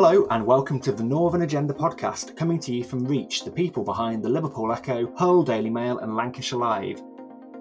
Hello, 0.00 0.28
and 0.30 0.46
welcome 0.46 0.78
to 0.82 0.92
the 0.92 1.02
Northern 1.02 1.42
Agenda 1.42 1.74
podcast, 1.74 2.36
coming 2.36 2.60
to 2.60 2.72
you 2.72 2.84
from 2.84 3.04
Reach, 3.04 3.44
the 3.44 3.50
people 3.50 3.82
behind 3.82 4.22
the 4.22 4.28
Liverpool 4.28 4.70
Echo, 4.70 5.12
Hull 5.16 5.42
Daily 5.42 5.70
Mail, 5.70 5.98
and 5.98 6.14
Lancashire 6.14 6.60
Live. 6.60 7.02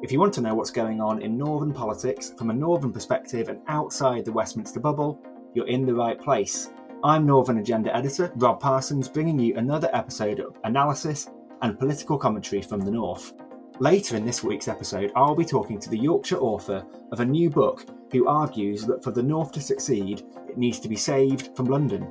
If 0.03 0.11
you 0.11 0.19
want 0.19 0.35
to 0.35 0.41
know 0.41 0.53
what's 0.53 0.69
going 0.69 1.01
on 1.01 1.23
in 1.23 1.35
Northern 1.35 1.73
politics 1.73 2.35
from 2.37 2.51
a 2.51 2.53
Northern 2.53 2.93
perspective 2.93 3.49
and 3.49 3.61
outside 3.67 4.23
the 4.23 4.31
Westminster 4.31 4.79
bubble, 4.79 5.19
you're 5.55 5.65
in 5.65 5.83
the 5.83 5.95
right 5.95 6.21
place. 6.21 6.69
I'm 7.03 7.25
Northern 7.25 7.57
Agenda 7.57 7.95
editor 7.97 8.31
Rob 8.35 8.59
Parsons, 8.59 9.09
bringing 9.09 9.39
you 9.39 9.55
another 9.55 9.89
episode 9.91 10.39
of 10.39 10.59
analysis 10.63 11.31
and 11.63 11.79
political 11.79 12.19
commentary 12.19 12.61
from 12.61 12.81
the 12.81 12.91
North. 12.91 13.33
Later 13.79 14.15
in 14.15 14.25
this 14.25 14.43
week's 14.43 14.67
episode, 14.67 15.11
I'll 15.15 15.35
be 15.35 15.43
talking 15.43 15.79
to 15.79 15.89
the 15.89 15.97
Yorkshire 15.97 16.37
author 16.37 16.85
of 17.11 17.19
a 17.19 17.25
new 17.25 17.49
book 17.49 17.87
who 18.11 18.27
argues 18.27 18.85
that 18.85 19.03
for 19.03 19.09
the 19.09 19.23
North 19.23 19.51
to 19.53 19.61
succeed, 19.61 20.23
it 20.47 20.57
needs 20.57 20.79
to 20.79 20.87
be 20.87 20.95
saved 20.95 21.55
from 21.55 21.65
London. 21.65 22.07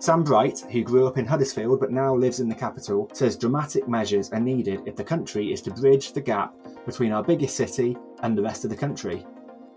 Sam 0.00 0.24
Bright, 0.24 0.60
who 0.72 0.82
grew 0.82 1.06
up 1.06 1.18
in 1.18 1.26
Huddersfield 1.26 1.78
but 1.78 1.90
now 1.90 2.14
lives 2.14 2.40
in 2.40 2.48
the 2.48 2.54
capital, 2.54 3.10
says 3.12 3.36
dramatic 3.36 3.86
measures 3.86 4.30
are 4.30 4.40
needed 4.40 4.80
if 4.86 4.96
the 4.96 5.04
country 5.04 5.52
is 5.52 5.60
to 5.60 5.70
bridge 5.72 6.14
the 6.14 6.22
gap 6.22 6.54
between 6.86 7.12
our 7.12 7.22
biggest 7.22 7.54
city 7.54 7.98
and 8.22 8.36
the 8.36 8.40
rest 8.42 8.64
of 8.64 8.70
the 8.70 8.76
country. 8.76 9.26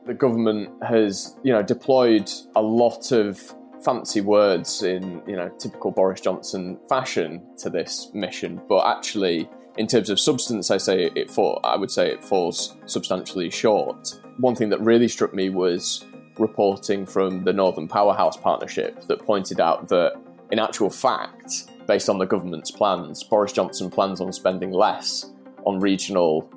The 0.06 0.14
government 0.14 0.82
has, 0.82 1.36
you 1.44 1.52
know, 1.52 1.62
deployed 1.62 2.32
a 2.56 2.62
lot 2.62 3.12
of 3.12 3.54
fancy 3.84 4.22
words 4.22 4.84
in, 4.84 5.22
you 5.28 5.36
know, 5.36 5.50
typical 5.60 5.92
Boris 5.92 6.22
Johnson 6.22 6.80
fashion 6.88 7.46
to 7.58 7.70
this 7.70 8.10
mission, 8.14 8.62
but 8.70 8.88
actually 8.88 9.50
in 9.76 9.88
terms 9.88 10.10
of 10.10 10.22
substance, 10.22 10.72
I 10.72 10.78
say 10.78 11.12
it 11.16 11.30
fall, 11.32 11.60
I 11.66 11.76
would 11.76 11.92
say 11.92 12.10
it 12.10 12.24
falls 12.24 12.78
substantially 12.86 13.50
short. 13.50 14.22
One 14.38 14.56
thing 14.56 14.70
that 14.70 14.80
really 14.80 15.10
struck 15.10 15.34
me 15.34 15.50
was 15.50 16.06
reporting 16.38 17.06
from 17.06 17.44
the 17.44 17.54
Northern 17.54 17.88
Powerhouse 17.88 18.38
Partnership 18.38 19.02
that 19.08 19.20
pointed 19.20 19.60
out 19.60 19.88
that, 19.90 20.14
in 20.52 20.60
actual 20.60 20.90
fact, 20.90 21.68
based 21.88 22.10
on 22.10 22.18
the 22.18 22.26
government's 22.26 22.72
plans, 22.72 23.24
Boris 23.24 23.52
Johnson 23.52 23.90
plans 23.90 24.22
on 24.22 24.32
spending 24.34 24.72
less 24.72 25.32
on 25.66 25.80
regional 25.80 26.50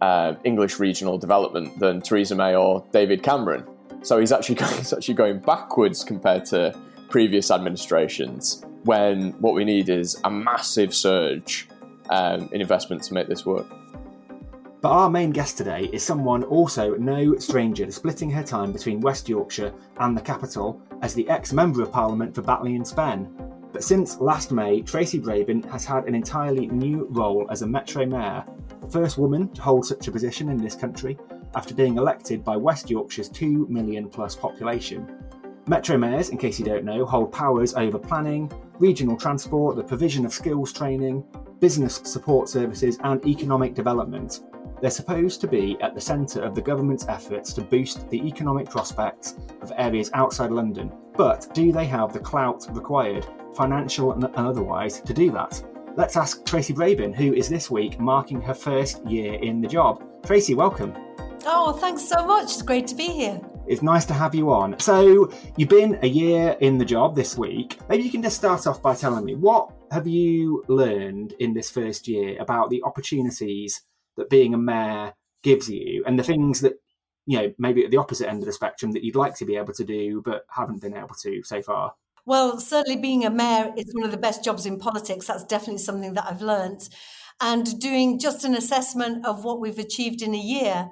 uh, 0.00 0.34
English 0.44 0.78
regional 0.78 1.18
development 1.18 1.78
than 1.78 2.00
Theresa 2.00 2.34
May 2.34 2.54
or 2.54 2.84
David 2.92 3.22
Cameron. 3.22 3.64
So 4.02 4.18
he's 4.18 4.32
actually 4.32 4.54
going, 4.62 4.76
he's 4.76 4.92
actually 4.92 5.14
going 5.14 5.38
backwards 5.38 6.04
compared 6.04 6.44
to 6.46 6.78
previous 7.08 7.50
administrations. 7.50 8.64
When 8.84 9.32
what 9.40 9.54
we 9.54 9.64
need 9.64 9.88
is 9.88 10.20
a 10.24 10.30
massive 10.30 10.94
surge 10.94 11.68
um, 12.10 12.48
in 12.52 12.60
investment 12.60 13.02
to 13.04 13.14
make 13.14 13.28
this 13.28 13.46
work. 13.46 13.66
But 14.84 14.90
our 14.90 15.08
main 15.08 15.30
guest 15.30 15.56
today 15.56 15.88
is 15.94 16.02
someone 16.02 16.44
also 16.44 16.94
no 16.96 17.38
stranger 17.38 17.86
to 17.86 17.90
splitting 17.90 18.28
her 18.28 18.42
time 18.42 18.70
between 18.70 19.00
West 19.00 19.30
Yorkshire 19.30 19.72
and 20.00 20.14
the 20.14 20.20
capital 20.20 20.78
as 21.00 21.14
the 21.14 21.26
ex 21.30 21.54
Member 21.54 21.80
of 21.80 21.90
Parliament 21.90 22.34
for 22.34 22.42
Batley 22.42 22.76
and 22.76 22.86
Spen. 22.86 23.34
But 23.72 23.82
since 23.82 24.20
last 24.20 24.52
May, 24.52 24.82
Tracy 24.82 25.18
Brabin 25.18 25.64
has 25.70 25.86
had 25.86 26.04
an 26.04 26.14
entirely 26.14 26.66
new 26.66 27.06
role 27.08 27.46
as 27.50 27.62
a 27.62 27.66
Metro 27.66 28.04
Mayor, 28.04 28.44
the 28.82 28.90
first 28.90 29.16
woman 29.16 29.48
to 29.54 29.62
hold 29.62 29.86
such 29.86 30.06
a 30.06 30.12
position 30.12 30.50
in 30.50 30.58
this 30.58 30.74
country 30.74 31.16
after 31.54 31.74
being 31.74 31.96
elected 31.96 32.44
by 32.44 32.54
West 32.58 32.90
Yorkshire's 32.90 33.30
2 33.30 33.66
million 33.70 34.06
plus 34.10 34.36
population. 34.36 35.16
Metro 35.66 35.96
mayors, 35.96 36.28
in 36.28 36.36
case 36.36 36.58
you 36.58 36.64
don't 36.66 36.84
know, 36.84 37.06
hold 37.06 37.32
powers 37.32 37.72
over 37.72 37.98
planning, 37.98 38.52
regional 38.78 39.16
transport, 39.16 39.76
the 39.76 39.82
provision 39.82 40.26
of 40.26 40.34
skills 40.34 40.74
training, 40.74 41.24
business 41.58 42.02
support 42.04 42.50
services, 42.50 42.98
and 43.02 43.24
economic 43.26 43.72
development, 43.72 44.40
they're 44.84 44.90
supposed 44.90 45.40
to 45.40 45.48
be 45.48 45.78
at 45.80 45.94
the 45.94 46.00
centre 46.00 46.42
of 46.42 46.54
the 46.54 46.60
government's 46.60 47.08
efforts 47.08 47.54
to 47.54 47.62
boost 47.62 48.06
the 48.10 48.22
economic 48.28 48.68
prospects 48.68 49.34
of 49.62 49.72
areas 49.78 50.10
outside 50.12 50.50
London. 50.50 50.92
But 51.16 51.48
do 51.54 51.72
they 51.72 51.86
have 51.86 52.12
the 52.12 52.18
clout 52.18 52.66
required, 52.68 53.26
financial 53.56 54.12
and 54.12 54.26
otherwise, 54.36 55.00
to 55.00 55.14
do 55.14 55.30
that? 55.30 55.64
Let's 55.96 56.18
ask 56.18 56.44
Tracy 56.44 56.74
Brabin, 56.74 57.14
who 57.14 57.32
is 57.32 57.48
this 57.48 57.70
week 57.70 57.98
marking 57.98 58.42
her 58.42 58.52
first 58.52 59.02
year 59.06 59.36
in 59.40 59.62
the 59.62 59.68
job. 59.68 60.04
Tracy, 60.22 60.52
welcome. 60.52 60.92
Oh, 61.46 61.72
thanks 61.72 62.06
so 62.06 62.26
much. 62.26 62.52
It's 62.52 62.60
great 62.60 62.86
to 62.88 62.94
be 62.94 63.06
here. 63.06 63.40
It's 63.66 63.80
nice 63.80 64.04
to 64.04 64.12
have 64.12 64.34
you 64.34 64.52
on. 64.52 64.78
So, 64.80 65.32
you've 65.56 65.70
been 65.70 65.98
a 66.02 66.08
year 66.08 66.58
in 66.60 66.76
the 66.76 66.84
job 66.84 67.16
this 67.16 67.38
week. 67.38 67.78
Maybe 67.88 68.02
you 68.02 68.10
can 68.10 68.22
just 68.22 68.36
start 68.36 68.66
off 68.66 68.82
by 68.82 68.94
telling 68.94 69.24
me 69.24 69.34
what 69.34 69.72
have 69.90 70.06
you 70.06 70.62
learned 70.68 71.32
in 71.38 71.54
this 71.54 71.70
first 71.70 72.06
year 72.06 72.36
about 72.38 72.68
the 72.68 72.82
opportunities 72.82 73.80
that 74.16 74.30
being 74.30 74.54
a 74.54 74.58
mayor 74.58 75.14
gives 75.42 75.68
you 75.68 76.02
and 76.06 76.18
the 76.18 76.24
things 76.24 76.60
that 76.60 76.74
you 77.26 77.38
know 77.38 77.52
maybe 77.58 77.84
at 77.84 77.90
the 77.90 77.96
opposite 77.96 78.28
end 78.28 78.40
of 78.40 78.46
the 78.46 78.52
spectrum 78.52 78.92
that 78.92 79.04
you'd 79.04 79.16
like 79.16 79.34
to 79.36 79.44
be 79.44 79.56
able 79.56 79.72
to 79.72 79.84
do 79.84 80.22
but 80.24 80.44
haven't 80.48 80.80
been 80.80 80.96
able 80.96 81.14
to 81.20 81.42
so 81.42 81.62
far 81.62 81.94
well 82.24 82.58
certainly 82.58 83.00
being 83.00 83.24
a 83.24 83.30
mayor 83.30 83.72
is 83.76 83.92
one 83.92 84.04
of 84.04 84.10
the 84.10 84.16
best 84.16 84.44
jobs 84.44 84.66
in 84.66 84.78
politics 84.78 85.26
that's 85.26 85.44
definitely 85.44 85.78
something 85.78 86.14
that 86.14 86.26
i've 86.26 86.42
learned 86.42 86.88
and 87.40 87.78
doing 87.80 88.18
just 88.18 88.44
an 88.44 88.54
assessment 88.54 89.24
of 89.26 89.44
what 89.44 89.60
we've 89.60 89.78
achieved 89.78 90.22
in 90.22 90.34
a 90.34 90.38
year 90.38 90.90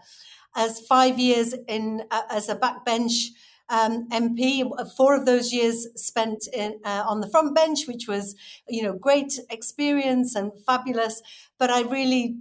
as 0.54 0.80
five 0.80 1.18
years 1.18 1.54
in 1.68 2.02
uh, 2.10 2.22
as 2.30 2.48
a 2.48 2.56
backbench 2.56 3.28
um, 3.68 4.08
MP. 4.10 4.64
Four 4.96 5.16
of 5.16 5.26
those 5.26 5.52
years 5.52 5.88
spent 5.96 6.46
in, 6.52 6.78
uh, 6.84 7.04
on 7.06 7.20
the 7.20 7.30
front 7.30 7.54
bench, 7.54 7.86
which 7.88 8.06
was, 8.06 8.36
you 8.68 8.82
know, 8.82 8.92
great 8.92 9.32
experience 9.50 10.34
and 10.34 10.52
fabulous. 10.66 11.22
But 11.58 11.70
I 11.70 11.82
really 11.82 12.36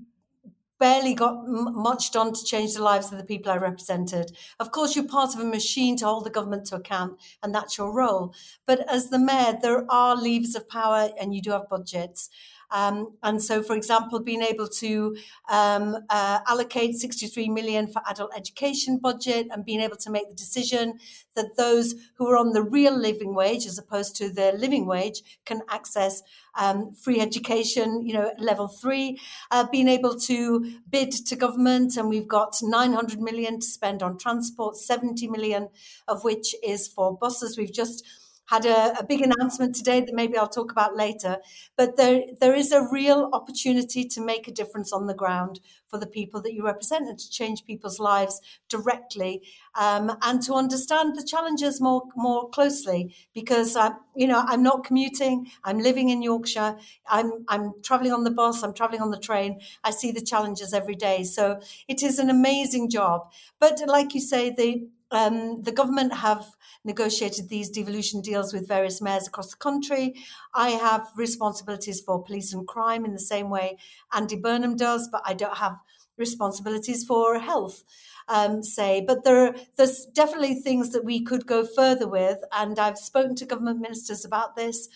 barely 0.81 1.13
got 1.13 1.43
much 1.47 2.11
done 2.11 2.33
to 2.33 2.43
change 2.43 2.73
the 2.73 2.81
lives 2.81 3.11
of 3.11 3.19
the 3.19 3.23
people 3.23 3.51
I 3.51 3.57
represented. 3.57 4.35
Of 4.59 4.71
course, 4.71 4.95
you're 4.95 5.07
part 5.07 5.35
of 5.35 5.39
a 5.39 5.45
machine 5.45 5.95
to 5.97 6.05
hold 6.07 6.25
the 6.25 6.31
government 6.31 6.65
to 6.67 6.75
account, 6.75 7.19
and 7.43 7.53
that's 7.53 7.77
your 7.77 7.93
role. 7.93 8.33
But 8.65 8.79
as 8.91 9.11
the 9.11 9.19
mayor, 9.19 9.59
there 9.61 9.85
are 9.91 10.15
levers 10.15 10.55
of 10.55 10.67
power, 10.67 11.11
and 11.21 11.35
you 11.35 11.41
do 11.41 11.51
have 11.51 11.69
budgets. 11.69 12.31
Um, 12.71 13.13
and 13.21 13.41
so, 13.43 13.61
for 13.61 13.75
example, 13.75 14.19
being 14.19 14.41
able 14.41 14.67
to 14.67 15.15
um, 15.49 15.97
uh, 16.09 16.39
allocate 16.47 16.95
63 16.95 17.49
million 17.49 17.87
for 17.87 18.01
adult 18.09 18.31
education 18.35 18.97
budget 18.97 19.47
and 19.51 19.65
being 19.65 19.81
able 19.81 19.97
to 19.97 20.09
make 20.09 20.29
the 20.29 20.35
decision 20.35 20.99
that 21.35 21.57
those 21.57 21.95
who 22.15 22.27
are 22.27 22.37
on 22.37 22.53
the 22.53 22.61
real 22.61 22.97
living 22.97 23.33
wage, 23.35 23.65
as 23.65 23.77
opposed 23.77 24.15
to 24.17 24.29
the 24.29 24.53
living 24.53 24.85
wage, 24.85 25.21
can 25.45 25.61
access 25.69 26.21
um, 26.59 26.93
free 26.93 27.19
education, 27.19 28.05
you 28.05 28.13
know, 28.13 28.31
level 28.37 28.67
three, 28.67 29.19
uh, 29.51 29.65
being 29.71 29.87
able 29.87 30.17
to 30.19 30.73
bid 30.89 31.11
to 31.11 31.35
government, 31.35 31.95
and 31.97 32.09
we've 32.09 32.27
got 32.27 32.55
900 32.61 33.21
million 33.21 33.59
to 33.59 33.65
spend 33.65 34.03
on 34.03 34.17
transport, 34.17 34.75
70 34.75 35.27
million 35.27 35.69
of 36.07 36.23
which 36.23 36.55
is 36.63 36.87
for 36.87 37.17
buses. 37.17 37.57
We've 37.57 37.71
just 37.71 38.05
had 38.51 38.65
a, 38.65 38.99
a, 38.99 39.03
big 39.03 39.21
announcement 39.21 39.73
today 39.73 40.01
that 40.01 40.13
maybe 40.13 40.37
I'll 40.37 40.49
talk 40.49 40.73
about 40.73 40.93
later. 40.97 41.37
But 41.77 41.95
there, 41.95 42.23
there 42.41 42.53
is 42.53 42.73
a 42.73 42.85
real 42.91 43.29
opportunity 43.31 44.03
to 44.03 44.19
make 44.19 44.45
a 44.45 44.51
difference 44.51 44.91
on 44.91 45.07
the 45.07 45.13
ground 45.13 45.61
for 45.87 45.97
the 45.97 46.05
people 46.05 46.41
that 46.41 46.53
you 46.53 46.65
represent 46.65 47.07
and 47.07 47.17
to 47.17 47.29
change 47.29 47.65
people's 47.65 47.97
lives 47.97 48.41
directly 48.67 49.41
um, 49.75 50.17
and 50.21 50.41
to 50.41 50.53
understand 50.53 51.15
the 51.15 51.23
challenges 51.23 51.79
more 51.79 52.03
more 52.17 52.49
closely. 52.49 53.15
Because 53.33 53.77
I, 53.77 53.91
you 54.17 54.27
know, 54.27 54.43
I'm 54.45 54.63
not 54.63 54.83
commuting. 54.83 55.49
I'm 55.63 55.79
living 55.79 56.09
in 56.09 56.21
Yorkshire. 56.21 56.75
I'm 57.09 57.45
I'm 57.47 57.71
traveling 57.83 58.11
on 58.11 58.25
the 58.25 58.31
bus. 58.31 58.63
I'm 58.63 58.73
traveling 58.73 59.01
on 59.01 59.11
the 59.11 59.19
train. 59.19 59.61
I 59.81 59.91
see 59.91 60.11
the 60.11 60.21
challenges 60.21 60.73
every 60.73 60.95
day. 60.95 61.23
So 61.23 61.61
it 61.87 62.03
is 62.03 62.19
an 62.19 62.29
amazing 62.29 62.89
job. 62.89 63.31
But 63.61 63.81
like 63.87 64.13
you 64.13 64.19
say, 64.19 64.49
the 64.49 64.87
um, 65.11 65.61
the 65.61 65.71
government 65.71 66.13
have 66.13 66.45
negotiated 66.83 67.49
these 67.49 67.69
devolution 67.69 68.21
deals 68.21 68.53
with 68.53 68.67
various 68.67 69.01
mayors 69.01 69.27
across 69.27 69.51
the 69.51 69.57
country. 69.57 70.15
I 70.53 70.71
have 70.71 71.09
responsibilities 71.15 72.01
for 72.01 72.23
police 72.23 72.53
and 72.53 72.67
crime 72.67 73.05
in 73.05 73.13
the 73.13 73.19
same 73.19 73.49
way 73.49 73.77
Andy 74.13 74.35
Burnham 74.35 74.75
does, 74.75 75.09
but 75.11 75.21
I 75.25 75.33
don't 75.33 75.57
have 75.57 75.77
responsibilities 76.17 77.03
for 77.03 77.39
health. 77.39 77.83
Um, 78.27 78.63
say, 78.63 79.03
but 79.05 79.23
there 79.23 79.55
there's 79.75 80.05
definitely 80.05 80.55
things 80.55 80.91
that 80.91 81.03
we 81.03 81.21
could 81.21 81.45
go 81.45 81.65
further 81.65 82.07
with, 82.07 82.37
and 82.53 82.79
I've 82.79 82.97
spoken 82.97 83.35
to 83.35 83.45
government 83.45 83.81
ministers 83.81 84.23
about 84.23 84.55
this. 84.55 84.87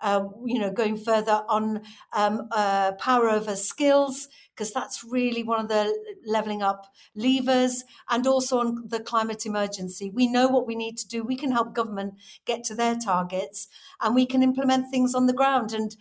Uh, 0.00 0.24
you 0.44 0.58
know, 0.58 0.72
going 0.72 0.96
further 0.96 1.44
on 1.48 1.80
um, 2.12 2.48
uh, 2.50 2.90
power 2.98 3.30
over 3.30 3.54
skills, 3.54 4.26
because 4.54 4.72
that's 4.72 5.04
really 5.04 5.42
one 5.42 5.60
of 5.60 5.68
the 5.68 5.94
levelling 6.26 6.62
up 6.62 6.86
levers, 7.14 7.84
and 8.10 8.26
also 8.26 8.58
on 8.58 8.88
the 8.88 9.00
climate 9.00 9.46
emergency. 9.46 10.10
We 10.10 10.26
know 10.26 10.48
what 10.48 10.66
we 10.66 10.74
need 10.74 10.98
to 10.98 11.08
do. 11.08 11.22
We 11.22 11.36
can 11.36 11.52
help 11.52 11.74
government 11.74 12.14
get 12.44 12.64
to 12.64 12.74
their 12.74 12.96
targets, 12.96 13.68
and 14.00 14.14
we 14.14 14.26
can 14.26 14.42
implement 14.42 14.90
things 14.90 15.14
on 15.14 15.26
the 15.26 15.32
ground. 15.32 15.72
And 15.72 15.96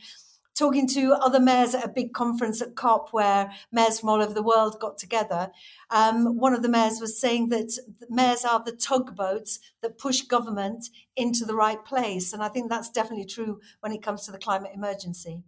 talking 0.62 0.88
to 0.88 1.14
other 1.14 1.40
mayors 1.40 1.74
at 1.74 1.86
a 1.86 1.90
big 1.90 2.14
conference 2.14 2.62
at 2.62 2.76
COP 2.76 3.10
where 3.12 3.52
mayors 3.72 4.00
from 4.00 4.10
all 4.10 4.22
over 4.22 4.34
the 4.34 4.44
world 4.44 4.80
got 4.80 4.98
together, 4.98 5.50
um, 5.90 6.38
one 6.38 6.54
of 6.54 6.62
the 6.62 6.70
mayors 6.70 7.00
was 7.00 7.20
saying 7.20 7.50
that 7.50 7.72
mayors 8.10 8.46
are 8.46 8.62
the 8.64 8.72
tugboats 8.72 9.60
that 9.82 9.98
push 9.98 10.22
government 10.22 10.90
into 11.16 11.46
the 11.46 11.56
right 11.56 11.84
place. 11.84 12.34
And 12.34 12.44
I 12.44 12.50
think 12.50 12.70
that's 12.70 12.90
definitely 12.90 13.26
true 13.26 13.60
when 13.80 13.92
it 13.92 14.04
comes 14.04 14.26
to 14.26 14.32
the 14.32 14.38
climate 14.38 14.72
emergency. 14.76 15.42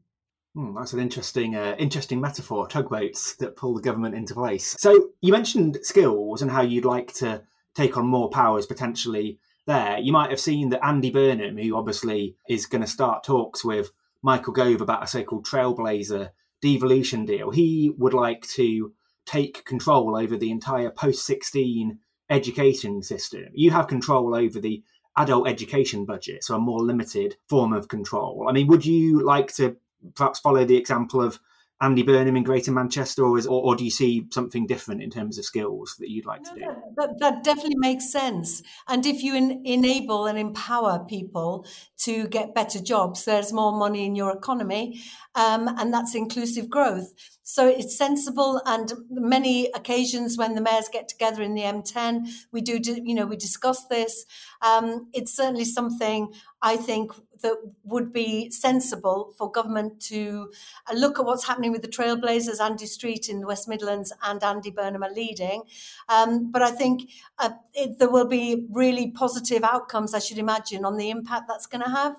Hmm, 0.55 0.75
that's 0.75 0.93
an 0.93 0.99
interesting, 0.99 1.55
uh, 1.55 1.75
interesting 1.79 2.21
metaphor. 2.21 2.67
Tugboats 2.67 3.35
that 3.37 3.55
pull 3.55 3.73
the 3.73 3.81
government 3.81 4.15
into 4.15 4.35
place. 4.35 4.75
So 4.77 5.09
you 5.21 5.31
mentioned 5.31 5.79
skills 5.81 6.41
and 6.41 6.51
how 6.51 6.61
you'd 6.61 6.85
like 6.85 7.13
to 7.15 7.41
take 7.73 7.97
on 7.97 8.05
more 8.05 8.29
powers 8.29 8.67
potentially. 8.67 9.39
There, 9.65 9.97
you 9.97 10.11
might 10.11 10.29
have 10.29 10.39
seen 10.39 10.69
that 10.69 10.85
Andy 10.85 11.09
Burnham, 11.09 11.57
who 11.57 11.75
obviously 11.75 12.35
is 12.47 12.67
going 12.67 12.81
to 12.81 12.87
start 12.87 13.23
talks 13.23 13.63
with 13.63 13.91
Michael 14.21 14.53
Gove 14.53 14.81
about 14.81 15.03
a 15.03 15.07
so-called 15.07 15.45
Trailblazer 15.45 16.29
devolution 16.61 17.25
deal. 17.25 17.49
He 17.49 17.91
would 17.97 18.13
like 18.13 18.47
to 18.55 18.93
take 19.25 19.65
control 19.65 20.15
over 20.15 20.37
the 20.37 20.51
entire 20.51 20.91
post-16 20.91 21.97
education 22.29 23.01
system. 23.01 23.45
You 23.53 23.71
have 23.71 23.87
control 23.87 24.35
over 24.35 24.59
the 24.59 24.83
adult 25.17 25.47
education 25.47 26.05
budget, 26.05 26.43
so 26.43 26.55
a 26.55 26.59
more 26.59 26.81
limited 26.81 27.37
form 27.47 27.73
of 27.73 27.87
control. 27.87 28.47
I 28.49 28.51
mean, 28.51 28.67
would 28.67 28.85
you 28.85 29.23
like 29.23 29.53
to 29.55 29.77
perhaps 30.15 30.39
follow 30.39 30.65
the 30.65 30.77
example 30.77 31.21
of 31.21 31.39
Andy 31.83 32.03
Burnham 32.03 32.37
in 32.37 32.43
Greater 32.43 32.71
Manchester, 32.71 33.25
or, 33.25 33.37
is, 33.37 33.45
or, 33.45 33.61
or, 33.61 33.75
do 33.75 33.83
you 33.83 33.91
see 33.91 34.25
something 34.31 34.65
different 34.65 35.03
in 35.03 35.09
terms 35.09 35.37
of 35.37 35.43
skills 35.43 35.97
that 35.99 36.09
you'd 36.09 36.25
like 36.25 36.41
no, 36.43 36.53
to 36.53 36.59
do? 36.59 36.65
That, 36.95 37.19
that, 37.19 37.43
definitely 37.43 37.77
makes 37.77 38.09
sense. 38.09 38.63
And 38.87 39.05
if 39.05 39.21
you 39.21 39.35
en- 39.35 39.61
enable 39.65 40.25
and 40.25 40.39
empower 40.39 41.03
people 41.03 41.65
to 42.03 42.27
get 42.29 42.55
better 42.55 42.79
jobs, 42.79 43.25
there's 43.25 43.51
more 43.51 43.77
money 43.77 44.05
in 44.05 44.15
your 44.15 44.31
economy, 44.31 45.01
um, 45.35 45.67
and 45.77 45.93
that's 45.93 46.15
inclusive 46.15 46.69
growth. 46.69 47.11
So 47.43 47.67
it's 47.67 47.97
sensible, 47.97 48.61
and 48.65 48.93
many 49.09 49.69
occasions 49.75 50.37
when 50.37 50.55
the 50.55 50.61
mayors 50.61 50.87
get 50.91 51.09
together 51.09 51.41
in 51.43 51.53
the 51.55 51.63
M10, 51.63 52.27
we 52.53 52.61
do, 52.61 52.79
you 52.81 53.13
know, 53.13 53.25
we 53.25 53.35
discuss 53.35 53.85
this. 53.87 54.25
Um, 54.61 55.09
it's 55.13 55.35
certainly 55.35 55.65
something 55.65 56.33
I 56.61 56.77
think 56.77 57.11
that 57.41 57.57
would 57.83 58.13
be 58.13 58.49
sensible 58.49 59.33
for 59.37 59.51
government 59.51 59.99
to 59.99 60.49
uh, 60.89 60.95
look 60.95 61.19
at 61.19 61.25
what's 61.25 61.45
happening 61.45 61.73
with 61.73 61.81
the 61.81 61.89
trailblazers, 61.89 62.61
Andy 62.61 62.85
Street 62.85 63.27
in 63.27 63.41
the 63.41 63.47
West 63.47 63.67
Midlands 63.67 64.13
and 64.23 64.41
Andy 64.41 64.71
Burnham 64.71 65.03
are 65.03 65.11
leading. 65.11 65.63
Um, 66.07 66.49
but 66.49 66.61
I 66.61 66.71
think 66.71 67.09
uh, 67.37 67.51
it, 67.73 67.99
there 67.99 68.09
will 68.09 68.27
be 68.27 68.65
really 68.71 69.11
positive 69.11 69.63
outcomes, 69.63 70.13
I 70.13 70.19
should 70.19 70.37
imagine, 70.37 70.85
on 70.85 70.95
the 70.95 71.09
impact 71.09 71.49
that's 71.49 71.65
going 71.67 71.83
to 71.83 71.89
have. 71.89 72.15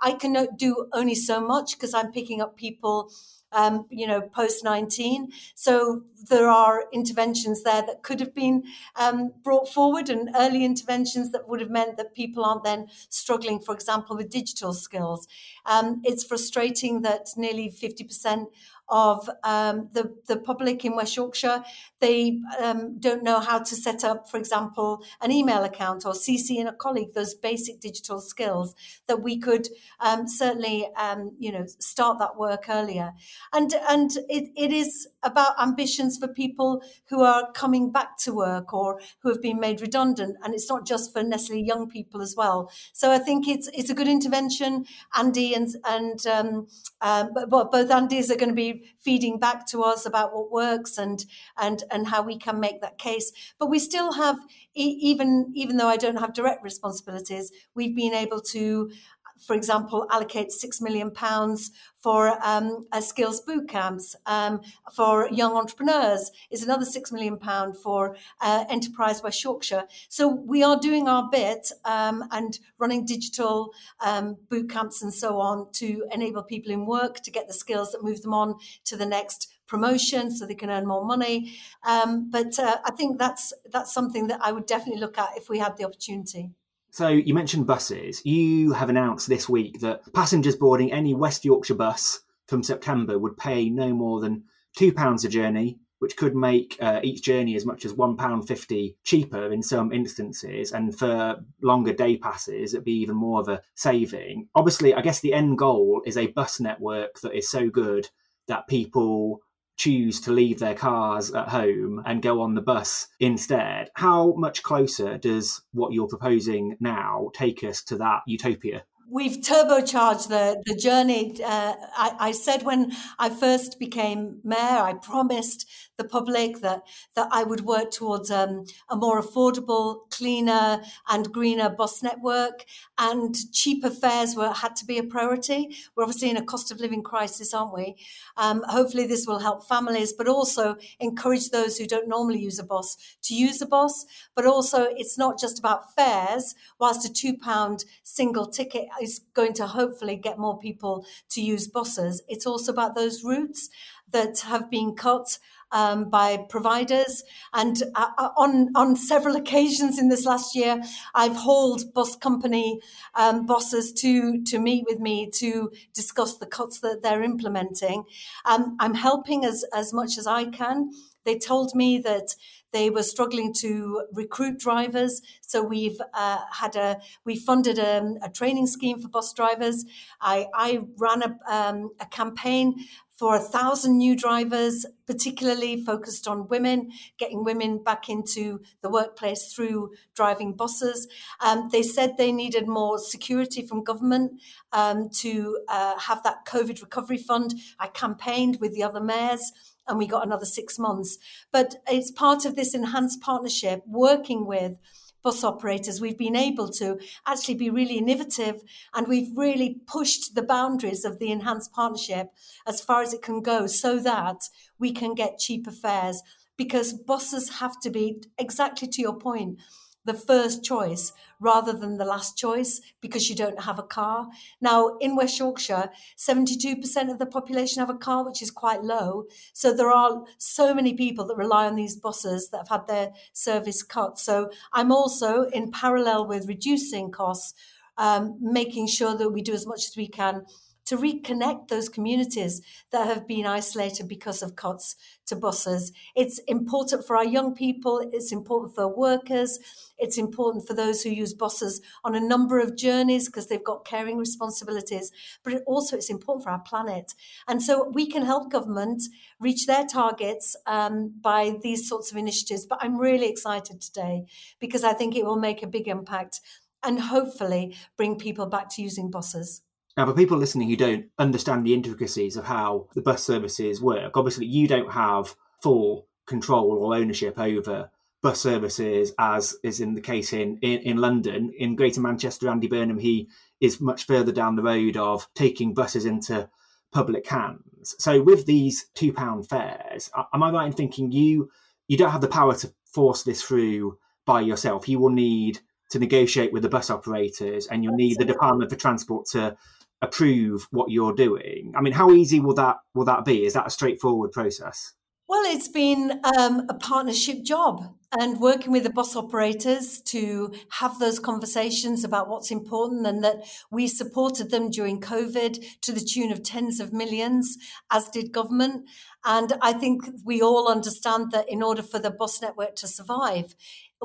I 0.00 0.12
can 0.12 0.46
do 0.56 0.86
only 0.92 1.16
so 1.16 1.40
much 1.40 1.76
because 1.76 1.92
I'm 1.92 2.12
picking 2.12 2.40
up 2.40 2.56
people 2.56 3.10
um, 3.52 3.86
you 3.90 4.06
know, 4.06 4.20
post 4.20 4.64
19. 4.64 5.30
So 5.54 6.02
there 6.28 6.48
are 6.48 6.84
interventions 6.92 7.62
there 7.62 7.82
that 7.82 8.02
could 8.02 8.20
have 8.20 8.34
been 8.34 8.64
um, 8.96 9.32
brought 9.42 9.68
forward 9.68 10.08
and 10.08 10.30
early 10.36 10.64
interventions 10.64 11.30
that 11.32 11.48
would 11.48 11.60
have 11.60 11.70
meant 11.70 11.96
that 11.96 12.14
people 12.14 12.44
aren't 12.44 12.64
then 12.64 12.88
struggling, 13.08 13.60
for 13.60 13.74
example, 13.74 14.16
with 14.16 14.30
digital 14.30 14.72
skills. 14.72 15.26
Um, 15.66 16.02
it's 16.04 16.24
frustrating 16.24 17.02
that 17.02 17.28
nearly 17.36 17.70
50% 17.70 18.46
of 18.88 19.28
um, 19.44 19.88
the, 19.92 20.14
the 20.26 20.36
public 20.36 20.84
in 20.84 20.96
West 20.96 21.16
Yorkshire. 21.16 21.62
They 22.00 22.40
um, 22.60 22.98
don't 22.98 23.22
know 23.22 23.40
how 23.40 23.58
to 23.58 23.76
set 23.76 24.04
up, 24.04 24.30
for 24.30 24.36
example, 24.36 25.02
an 25.20 25.30
email 25.30 25.64
account 25.64 26.06
or 26.06 26.12
CC 26.12 26.56
in 26.56 26.66
a 26.66 26.72
colleague, 26.72 27.12
those 27.14 27.34
basic 27.34 27.80
digital 27.80 28.20
skills 28.20 28.74
that 29.06 29.22
we 29.22 29.38
could 29.38 29.68
um, 30.00 30.26
certainly, 30.26 30.88
um, 30.96 31.32
you 31.38 31.52
know, 31.52 31.66
start 31.78 32.18
that 32.18 32.38
work 32.38 32.66
earlier. 32.68 33.12
And, 33.52 33.74
and 33.88 34.10
it, 34.28 34.50
it 34.56 34.72
is 34.72 35.08
about 35.22 35.60
ambitions 35.60 36.16
for 36.18 36.28
people 36.28 36.82
who 37.08 37.22
are 37.22 37.50
coming 37.52 37.90
back 37.90 38.16
to 38.18 38.34
work 38.34 38.72
or 38.72 39.00
who 39.20 39.28
have 39.28 39.42
been 39.42 39.60
made 39.60 39.80
redundant. 39.80 40.36
And 40.42 40.54
it's 40.54 40.68
not 40.68 40.86
just 40.86 41.12
for 41.12 41.22
necessarily 41.22 41.64
young 41.64 41.88
people 41.88 42.22
as 42.22 42.34
well. 42.36 42.70
So 42.92 43.10
I 43.10 43.18
think 43.18 43.48
it's, 43.48 43.68
it's 43.74 43.90
a 43.90 43.94
good 43.94 44.08
intervention. 44.08 44.86
Andy 45.14 45.54
and, 45.54 45.68
and 45.84 46.26
um, 46.26 46.66
um, 47.00 47.30
but 47.34 47.70
both 47.70 47.90
Andys 47.90 48.30
are 48.30 48.36
going 48.36 48.48
to 48.48 48.54
be 48.54 48.77
feeding 48.98 49.38
back 49.38 49.66
to 49.68 49.82
us 49.82 50.06
about 50.06 50.34
what 50.34 50.50
works 50.50 50.98
and 50.98 51.24
and 51.56 51.84
and 51.90 52.08
how 52.08 52.22
we 52.22 52.38
can 52.38 52.60
make 52.60 52.80
that 52.80 52.98
case. 52.98 53.32
But 53.58 53.70
we 53.70 53.78
still 53.78 54.12
have, 54.12 54.36
even 54.74 55.52
even 55.54 55.76
though 55.76 55.88
I 55.88 55.96
don't 55.96 56.16
have 56.16 56.32
direct 56.34 56.62
responsibilities, 56.62 57.52
we've 57.74 57.96
been 57.96 58.14
able 58.14 58.40
to 58.52 58.90
for 59.38 59.54
example, 59.54 60.06
allocate 60.10 60.52
six 60.52 60.80
million 60.80 61.10
pounds 61.10 61.70
for 61.96 62.38
um, 62.44 62.86
skills 63.00 63.40
boot 63.40 63.68
camps 63.68 64.14
um, 64.26 64.60
for 64.94 65.28
young 65.30 65.56
entrepreneurs. 65.56 66.30
Is 66.50 66.62
another 66.62 66.84
six 66.84 67.10
million 67.12 67.38
pound 67.38 67.76
for 67.76 68.16
uh, 68.40 68.64
Enterprise 68.68 69.22
West 69.22 69.42
Yorkshire. 69.42 69.84
So 70.08 70.28
we 70.28 70.62
are 70.62 70.78
doing 70.78 71.08
our 71.08 71.28
bit 71.30 71.70
um, 71.84 72.24
and 72.30 72.58
running 72.78 73.04
digital 73.04 73.72
um, 74.04 74.36
boot 74.48 74.70
camps 74.70 75.02
and 75.02 75.12
so 75.12 75.40
on 75.40 75.70
to 75.72 76.06
enable 76.12 76.42
people 76.42 76.72
in 76.72 76.86
work 76.86 77.20
to 77.22 77.30
get 77.30 77.48
the 77.48 77.54
skills 77.54 77.92
that 77.92 78.04
move 78.04 78.22
them 78.22 78.34
on 78.34 78.56
to 78.84 78.96
the 78.96 79.06
next 79.06 79.52
promotion 79.66 80.30
so 80.30 80.46
they 80.46 80.54
can 80.54 80.70
earn 80.70 80.86
more 80.86 81.04
money. 81.04 81.54
Um, 81.84 82.30
but 82.30 82.58
uh, 82.58 82.78
I 82.84 82.90
think 82.92 83.18
that's 83.18 83.52
that's 83.70 83.92
something 83.92 84.26
that 84.28 84.40
I 84.42 84.50
would 84.50 84.66
definitely 84.66 85.00
look 85.00 85.18
at 85.18 85.36
if 85.36 85.48
we 85.48 85.58
had 85.58 85.76
the 85.76 85.84
opportunity. 85.84 86.50
So 86.90 87.08
you 87.08 87.34
mentioned 87.34 87.66
buses. 87.66 88.24
You 88.24 88.72
have 88.72 88.88
announced 88.88 89.28
this 89.28 89.48
week 89.48 89.80
that 89.80 90.12
passengers 90.12 90.56
boarding 90.56 90.92
any 90.92 91.14
West 91.14 91.44
Yorkshire 91.44 91.74
bus 91.74 92.20
from 92.46 92.62
September 92.62 93.18
would 93.18 93.36
pay 93.36 93.68
no 93.68 93.92
more 93.92 94.20
than 94.20 94.44
£2 94.78 95.24
a 95.24 95.28
journey, 95.28 95.78
which 95.98 96.16
could 96.16 96.34
make 96.34 96.76
uh, 96.80 97.00
each 97.02 97.22
journey 97.22 97.56
as 97.56 97.66
much 97.66 97.84
as 97.84 97.92
£1.50 97.92 98.94
cheaper 99.04 99.52
in 99.52 99.62
some 99.62 99.92
instances. 99.92 100.72
And 100.72 100.96
for 100.98 101.36
longer 101.62 101.92
day 101.92 102.16
passes, 102.16 102.72
it'd 102.72 102.84
be 102.84 103.00
even 103.02 103.16
more 103.16 103.40
of 103.40 103.48
a 103.48 103.62
saving. 103.74 104.48
Obviously, 104.54 104.94
I 104.94 105.02
guess 105.02 105.20
the 105.20 105.34
end 105.34 105.58
goal 105.58 106.02
is 106.06 106.16
a 106.16 106.28
bus 106.28 106.58
network 106.58 107.20
that 107.20 107.36
is 107.36 107.50
so 107.50 107.68
good 107.68 108.08
that 108.46 108.66
people 108.66 109.42
choose 109.78 110.20
to 110.22 110.32
leave 110.32 110.58
their 110.58 110.74
cars 110.74 111.32
at 111.32 111.48
home 111.48 112.02
and 112.04 112.20
go 112.20 112.42
on 112.42 112.54
the 112.54 112.60
bus 112.60 113.08
instead. 113.20 113.88
How 113.94 114.34
much 114.36 114.62
closer 114.62 115.16
does 115.16 115.62
what 115.72 115.92
you're 115.92 116.08
proposing 116.08 116.76
now 116.80 117.30
take 117.34 117.62
us 117.64 117.82
to 117.84 117.96
that 117.96 118.22
utopia? 118.26 118.84
We've 119.10 119.38
turbocharged 119.38 120.28
the, 120.28 120.62
the 120.66 120.74
journey. 120.74 121.40
Uh, 121.42 121.74
I, 121.96 122.16
I 122.18 122.32
said 122.32 122.64
when 122.64 122.92
I 123.18 123.30
first 123.30 123.78
became 123.78 124.40
mayor, 124.44 124.58
I 124.58 124.94
promised 125.00 125.66
the 125.98 126.04
public 126.04 126.60
that 126.60 126.82
that 127.14 127.28
I 127.30 127.44
would 127.44 127.62
work 127.62 127.90
towards 127.90 128.30
um, 128.30 128.64
a 128.88 128.96
more 128.96 129.20
affordable, 129.20 130.08
cleaner, 130.10 130.80
and 131.08 131.32
greener 131.32 131.68
bus 131.68 132.02
network, 132.02 132.64
and 132.96 133.34
cheaper 133.52 133.90
fares 133.90 134.34
were 134.34 134.52
had 134.52 134.76
to 134.76 134.86
be 134.86 134.96
a 134.96 135.02
priority. 135.02 135.76
We're 135.94 136.04
obviously 136.04 136.30
in 136.30 136.36
a 136.36 136.44
cost 136.44 136.70
of 136.70 136.80
living 136.80 137.02
crisis, 137.02 137.52
aren't 137.52 137.74
we? 137.74 137.96
Um, 138.36 138.64
hopefully, 138.68 139.06
this 139.06 139.26
will 139.26 139.40
help 139.40 139.66
families, 139.68 140.12
but 140.12 140.28
also 140.28 140.76
encourage 141.00 141.50
those 141.50 141.76
who 141.76 141.86
don't 141.86 142.08
normally 142.08 142.40
use 142.40 142.58
a 142.58 142.64
bus 142.64 142.96
to 143.22 143.34
use 143.34 143.60
a 143.60 143.66
bus. 143.66 144.06
But 144.34 144.46
also, 144.46 144.86
it's 144.96 145.18
not 145.18 145.38
just 145.38 145.58
about 145.58 145.94
fares. 145.94 146.54
Whilst 146.78 147.08
a 147.08 147.12
two 147.12 147.36
pound 147.36 147.84
single 148.02 148.46
ticket 148.46 148.86
is 149.02 149.20
going 149.34 149.52
to 149.54 149.66
hopefully 149.66 150.16
get 150.16 150.38
more 150.38 150.58
people 150.58 151.04
to 151.30 151.40
use 151.40 151.66
buses, 151.66 152.22
it's 152.28 152.46
also 152.46 152.72
about 152.72 152.94
those 152.94 153.24
routes 153.24 153.68
that 154.10 154.40
have 154.40 154.70
been 154.70 154.94
cut 154.94 155.38
um, 155.72 156.10
by 156.10 156.44
providers. 156.48 157.22
And 157.52 157.82
uh, 157.94 158.08
uh, 158.18 158.30
on 158.36 158.70
on 158.74 158.96
several 158.96 159.36
occasions 159.36 159.98
in 159.98 160.08
this 160.08 160.24
last 160.24 160.54
year, 160.54 160.82
I've 161.14 161.36
hauled 161.36 161.92
bus 161.94 162.16
company 162.16 162.80
um, 163.14 163.46
bosses 163.46 163.92
to 163.94 164.42
to 164.44 164.58
meet 164.58 164.84
with 164.88 165.00
me 165.00 165.30
to 165.34 165.70
discuss 165.94 166.36
the 166.36 166.46
cuts 166.46 166.80
that 166.80 167.02
they're 167.02 167.22
implementing. 167.22 168.04
Um, 168.44 168.76
I'm 168.80 168.94
helping 168.94 169.44
as 169.44 169.64
as 169.74 169.92
much 169.92 170.18
as 170.18 170.26
I 170.26 170.46
can. 170.46 170.90
They 171.24 171.38
told 171.38 171.74
me 171.74 171.98
that 171.98 172.34
they 172.72 172.88
were 172.90 173.02
struggling 173.02 173.52
to 173.54 174.04
recruit 174.12 174.58
drivers, 174.58 175.20
so 175.40 175.62
we've 175.62 176.00
uh, 176.14 176.38
had 176.52 176.76
a 176.76 177.00
we 177.24 177.36
funded 177.36 177.78
a, 177.78 178.14
a, 178.22 178.30
training 178.30 178.66
scheme 178.66 179.00
for 179.00 179.08
bus 179.08 179.32
drivers. 179.32 179.84
I, 180.20 180.46
I 180.54 180.80
ran 180.96 181.22
a, 181.22 181.38
um, 181.50 181.90
a 182.00 182.06
campaign 182.06 182.76
for 183.18 183.34
a 183.34 183.40
thousand 183.40 183.98
new 183.98 184.14
drivers, 184.14 184.86
particularly 185.06 185.84
focused 185.84 186.28
on 186.28 186.46
women, 186.46 186.90
getting 187.18 187.42
women 187.42 187.82
back 187.82 188.08
into 188.08 188.60
the 188.80 188.88
workplace 188.88 189.52
through 189.52 189.90
driving 190.14 190.52
buses. 190.52 191.08
Um, 191.40 191.68
they 191.72 191.82
said 191.82 192.16
they 192.16 192.30
needed 192.30 192.68
more 192.68 192.96
security 192.98 193.66
from 193.66 193.82
government 193.82 194.40
um, 194.72 195.10
to 195.16 195.58
uh, 195.68 195.98
have 195.98 196.22
that 196.22 196.46
COVID 196.46 196.80
recovery 196.80 197.18
fund. 197.18 197.54
I 197.80 197.88
campaigned 197.88 198.58
with 198.60 198.72
the 198.72 198.84
other 198.84 199.00
mayors 199.00 199.52
and 199.88 199.98
we 199.98 200.06
got 200.06 200.24
another 200.24 200.44
six 200.44 200.78
months. 200.78 201.18
But 201.50 201.76
it's 201.90 202.12
part 202.12 202.44
of 202.44 202.54
this 202.54 202.72
enhanced 202.72 203.20
partnership 203.20 203.82
working 203.86 204.46
with 204.46 204.76
bus 205.22 205.44
operators, 205.44 206.00
we've 206.00 206.18
been 206.18 206.36
able 206.36 206.68
to 206.72 206.98
actually 207.26 207.54
be 207.54 207.70
really 207.70 207.98
innovative 207.98 208.62
and 208.94 209.08
we've 209.08 209.36
really 209.36 209.80
pushed 209.86 210.34
the 210.34 210.42
boundaries 210.42 211.04
of 211.04 211.18
the 211.18 211.30
enhanced 211.30 211.72
partnership 211.72 212.28
as 212.66 212.80
far 212.80 213.02
as 213.02 213.12
it 213.12 213.22
can 213.22 213.42
go 213.42 213.66
so 213.66 213.98
that 213.98 214.40
we 214.78 214.92
can 214.92 215.14
get 215.14 215.38
cheaper 215.38 215.72
fares. 215.72 216.22
Because 216.56 216.92
buses 216.92 217.60
have 217.60 217.78
to 217.82 217.90
be 217.90 218.20
exactly 218.36 218.88
to 218.88 219.00
your 219.00 219.16
point 219.16 219.60
the 220.04 220.14
first 220.14 220.64
choice 220.64 221.12
rather 221.40 221.72
than 221.72 221.98
the 221.98 222.04
last 222.04 222.36
choice 222.36 222.80
because 223.00 223.28
you 223.28 223.36
don't 223.36 223.62
have 223.62 223.78
a 223.78 223.82
car. 223.82 224.28
Now, 224.60 224.96
in 225.00 225.14
West 225.14 225.38
Yorkshire, 225.38 225.90
72% 226.16 227.10
of 227.10 227.18
the 227.18 227.26
population 227.26 227.80
have 227.80 227.90
a 227.90 227.94
car, 227.98 228.24
which 228.24 228.42
is 228.42 228.50
quite 228.50 228.82
low. 228.82 229.24
So 229.52 229.72
there 229.72 229.90
are 229.90 230.24
so 230.38 230.74
many 230.74 230.94
people 230.94 231.26
that 231.26 231.36
rely 231.36 231.66
on 231.66 231.76
these 231.76 231.96
buses 231.96 232.48
that 232.50 232.58
have 232.58 232.68
had 232.68 232.88
their 232.88 233.10
service 233.32 233.82
cut. 233.82 234.18
So 234.18 234.50
I'm 234.72 234.90
also, 234.90 235.44
in 235.44 235.70
parallel 235.70 236.26
with 236.26 236.48
reducing 236.48 237.10
costs, 237.10 237.54
um, 237.96 238.38
making 238.40 238.86
sure 238.86 239.16
that 239.16 239.30
we 239.30 239.42
do 239.42 239.52
as 239.52 239.66
much 239.66 239.86
as 239.88 239.96
we 239.96 240.08
can 240.08 240.46
to 240.88 240.96
reconnect 240.96 241.68
those 241.68 241.88
communities 241.90 242.62
that 242.92 243.06
have 243.06 243.26
been 243.26 243.44
isolated 243.44 244.08
because 244.08 244.42
of 244.42 244.56
cuts 244.56 244.96
to 245.26 245.36
buses. 245.36 245.92
It's 246.16 246.40
important 246.48 247.06
for 247.06 247.14
our 247.14 247.24
young 247.24 247.54
people, 247.54 248.08
it's 248.10 248.32
important 248.32 248.74
for 248.74 248.88
workers, 248.88 249.58
it's 249.98 250.16
important 250.16 250.66
for 250.66 250.72
those 250.72 251.02
who 251.02 251.10
use 251.10 251.34
buses 251.34 251.82
on 252.04 252.14
a 252.14 252.20
number 252.20 252.58
of 252.58 252.74
journeys 252.74 253.26
because 253.26 253.48
they've 253.48 253.62
got 253.62 253.84
caring 253.84 254.16
responsibilities, 254.16 255.12
but 255.44 255.52
it 255.52 255.62
also 255.66 255.96
it's 255.96 256.08
important 256.08 256.44
for 256.44 256.50
our 256.50 256.60
planet. 256.60 257.12
And 257.46 257.62
so 257.62 257.90
we 257.92 258.06
can 258.06 258.24
help 258.24 258.50
government 258.50 259.02
reach 259.38 259.66
their 259.66 259.84
targets 259.84 260.56
um, 260.66 261.12
by 261.20 261.58
these 261.62 261.86
sorts 261.86 262.10
of 262.10 262.16
initiatives. 262.16 262.64
But 262.64 262.78
I'm 262.80 262.98
really 262.98 263.28
excited 263.28 263.82
today 263.82 264.24
because 264.58 264.84
I 264.84 264.94
think 264.94 265.14
it 265.14 265.26
will 265.26 265.38
make 265.38 265.62
a 265.62 265.66
big 265.66 265.86
impact 265.86 266.40
and 266.82 266.98
hopefully 266.98 267.76
bring 267.96 268.16
people 268.16 268.46
back 268.46 268.68
to 268.70 268.82
using 268.82 269.10
buses. 269.10 269.62
Now, 269.98 270.06
for 270.06 270.14
people 270.14 270.38
listening 270.38 270.70
who 270.70 270.76
don't 270.76 271.06
understand 271.18 271.66
the 271.66 271.74
intricacies 271.74 272.36
of 272.36 272.44
how 272.44 272.86
the 272.94 273.02
bus 273.02 273.24
services 273.24 273.82
work, 273.82 274.16
obviously 274.16 274.46
you 274.46 274.68
don't 274.68 274.92
have 274.92 275.34
full 275.60 276.06
control 276.24 276.70
or 276.70 276.94
ownership 276.94 277.36
over 277.36 277.90
bus 278.22 278.40
services, 278.40 279.12
as 279.18 279.56
is 279.64 279.80
in 279.80 279.94
the 279.94 280.00
case 280.00 280.32
in, 280.32 280.56
in, 280.58 280.78
in 280.82 280.98
London. 280.98 281.52
In 281.58 281.74
Greater 281.74 282.00
Manchester, 282.00 282.48
Andy 282.48 282.68
Burnham, 282.68 283.00
he 283.00 283.28
is 283.60 283.80
much 283.80 284.06
further 284.06 284.30
down 284.30 284.54
the 284.54 284.62
road 284.62 284.96
of 284.96 285.26
taking 285.34 285.74
buses 285.74 286.06
into 286.06 286.48
public 286.92 287.26
hands. 287.26 287.96
So, 287.98 288.22
with 288.22 288.46
these 288.46 288.86
two 288.94 289.12
pound 289.12 289.48
fares, 289.48 290.12
am 290.32 290.44
I 290.44 290.52
right 290.52 290.66
in 290.66 290.72
thinking 290.74 291.10
you 291.10 291.50
you 291.88 291.96
don't 291.96 292.12
have 292.12 292.20
the 292.20 292.28
power 292.28 292.54
to 292.54 292.72
force 292.84 293.24
this 293.24 293.42
through 293.42 293.98
by 294.26 294.42
yourself? 294.42 294.88
You 294.88 295.00
will 295.00 295.10
need 295.10 295.58
to 295.90 295.98
negotiate 295.98 296.52
with 296.52 296.62
the 296.62 296.68
bus 296.68 296.88
operators, 296.88 297.66
and 297.66 297.82
you'll 297.82 297.96
need 297.96 298.18
the 298.18 298.24
Department 298.24 298.70
for 298.70 298.76
Transport 298.76 299.26
to 299.30 299.56
approve 300.02 300.68
what 300.70 300.90
you're 300.90 301.14
doing. 301.14 301.72
I 301.76 301.80
mean, 301.80 301.92
how 301.92 302.10
easy 302.10 302.40
will 302.40 302.54
that 302.54 302.76
will 302.94 303.04
that 303.06 303.24
be? 303.24 303.44
Is 303.44 303.54
that 303.54 303.66
a 303.66 303.70
straightforward 303.70 304.32
process? 304.32 304.94
Well, 305.28 305.42
it's 305.44 305.68
been 305.68 306.22
um, 306.38 306.64
a 306.70 306.74
partnership 306.74 307.42
job 307.44 307.94
and 308.18 308.40
working 308.40 308.72
with 308.72 308.84
the 308.84 308.90
bus 308.90 309.14
operators 309.14 310.00
to 310.00 310.50
have 310.70 310.98
those 310.98 311.18
conversations 311.18 312.02
about 312.02 312.30
what's 312.30 312.50
important 312.50 313.06
and 313.06 313.22
that 313.22 313.44
we 313.70 313.86
supported 313.86 314.50
them 314.50 314.70
during 314.70 315.02
COVID 315.02 315.62
to 315.82 315.92
the 315.92 316.00
tune 316.00 316.32
of 316.32 316.42
tens 316.42 316.80
of 316.80 316.94
millions, 316.94 317.58
as 317.90 318.08
did 318.08 318.32
government. 318.32 318.88
And 319.26 319.52
I 319.60 319.74
think 319.74 320.04
we 320.24 320.40
all 320.40 320.66
understand 320.66 321.32
that 321.32 321.50
in 321.50 321.62
order 321.62 321.82
for 321.82 321.98
the 321.98 322.10
bus 322.10 322.40
network 322.40 322.76
to 322.76 322.88
survive, 322.88 323.54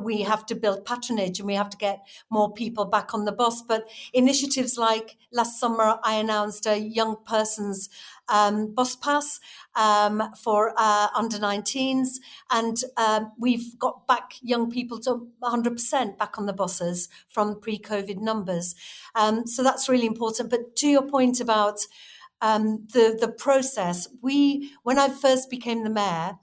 we 0.01 0.21
have 0.21 0.45
to 0.47 0.55
build 0.55 0.85
patronage 0.85 1.39
and 1.39 1.47
we 1.47 1.53
have 1.55 1.69
to 1.69 1.77
get 1.77 2.05
more 2.29 2.51
people 2.51 2.85
back 2.85 3.13
on 3.13 3.25
the 3.25 3.31
bus. 3.31 3.61
But 3.61 3.87
initiatives 4.13 4.77
like 4.77 5.17
last 5.31 5.59
summer, 5.59 5.99
I 6.03 6.15
announced 6.15 6.65
a 6.65 6.77
young 6.77 7.17
person's 7.25 7.89
um, 8.29 8.73
bus 8.73 8.95
pass 8.95 9.39
um, 9.75 10.23
for 10.41 10.73
uh, 10.77 11.07
under 11.15 11.37
19s, 11.37 12.19
and 12.51 12.77
um, 12.97 13.31
we've 13.37 13.77
got 13.77 14.07
back 14.07 14.35
young 14.41 14.71
people 14.71 14.99
to 15.01 15.27
100% 15.41 16.17
back 16.17 16.37
on 16.37 16.45
the 16.45 16.53
buses 16.53 17.09
from 17.27 17.59
pre 17.59 17.77
COVID 17.77 18.19
numbers. 18.19 18.75
Um, 19.15 19.45
so 19.45 19.63
that's 19.63 19.89
really 19.89 20.07
important. 20.07 20.49
But 20.49 20.75
to 20.77 20.87
your 20.87 21.03
point 21.03 21.41
about 21.41 21.79
um, 22.41 22.87
the, 22.93 23.17
the 23.19 23.29
process, 23.29 24.07
we, 24.21 24.71
when 24.83 24.99
I 24.99 25.09
first 25.09 25.49
became 25.49 25.83
the 25.83 25.89
mayor, 25.89 26.37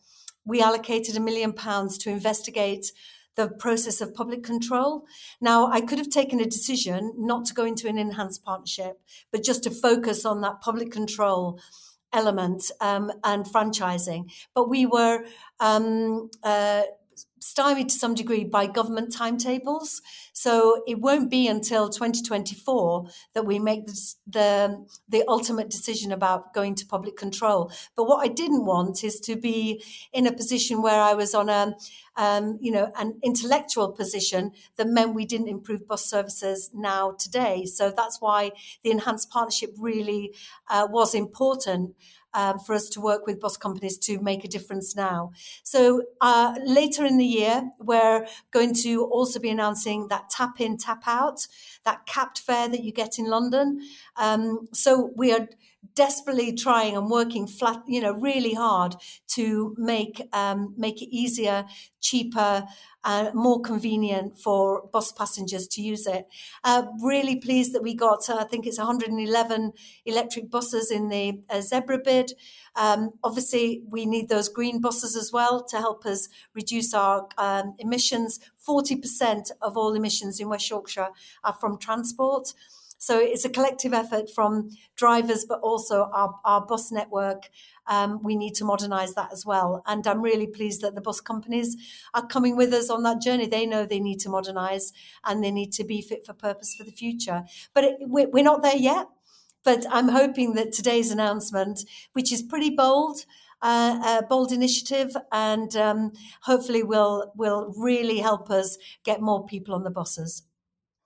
we 0.45 0.61
allocated 0.61 1.17
a 1.17 1.21
million 1.21 1.53
pounds 1.53 1.99
to 1.99 2.11
investigate 2.11 2.93
the 3.37 3.49
process 3.49 4.01
of 4.01 4.15
public 4.15 4.43
control. 4.43 5.05
Now, 5.41 5.71
I 5.71 5.81
could 5.81 5.99
have 5.99 6.11
taken 6.11 6.41
a 6.41 6.47
decision 6.47 7.13
not 7.17 7.45
to 7.47 7.55
go 7.55 7.65
into 7.65 7.89
an 7.89 7.99
enhanced 7.99 8.45
partnership, 8.45 9.01
but 9.31 9.45
just 9.45 9.63
to 9.65 9.71
focus 9.71 10.25
on 10.25 10.41
that 10.41 10.61
public 10.61 10.91
control 10.91 11.61
element 12.13 12.71
um, 12.81 13.13
and 13.25 13.45
franchising. 13.47 14.31
But 14.55 14.69
we 14.69 14.87
were 14.87 15.25
um, 15.61 16.31
uh, 16.43 16.83
stymied 17.41 17.89
to 17.89 17.95
some 17.95 18.15
degree 18.15 18.45
by 18.45 18.67
government 18.67 19.13
timetables. 19.13 20.03
So 20.33 20.83
it 20.87 21.01
won't 21.01 21.31
be 21.31 21.49
until 21.49 21.89
2024 21.89 23.07
that 23.35 23.47
we 23.47 23.59
make 23.59 23.87
the 24.27 24.87
the 25.09 25.25
ultimate 25.27 25.71
decision 25.71 26.13
about 26.13 26.55
going 26.55 26.75
to 26.77 26.87
public 26.87 27.17
control. 27.17 27.73
But 27.97 28.05
what 28.05 28.25
I 28.25 28.29
didn't 28.29 28.67
want 28.67 29.03
is 29.03 29.19
to 29.21 29.37
be 29.37 29.83
in 30.13 30.27
a 30.27 30.33
position 30.33 30.83
where 30.83 31.01
I 31.01 31.15
was 31.15 31.35
on 31.35 31.49
a 31.49 31.77
um, 32.17 32.59
you 32.61 32.71
know 32.71 32.93
an 32.99 33.19
intellectual 33.23 33.93
position 33.93 34.53
that 34.77 34.87
meant 34.87 35.15
we 35.15 35.25
didn't 35.25 35.49
improve 35.49 35.89
bus 35.89 36.05
services 36.05 36.71
now 36.75 37.13
today. 37.19 37.65
So 37.65 37.91
that's 37.91 38.21
why 38.21 38.53
the 38.83 38.91
enhanced 38.91 39.31
partnership 39.31 39.75
really 39.79 40.35
uh, 40.69 40.87
was 40.91 41.15
important 41.15 41.95
um, 42.35 42.59
for 42.59 42.75
us 42.75 42.89
to 42.91 43.01
work 43.01 43.27
with 43.27 43.41
bus 43.41 43.57
companies 43.57 43.99
to 43.99 44.21
make 44.21 44.45
a 44.45 44.49
difference 44.49 44.95
now. 44.97 45.33
So 45.63 46.03
uh, 46.21 46.55
later 46.65 47.05
in 47.05 47.19
the 47.19 47.25
year, 47.25 47.71
we're 47.79 48.27
going 48.51 48.75
to 48.83 49.05
also 49.05 49.41
be 49.41 49.51
announcing 49.51 50.09
that 50.09 50.31
tap 50.31 50.61
in, 50.61 50.77
tap 50.77 51.03
out, 51.07 51.47
that 51.85 52.07
capped 52.07 52.41
fare 52.41 52.69
that 52.69 52.85
you 52.85 52.93
get 52.93 53.19
in 53.19 53.27
London. 53.27 53.81
Um, 54.17 54.69
so 54.73 55.13
we 55.17 55.33
are 55.33 55.49
desperately 55.95 56.55
trying 56.55 56.97
and 56.97 57.11
working 57.11 57.47
flat, 57.47 57.83
you 57.87 58.01
know, 58.01 58.13
really 58.13 58.55
hard 58.55 58.97
to 59.35 59.75
make 59.79 60.29
um, 60.33 60.75
make 60.77 61.03
it 61.03 61.15
easier, 61.15 61.65
cheaper, 62.01 62.67
uh, 63.05 63.31
more 63.35 63.61
convenient 63.61 64.39
for 64.39 64.89
bus 64.93 65.13
passengers 65.13 65.67
to 65.69 65.81
use 65.81 66.07
it. 66.07 66.27
Uh, 66.65 66.85
really 67.03 67.37
pleased 67.37 67.73
that 67.75 67.83
we 67.83 67.95
got, 67.95 68.29
uh, 68.29 68.37
I 68.37 68.45
think 68.45 68.67
it's 68.67 68.79
111 68.79 69.73
electric 70.05 70.51
buses 70.51 70.91
in 70.91 71.09
the 71.09 71.41
uh, 71.49 71.61
Zebra 71.61 71.99
bid. 72.05 72.33
Um, 72.77 73.11
obviously, 73.25 73.83
we 73.89 74.07
need 74.07 74.29
those 74.29 74.49
green 74.49 74.81
buses 74.81 75.17
as 75.17 75.33
well 75.33 75.65
to 75.65 75.79
help 75.79 76.05
us 76.07 76.29
reduce 76.55 76.95
our 76.95 77.29
um, 77.39 77.75
emissions. 77.79 78.39
40% 78.69 79.51
of 79.63 79.77
all 79.77 79.95
emissions 79.95 80.39
in 80.39 80.49
West 80.49 80.69
Yorkshire 80.69 81.09
are 81.43 81.55
from 81.55 81.79
transport. 81.79 82.53
So 83.01 83.19
it's 83.19 83.47
a 83.47 83.49
collective 83.49 83.95
effort 83.95 84.29
from 84.31 84.69
drivers, 84.95 85.47
but 85.47 85.61
also 85.61 86.11
our, 86.13 86.39
our 86.45 86.67
bus 86.67 86.93
network. 86.93 87.49
Um, 87.87 88.23
we 88.23 88.37
need 88.37 88.55
to 88.57 88.65
modernise 88.67 89.15
that 89.15 89.33
as 89.33 89.47
well. 89.47 89.83
And 89.87 90.07
I'm 90.07 90.21
really 90.21 90.47
pleased 90.47 90.83
that 90.83 90.95
the 90.95 91.01
bus 91.01 91.19
companies 91.23 91.79
are 92.13 92.27
coming 92.27 92.59
with 92.59 92.75
us 92.75 92.91
on 92.91 93.03
that 93.05 93.23
journey. 93.23 93.47
They 93.47 93.65
know 93.65 93.87
they 93.87 94.01
need 94.01 94.21
to 94.21 94.29
modernise 94.29 94.93
and 95.25 95.43
they 95.43 95.51
need 95.51 95.73
to 95.73 95.85
be 95.85 96.03
fit 96.03 96.27
for 96.27 96.35
purpose 96.35 96.75
for 96.75 96.85
the 96.85 96.93
future. 96.93 97.45
But 97.73 97.85
it, 97.85 97.97
we're 98.03 98.45
not 98.45 98.63
there 98.63 98.77
yet. 98.77 99.07
But 99.65 99.87
I'm 99.91 100.09
hoping 100.09 100.53
that 100.55 100.73
today's 100.73 101.11
announcement, 101.11 101.81
which 102.13 102.31
is 102.31 102.43
pretty 102.43 102.71
bold, 102.71 103.25
uh, 103.63 104.21
a 104.21 104.27
bold 104.27 104.53
initiative, 104.53 105.17
and 105.33 105.75
um, 105.77 106.13
hopefully 106.43 106.83
will 106.83 107.33
will 107.37 107.75
really 107.77 108.19
help 108.19 108.51
us 108.51 108.79
get 109.05 109.21
more 109.21 109.45
people 109.45 109.75
on 109.75 109.85
the 109.85 109.91
buses. 109.91 110.45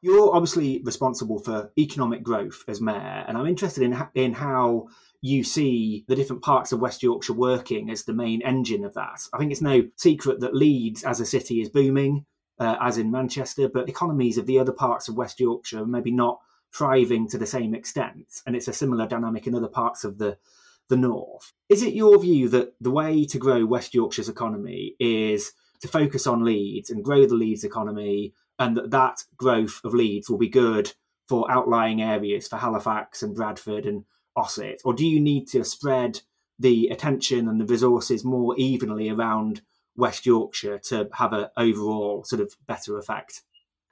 You're 0.05 0.37
obviously 0.37 0.83
responsible 0.85 1.39
for 1.39 1.73
economic 1.79 2.23
growth 2.23 2.63
as 2.69 2.79
mayor, 2.79 3.25
and 3.27 3.39
I'm 3.39 3.47
interested 3.47 3.83
in 3.83 3.97
in 4.15 4.35
how 4.35 4.89
you 5.23 5.43
see 5.43 6.05
the 6.09 6.15
different 6.15 6.43
parts 6.43 6.73
of 6.73 6.81
West 6.81 7.03
Yorkshire 7.03 7.33
working 7.33 7.89
as 7.89 8.05
the 8.05 8.13
main 8.13 8.43
engine 8.43 8.85
of 8.85 8.93
that. 8.93 9.27
I 9.33 9.39
think 9.39 9.51
it's 9.51 9.63
no 9.63 9.89
secret 9.97 10.41
that 10.41 10.55
Leeds 10.55 11.05
as 11.05 11.21
a 11.21 11.25
city 11.25 11.63
is 11.63 11.71
booming, 11.71 12.27
uh, 12.59 12.77
as 12.83 12.99
in 12.99 13.11
Manchester, 13.11 13.67
but 13.67 13.89
economies 13.89 14.37
of 14.37 14.45
the 14.45 14.59
other 14.59 14.73
parts 14.73 15.09
of 15.09 15.17
West 15.17 15.41
Yorkshire 15.41 15.81
are 15.85 15.87
maybe 15.87 16.11
not 16.11 16.39
thriving 16.71 17.27
to 17.29 17.39
the 17.39 17.47
same 17.47 17.75
extent, 17.75 18.43
and 18.47 18.55
it's 18.55 18.69
a 18.69 18.75
similar 18.75 19.07
dynamic 19.07 19.47
in 19.47 19.55
other 19.55 19.69
parts 19.69 20.05
of 20.05 20.19
the 20.19 20.37
the 20.91 20.99
north. 20.99 21.51
Is 21.71 21.83
it 21.83 21.95
your 21.95 22.21
view 22.21 22.51
that 22.51 22.75
the 22.79 22.91
way 22.91 23.25
to 23.25 23.39
grow 23.39 23.65
West 23.65 23.95
Yorkshire's 23.95 24.29
economy 24.29 24.97
is 25.01 25.53
to 25.81 25.89
focus 25.89 26.27
on 26.27 26.45
Leeds 26.45 26.91
and 26.91 27.03
grow 27.03 27.25
the 27.25 27.35
Leeds 27.35 27.65
economy 27.65 28.35
and 28.59 28.77
that 28.77 28.91
that 28.91 29.25
growth 29.37 29.81
of 29.85 29.95
Leeds 29.95 30.29
will 30.29 30.39
be 30.39 30.49
good 30.49 30.93
for 31.29 31.51
outlying 31.51 32.03
areas 32.03 32.49
for 32.49 32.57
Halifax 32.57 33.23
and 33.23 33.35
Bradford 33.35 33.87
and 33.87 34.05
Ossett, 34.37 34.83
or 34.85 34.93
do 34.93 35.07
you 35.07 35.21
need 35.21 35.47
to 35.49 35.65
spread 35.65 36.21
the 36.59 36.89
attention 36.89 37.49
and 37.49 37.61
the 37.61 37.67
resources 37.67 38.25
more 38.25 38.55
evenly 38.57 39.09
around 39.09 39.63
West 39.97 40.27
Yorkshire 40.27 40.79
to 40.79 41.09
have 41.15 41.33
an 41.33 41.47
overall 41.57 42.25
sort 42.25 42.43
of 42.43 42.55
better 42.67 42.99
effect? 42.99 43.43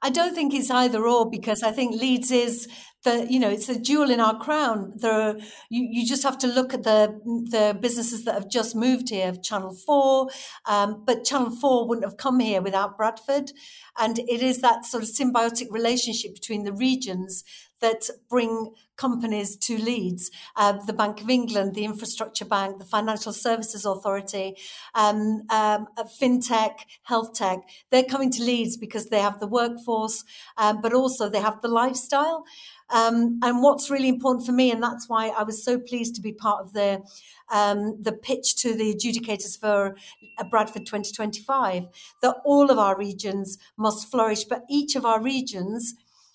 I 0.02 0.10
don't 0.10 0.34
think 0.34 0.52
it's 0.52 0.70
either 0.70 1.06
or 1.06 1.30
because 1.30 1.62
I 1.62 1.70
think 1.70 2.00
Leeds 2.00 2.30
is 2.32 2.68
the 3.04 3.26
you 3.28 3.38
know 3.38 3.48
it's 3.48 3.68
a 3.68 3.80
jewel 3.80 4.10
in 4.10 4.20
our 4.20 4.38
crown. 4.38 4.92
There 4.96 5.12
are, 5.12 5.36
you 5.70 5.88
you 5.90 6.06
just 6.06 6.22
have 6.22 6.38
to 6.38 6.46
look 6.46 6.74
at 6.74 6.82
the 6.82 7.20
the 7.50 7.76
businesses 7.80 8.24
that 8.24 8.34
have 8.34 8.48
just 8.48 8.74
moved 8.74 9.10
here. 9.10 9.32
Channel 9.42 9.74
Four, 9.86 10.28
um, 10.66 11.04
but 11.06 11.24
Channel 11.24 11.50
Four 11.50 11.88
wouldn't 11.88 12.06
have 12.06 12.16
come 12.16 12.40
here 12.40 12.62
without 12.62 12.96
Bradford, 12.96 13.52
and 13.98 14.18
it 14.18 14.42
is 14.42 14.60
that 14.60 14.84
sort 14.84 15.02
of 15.02 15.08
symbiotic 15.08 15.68
relationship 15.70 16.34
between 16.34 16.64
the 16.64 16.72
regions 16.72 17.44
that 17.82 18.08
bring 18.30 18.72
companies 18.96 19.56
to 19.56 19.76
Leeds. 19.76 20.30
Uh, 20.56 20.72
the 20.86 20.92
Bank 20.92 21.20
of 21.20 21.28
England, 21.28 21.74
the 21.74 21.84
Infrastructure 21.84 22.44
Bank, 22.44 22.78
the 22.78 22.84
Financial 22.84 23.32
Services 23.32 23.84
Authority, 23.84 24.56
um, 24.94 25.42
um, 25.50 25.88
uh, 25.98 26.04
FinTech, 26.04 26.74
Health 27.02 27.34
Tech, 27.34 27.58
they're 27.90 28.04
coming 28.04 28.30
to 28.30 28.42
Leeds 28.42 28.76
because 28.76 29.06
they 29.08 29.20
have 29.20 29.40
the 29.40 29.46
workforce, 29.46 30.24
um, 30.56 30.80
but 30.80 30.94
also 30.94 31.28
they 31.28 31.40
have 31.40 31.60
the 31.60 31.68
lifestyle. 31.68 32.44
Um, 32.90 33.40
and 33.42 33.62
what's 33.62 33.90
really 33.90 34.08
important 34.08 34.46
for 34.46 34.52
me, 34.52 34.70
and 34.70 34.82
that's 34.82 35.08
why 35.08 35.28
I 35.28 35.42
was 35.42 35.64
so 35.64 35.78
pleased 35.78 36.14
to 36.16 36.20
be 36.20 36.32
part 36.32 36.60
of 36.60 36.72
the 36.72 37.02
um, 37.50 38.00
the 38.00 38.12
pitch 38.12 38.56
to 38.56 38.74
the 38.74 38.94
adjudicators 38.94 39.58
for 39.58 39.96
uh, 40.38 40.44
Bradford 40.44 40.86
2025, 40.86 41.86
that 42.22 42.36
all 42.44 42.70
of 42.70 42.78
our 42.78 42.96
regions 42.96 43.58
must 43.76 44.10
flourish, 44.10 44.44
but 44.44 44.62
each 44.70 44.96
of 44.96 45.04
our 45.04 45.20
regions 45.22 45.94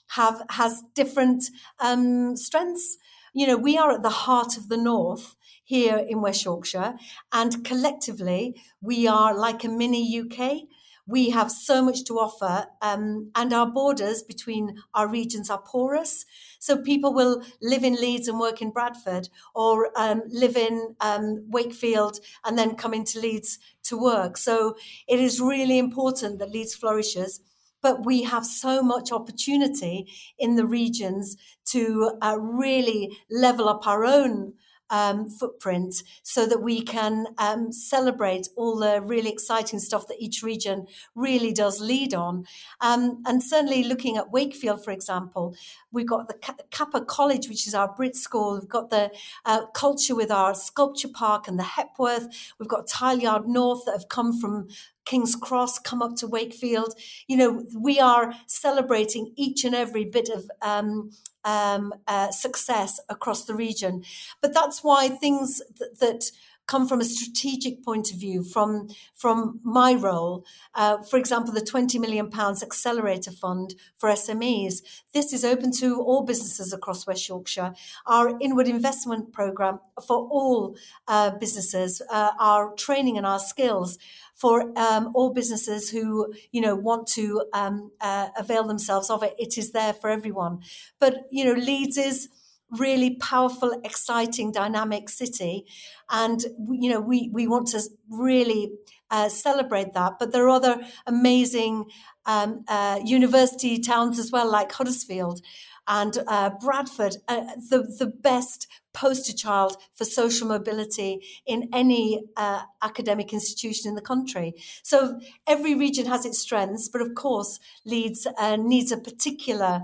have 0.10 0.44
has 0.52 0.84
different 0.96 1.44
um, 1.80 2.36
strengths. 2.36 2.98
You 3.34 3.48
know, 3.48 3.58
we 3.58 3.78
are 3.78 3.92
at 3.92 4.04
the 4.04 4.10
heart 4.10 4.58
of 4.58 4.70
the 4.70 4.78
north 4.78 5.36
here 5.64 5.98
in 5.98 6.22
West 6.22 6.46
Yorkshire, 6.46 6.96
and 7.32 7.64
collectively 7.66 8.62
we 8.82 9.08
are 9.08 9.38
like 9.38 9.64
a 9.64 9.70
mini 9.70 10.20
UK. 10.20 10.62
We 11.10 11.30
have 11.30 11.50
so 11.52 11.82
much 11.82 12.04
to 12.06 12.16
offer, 12.16 12.68
um, 12.82 13.32
and 13.34 13.54
our 13.54 13.66
borders 13.66 14.24
between 14.24 14.76
our 14.94 15.08
regions 15.08 15.50
are 15.50 15.62
porous. 15.62 16.26
So 16.60 16.82
people 16.82 17.14
will 17.14 17.44
live 17.62 17.86
in 17.86 17.96
Leeds 17.96 18.28
and 18.28 18.40
work 18.40 18.62
in 18.62 18.72
Bradford, 18.72 19.30
or 19.56 19.90
um, 19.96 20.24
live 20.28 20.58
in 20.58 20.96
um, 21.00 21.46
Wakefield 21.48 22.20
and 22.44 22.58
then 22.58 22.76
come 22.76 22.94
into 22.94 23.22
Leeds 23.22 23.58
to 23.84 23.98
work. 23.98 24.36
So 24.36 24.76
it 25.08 25.20
is 25.20 25.40
really 25.40 25.78
important 25.78 26.40
that 26.40 26.52
Leeds 26.52 26.76
flourishes 26.76 27.40
but 27.82 28.06
we 28.06 28.24
have 28.24 28.46
so 28.46 28.82
much 28.82 29.12
opportunity 29.12 30.12
in 30.38 30.56
the 30.56 30.66
regions 30.66 31.36
to 31.66 32.12
uh, 32.22 32.38
really 32.40 33.18
level 33.30 33.70
up 33.70 33.86
our 33.88 34.06
own 34.06 34.54
um, 34.90 35.30
footprint 35.30 36.04
so 36.24 36.46
that 36.46 36.62
we 36.62 36.82
can 36.82 37.28
um, 37.38 37.72
celebrate 37.72 38.50
all 38.56 38.78
the 38.78 39.02
really 39.02 39.30
exciting 39.30 39.80
stuff 39.80 40.08
that 40.08 40.18
each 40.20 40.44
region 40.44 40.88
really 41.16 41.54
does 41.54 41.80
lead 41.80 42.14
on. 42.14 42.46
Um, 42.82 43.24
and 43.26 43.44
certainly 43.44 43.84
looking 43.84 44.18
at 44.18 44.32
Wakefield, 44.32 44.84
for 44.84 44.92
example, 44.92 45.56
we've 45.92 46.08
got 46.08 46.28
the 46.28 46.36
CAPA 46.72 47.06
College, 47.06 47.48
which 47.48 47.68
is 47.68 47.74
our 47.74 47.94
Brit 47.94 48.16
school. 48.16 48.60
We've 48.60 48.70
got 48.70 48.90
the 48.90 49.12
uh, 49.46 49.66
culture 49.68 50.16
with 50.16 50.32
our 50.32 50.54
sculpture 50.54 51.10
park 51.14 51.48
and 51.48 51.60
the 51.60 51.64
Hepworth. 51.64 52.28
We've 52.60 52.70
got 52.70 52.88
Tileyard 52.88 53.48
North 53.48 53.86
that 53.86 53.94
have 53.94 54.10
come 54.10 54.40
from 54.40 54.68
King's 55.06 55.36
Cross, 55.36 55.80
come 55.80 56.02
up 56.02 56.16
to 56.18 56.28
Wakefield. 56.28 56.94
You 57.28 57.38
know, 57.38 57.66
we 57.76 58.00
are 58.00 58.34
celebrating 58.46 59.34
each 59.38 59.64
and 59.64 59.74
every 59.74 60.04
bit 60.04 60.30
of 60.30 60.50
um, 60.62 61.12
um, 61.48 61.94
uh, 62.08 62.30
success 62.32 63.00
across 63.10 63.46
the 63.46 63.56
region. 63.56 64.04
But 64.42 64.54
that's 64.54 64.84
why 64.84 65.10
things 65.10 65.62
th- 65.78 65.92
that 66.04 66.32
come 66.68 66.88
from 66.88 67.02
a 67.02 67.06
strategic 67.06 67.84
point 67.84 68.12
of 68.12 68.20
view 68.20 68.44
from 68.44 68.88
from 69.16 69.60
my 69.64 69.94
role 69.94 70.46
uh, 70.76 71.02
for 71.04 71.18
example 71.18 71.54
the 71.54 71.62
20 71.62 71.98
million 72.00 72.30
pounds 72.30 72.62
accelerator 72.62 73.32
fund 73.32 73.76
for 73.98 74.10
smes 74.10 74.82
this 75.14 75.34
is 75.34 75.44
open 75.44 75.72
to 75.72 76.02
all 76.02 76.24
businesses 76.24 76.74
across 76.74 77.08
west 77.08 77.28
yorkshire 77.28 77.74
our 78.06 78.38
inward 78.40 78.68
investment 78.68 79.32
program 79.34 79.80
for 80.06 80.18
all 80.30 80.76
uh, 81.08 81.32
businesses 81.32 82.02
uh, 82.12 82.32
our 82.40 82.74
training 82.76 83.18
and 83.18 83.26
our 83.26 83.40
skills 83.40 83.98
for 84.38 84.72
um, 84.78 85.12
all 85.16 85.34
businesses 85.34 85.90
who 85.90 86.34
you 86.52 86.62
know 86.62 86.76
want 86.76 87.08
to 87.08 87.44
um, 87.54 87.92
uh, 88.00 88.28
avail 88.38 88.64
themselves 88.64 89.10
of 89.10 89.24
it. 89.24 89.34
It 89.38 89.58
is 89.58 89.72
there 89.72 89.94
for 89.94 90.10
everyone. 90.10 90.60
But 91.00 91.26
you 91.32 91.44
know, 91.44 91.54
Leeds 91.54 91.98
is 91.98 92.30
really 92.72 93.16
powerful, 93.16 93.80
exciting, 93.84 94.52
dynamic 94.52 95.10
city, 95.10 95.66
and 96.10 96.46
you 96.70 96.90
know 96.90 97.00
we 97.00 97.30
we 97.34 97.48
want 97.48 97.68
to 97.70 97.82
really 98.10 98.72
uh, 99.10 99.30
celebrate 99.30 99.94
that. 99.94 100.14
But 100.20 100.32
there 100.32 100.46
are 100.46 100.50
other 100.50 100.82
amazing 101.06 101.86
um, 102.26 102.64
uh, 102.68 103.00
university 103.04 103.80
towns 103.80 104.20
as 104.20 104.32
well, 104.32 104.50
like 104.52 104.72
Huddersfield 104.72 105.42
and 105.88 106.18
uh, 106.28 106.52
Bradford, 106.62 107.18
uh, 107.28 107.46
the 107.70 107.84
the 107.98 108.08
best 108.08 108.68
poster 108.94 109.34
child 109.34 109.78
for 109.94 110.06
social 110.06 110.48
mobility 110.48 111.22
in 111.46 111.70
any 111.72 112.24
uh, 112.36 112.64
academic 112.82 113.32
institution 113.32 113.90
in 113.90 113.96
the 113.96 114.02
country. 114.02 114.54
So 114.84 115.20
every 115.46 115.76
region 115.76 116.08
has 116.08 116.26
its 116.26 116.40
strengths, 116.40 116.90
but 116.90 117.02
of 117.02 117.16
course, 117.16 117.60
Leeds 117.86 118.28
uh, 118.38 118.56
needs 118.58 118.92
a 118.92 118.98
particular 118.98 119.84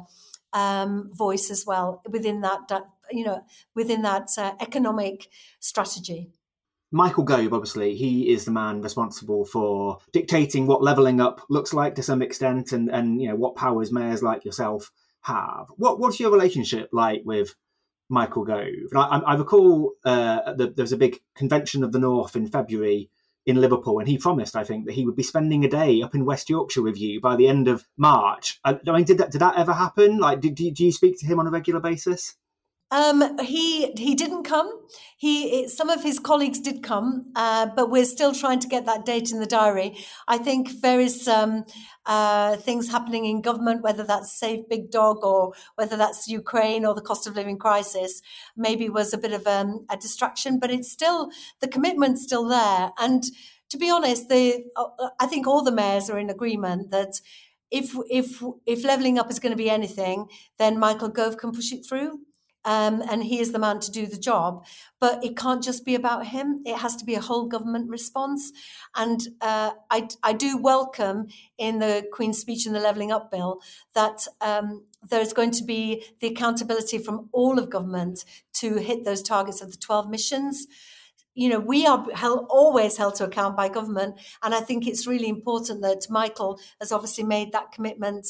um, 0.53 1.09
voice 1.13 1.49
as 1.51 1.65
well 1.65 2.01
within 2.09 2.41
that, 2.41 2.69
you 3.11 3.25
know, 3.25 3.43
within 3.75 4.01
that 4.03 4.29
uh, 4.37 4.53
economic 4.59 5.27
strategy. 5.59 6.29
Michael 6.91 7.23
Gove, 7.23 7.53
obviously, 7.53 7.95
he 7.95 8.31
is 8.31 8.45
the 8.45 8.51
man 8.51 8.81
responsible 8.81 9.45
for 9.45 9.97
dictating 10.11 10.67
what 10.67 10.83
levelling 10.83 11.19
up 11.19 11.41
looks 11.49 11.73
like 11.73 11.95
to 11.95 12.03
some 12.03 12.21
extent, 12.21 12.71
and 12.71 12.87
and 12.89 13.19
you 13.19 13.27
know 13.27 13.35
what 13.35 13.55
powers 13.55 13.91
mayors 13.91 14.21
like 14.21 14.45
yourself 14.45 14.91
have. 15.21 15.67
What 15.77 15.99
what's 15.99 16.19
your 16.19 16.31
relationship 16.31 16.89
like 16.91 17.23
with 17.25 17.55
Michael 18.09 18.45
Gove. 18.45 18.91
And 18.91 18.99
I, 18.99 19.19
I 19.19 19.33
recall 19.35 19.93
uh, 20.05 20.53
the, 20.53 20.67
there 20.67 20.83
was 20.83 20.93
a 20.93 20.97
big 20.97 21.19
convention 21.35 21.83
of 21.83 21.91
the 21.91 21.99
North 21.99 22.35
in 22.35 22.47
February 22.47 23.09
in 23.45 23.59
Liverpool, 23.59 23.99
and 23.99 24.07
he 24.07 24.17
promised, 24.17 24.55
I 24.55 24.63
think, 24.63 24.85
that 24.85 24.93
he 24.93 25.05
would 25.05 25.15
be 25.15 25.23
spending 25.23 25.65
a 25.65 25.69
day 25.69 26.01
up 26.01 26.15
in 26.15 26.25
West 26.25 26.49
Yorkshire 26.49 26.81
with 26.81 26.97
you 26.97 27.19
by 27.19 27.35
the 27.35 27.47
end 27.47 27.67
of 27.67 27.85
March. 27.97 28.59
I, 28.63 28.79
I 28.87 28.91
mean, 28.91 29.03
did 29.03 29.17
that 29.17 29.31
did 29.31 29.41
that 29.41 29.57
ever 29.57 29.73
happen? 29.73 30.19
Like, 30.19 30.39
did, 30.39 30.55
do 30.55 30.71
you 30.85 30.91
speak 30.91 31.19
to 31.19 31.25
him 31.25 31.39
on 31.39 31.47
a 31.47 31.51
regular 31.51 31.79
basis? 31.79 32.35
Um, 32.93 33.39
he 33.39 33.91
he 33.93 34.13
didn't 34.13 34.43
come. 34.43 34.69
He 35.17 35.67
some 35.67 35.89
of 35.89 36.03
his 36.03 36.19
colleagues 36.19 36.59
did 36.59 36.83
come, 36.83 37.31
uh, 37.35 37.65
but 37.75 37.89
we're 37.89 38.05
still 38.05 38.35
trying 38.35 38.59
to 38.59 38.67
get 38.67 38.85
that 38.85 39.03
date 39.03 39.31
in 39.31 39.39
the 39.39 39.47
diary. 39.47 39.97
I 40.27 40.37
think 40.37 40.69
various 40.79 41.27
um, 41.27 41.65
uh, 42.05 42.55
things 42.57 42.91
happening 42.91 43.25
in 43.25 43.41
government, 43.41 43.81
whether 43.81 44.03
that's 44.03 44.37
Save 44.39 44.69
Big 44.69 44.91
Dog 44.91 45.23
or 45.23 45.53
whether 45.73 45.97
that's 45.97 46.27
Ukraine 46.27 46.85
or 46.85 46.93
the 46.93 47.01
cost 47.01 47.25
of 47.25 47.35
living 47.35 47.57
crisis, 47.57 48.21
maybe 48.55 48.89
was 48.89 49.11
a 49.11 49.17
bit 49.17 49.33
of 49.33 49.47
um, 49.47 49.87
a 49.89 49.97
distraction. 49.97 50.59
But 50.59 50.69
it's 50.69 50.91
still 50.91 51.31
the 51.61 51.67
commitment's 51.67 52.21
still 52.21 52.47
there. 52.47 52.91
And 52.99 53.23
to 53.69 53.77
be 53.79 53.89
honest, 53.89 54.29
the 54.29 54.65
uh, 54.75 55.09
I 55.19 55.25
think 55.25 55.47
all 55.47 55.63
the 55.63 55.71
mayors 55.71 56.11
are 56.11 56.19
in 56.19 56.29
agreement 56.29 56.91
that 56.91 57.13
if 57.71 57.95
if 58.07 58.43
if 58.67 58.85
levelling 58.85 59.17
up 59.17 59.31
is 59.31 59.39
going 59.39 59.51
to 59.57 59.63
be 59.63 59.71
anything, 59.71 60.27
then 60.59 60.77
Michael 60.77 61.09
Gove 61.09 61.37
can 61.37 61.51
push 61.51 61.71
it 61.73 61.83
through 61.89 62.19
um, 62.65 63.03
and 63.09 63.23
he 63.23 63.39
is 63.39 63.51
the 63.51 63.59
man 63.59 63.79
to 63.81 63.91
do 63.91 64.05
the 64.05 64.17
job. 64.17 64.65
But 64.99 65.23
it 65.23 65.35
can't 65.37 65.63
just 65.63 65.85
be 65.85 65.95
about 65.95 66.27
him. 66.27 66.61
It 66.65 66.77
has 66.77 66.95
to 66.97 67.05
be 67.05 67.15
a 67.15 67.21
whole 67.21 67.47
government 67.47 67.89
response. 67.89 68.51
And 68.95 69.27
uh, 69.41 69.71
I, 69.89 70.07
I 70.21 70.33
do 70.33 70.57
welcome 70.57 71.27
in 71.57 71.79
the 71.79 72.07
Queen's 72.11 72.39
speech 72.39 72.65
and 72.65 72.75
the 72.75 72.79
Levelling 72.79 73.11
Up 73.11 73.31
Bill 73.31 73.59
that 73.93 74.27
um, 74.41 74.85
there's 75.09 75.33
going 75.33 75.51
to 75.51 75.63
be 75.63 76.05
the 76.19 76.27
accountability 76.27 76.97
from 76.97 77.29
all 77.31 77.59
of 77.59 77.69
government 77.69 78.23
to 78.53 78.75
hit 78.77 79.03
those 79.03 79.21
targets 79.21 79.61
of 79.61 79.71
the 79.71 79.77
12 79.77 80.09
missions 80.09 80.67
you 81.35 81.49
know, 81.49 81.59
we 81.59 81.85
are 81.85 82.05
held, 82.13 82.45
always 82.49 82.97
held 82.97 83.15
to 83.15 83.25
account 83.25 83.57
by 83.57 83.69
government. 83.69 84.19
And 84.43 84.53
I 84.53 84.61
think 84.61 84.87
it's 84.87 85.07
really 85.07 85.29
important 85.29 85.81
that 85.81 86.07
Michael 86.09 86.59
has 86.79 86.91
obviously 86.91 87.23
made 87.23 87.51
that 87.51 87.71
commitment 87.71 88.27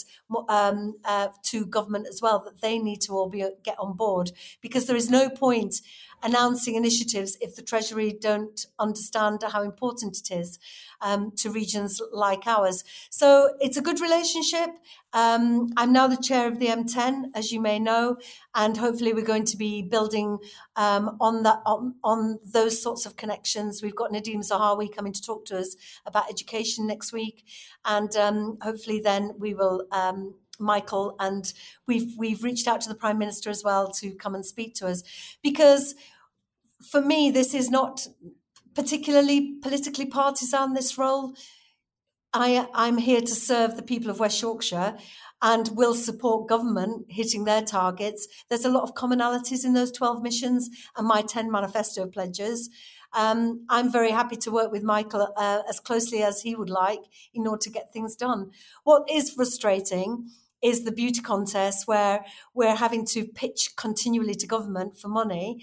um, 0.47 0.95
uh, 1.03 1.29
to 1.43 1.65
government 1.65 2.07
as 2.07 2.21
well, 2.21 2.39
that 2.45 2.61
they 2.61 2.79
need 2.79 3.01
to 3.01 3.13
all 3.13 3.29
be 3.29 3.45
get 3.63 3.77
on 3.79 3.93
board 3.93 4.31
because 4.61 4.85
there 4.85 4.95
is 4.95 5.09
no 5.09 5.29
point 5.29 5.81
announcing 6.23 6.75
initiatives 6.75 7.37
if 7.41 7.55
the 7.55 7.61
Treasury 7.61 8.17
don't 8.19 8.65
understand 8.79 9.43
how 9.51 9.61
important 9.61 10.17
it 10.17 10.33
is 10.33 10.57
um, 11.01 11.31
to 11.37 11.49
regions 11.49 12.01
like 12.11 12.47
ours. 12.47 12.83
So 13.09 13.51
it's 13.59 13.77
a 13.77 13.81
good 13.81 13.99
relationship. 13.99 14.69
Um, 15.11 15.71
I'm 15.77 15.93
now 15.93 16.07
the 16.07 16.17
chair 16.17 16.47
of 16.47 16.59
the 16.59 16.67
M10, 16.67 17.25
as 17.35 17.51
you 17.51 17.61
may 17.61 17.77
know, 17.77 18.17
and 18.55 18.77
hopefully 18.77 19.13
we're 19.13 19.25
going 19.25 19.45
to 19.45 19.57
be 19.57 19.83
building 19.83 20.39
um, 20.75 21.17
on 21.21 21.43
that 21.43 21.59
on, 21.65 21.95
on, 22.03 22.39
those 22.43 22.81
sorts 22.81 23.05
of 23.05 23.15
connections. 23.15 23.81
We've 23.83 23.95
got 23.95 24.11
Nadhim 24.11 24.39
Zahawi 24.49 24.93
coming 24.93 25.13
to 25.13 25.21
talk 25.21 25.45
to 25.45 25.59
us 25.59 25.75
about 26.05 26.29
education 26.31 26.87
next 26.87 27.13
week, 27.13 27.45
and 27.85 28.15
um, 28.15 28.57
hopefully 28.61 29.01
then 29.01 29.35
we 29.37 29.53
will 29.53 29.85
um, 29.91 30.33
Michael, 30.59 31.15
and 31.19 31.53
we've 31.87 32.17
we've 32.17 32.43
reached 32.43 32.67
out 32.67 32.81
to 32.81 32.89
the 32.89 32.95
Prime 32.95 33.17
Minister 33.17 33.49
as 33.49 33.63
well 33.63 33.91
to 33.99 34.15
come 34.15 34.35
and 34.35 34.45
speak 34.45 34.73
to 34.75 34.87
us, 34.87 35.03
because 35.43 35.95
for 36.91 37.01
me 37.01 37.31
this 37.31 37.53
is 37.53 37.69
not 37.69 38.07
particularly 38.75 39.55
politically 39.61 40.05
partisan. 40.05 40.73
This 40.73 40.97
role, 40.97 41.35
I 42.33 42.67
I'm 42.73 42.97
here 42.97 43.21
to 43.21 43.35
serve 43.35 43.75
the 43.75 43.83
people 43.83 44.09
of 44.09 44.19
West 44.19 44.41
Yorkshire. 44.41 44.97
And 45.45 45.71
will 45.75 45.93
support 45.93 46.47
government 46.47 47.07
hitting 47.09 47.43
their 47.43 47.63
targets. 47.63 48.29
There's 48.47 48.63
a 48.63 48.71
lot 48.71 48.83
of 48.83 48.95
commonalities 48.95 49.65
in 49.65 49.73
those 49.73 49.91
12 49.91 50.23
missions 50.23 50.69
and 50.95 51.05
my 51.05 51.21
10 51.21 51.51
manifesto 51.51 52.07
pledges. 52.07 52.69
Um, 53.13 53.65
I'm 53.69 53.91
very 53.91 54.11
happy 54.11 54.37
to 54.37 54.51
work 54.51 54.71
with 54.71 54.83
Michael 54.83 55.33
uh, 55.35 55.63
as 55.69 55.81
closely 55.81 56.23
as 56.23 56.41
he 56.41 56.55
would 56.55 56.69
like 56.69 57.01
in 57.33 57.45
order 57.45 57.59
to 57.63 57.69
get 57.69 57.91
things 57.91 58.15
done. 58.15 58.51
What 58.85 59.03
is 59.09 59.31
frustrating 59.31 60.29
is 60.63 60.85
the 60.85 60.91
beauty 60.91 61.21
contest 61.21 61.87
where 61.87 62.25
we're 62.53 62.75
having 62.75 63.05
to 63.07 63.25
pitch 63.25 63.75
continually 63.75 64.33
to 64.35 64.47
government 64.47 64.97
for 64.97 65.09
money. 65.09 65.61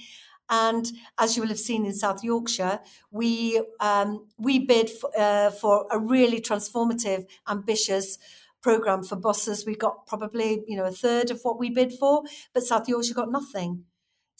And 0.50 0.90
as 1.18 1.36
you 1.36 1.42
will 1.42 1.48
have 1.50 1.58
seen 1.58 1.86
in 1.86 1.94
South 1.94 2.24
Yorkshire, 2.24 2.80
we 3.10 3.62
um, 3.78 4.26
we 4.36 4.58
bid 4.58 4.90
for, 4.90 5.10
uh, 5.16 5.50
for 5.50 5.86
a 5.90 5.98
really 5.98 6.40
transformative, 6.40 7.24
ambitious 7.48 8.18
program 8.60 9.04
for 9.04 9.16
buses. 9.16 9.64
We 9.64 9.76
got 9.76 10.06
probably 10.06 10.64
you 10.66 10.76
know 10.76 10.84
a 10.84 10.92
third 10.92 11.30
of 11.30 11.40
what 11.42 11.58
we 11.58 11.70
bid 11.70 11.92
for, 11.92 12.24
but 12.52 12.64
South 12.64 12.88
Yorkshire 12.88 13.14
got 13.14 13.30
nothing. 13.30 13.84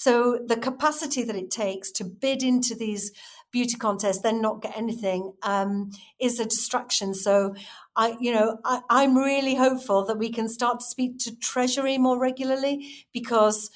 So 0.00 0.38
the 0.46 0.56
capacity 0.56 1.22
that 1.24 1.36
it 1.36 1.50
takes 1.50 1.90
to 1.92 2.04
bid 2.04 2.42
into 2.42 2.74
these 2.74 3.12
beauty 3.52 3.76
contests, 3.76 4.22
then 4.22 4.40
not 4.40 4.62
get 4.62 4.74
anything, 4.74 5.34
um, 5.42 5.90
is 6.18 6.40
a 6.40 6.46
distraction. 6.46 7.12
So 7.12 7.54
I, 7.94 8.16
you 8.18 8.32
know, 8.32 8.58
I, 8.64 8.80
I'm 8.88 9.14
really 9.16 9.56
hopeful 9.56 10.06
that 10.06 10.16
we 10.16 10.30
can 10.30 10.48
start 10.48 10.80
to 10.80 10.86
speak 10.86 11.18
to 11.20 11.36
Treasury 11.36 11.98
more 11.98 12.18
regularly 12.18 13.06
because 13.12 13.70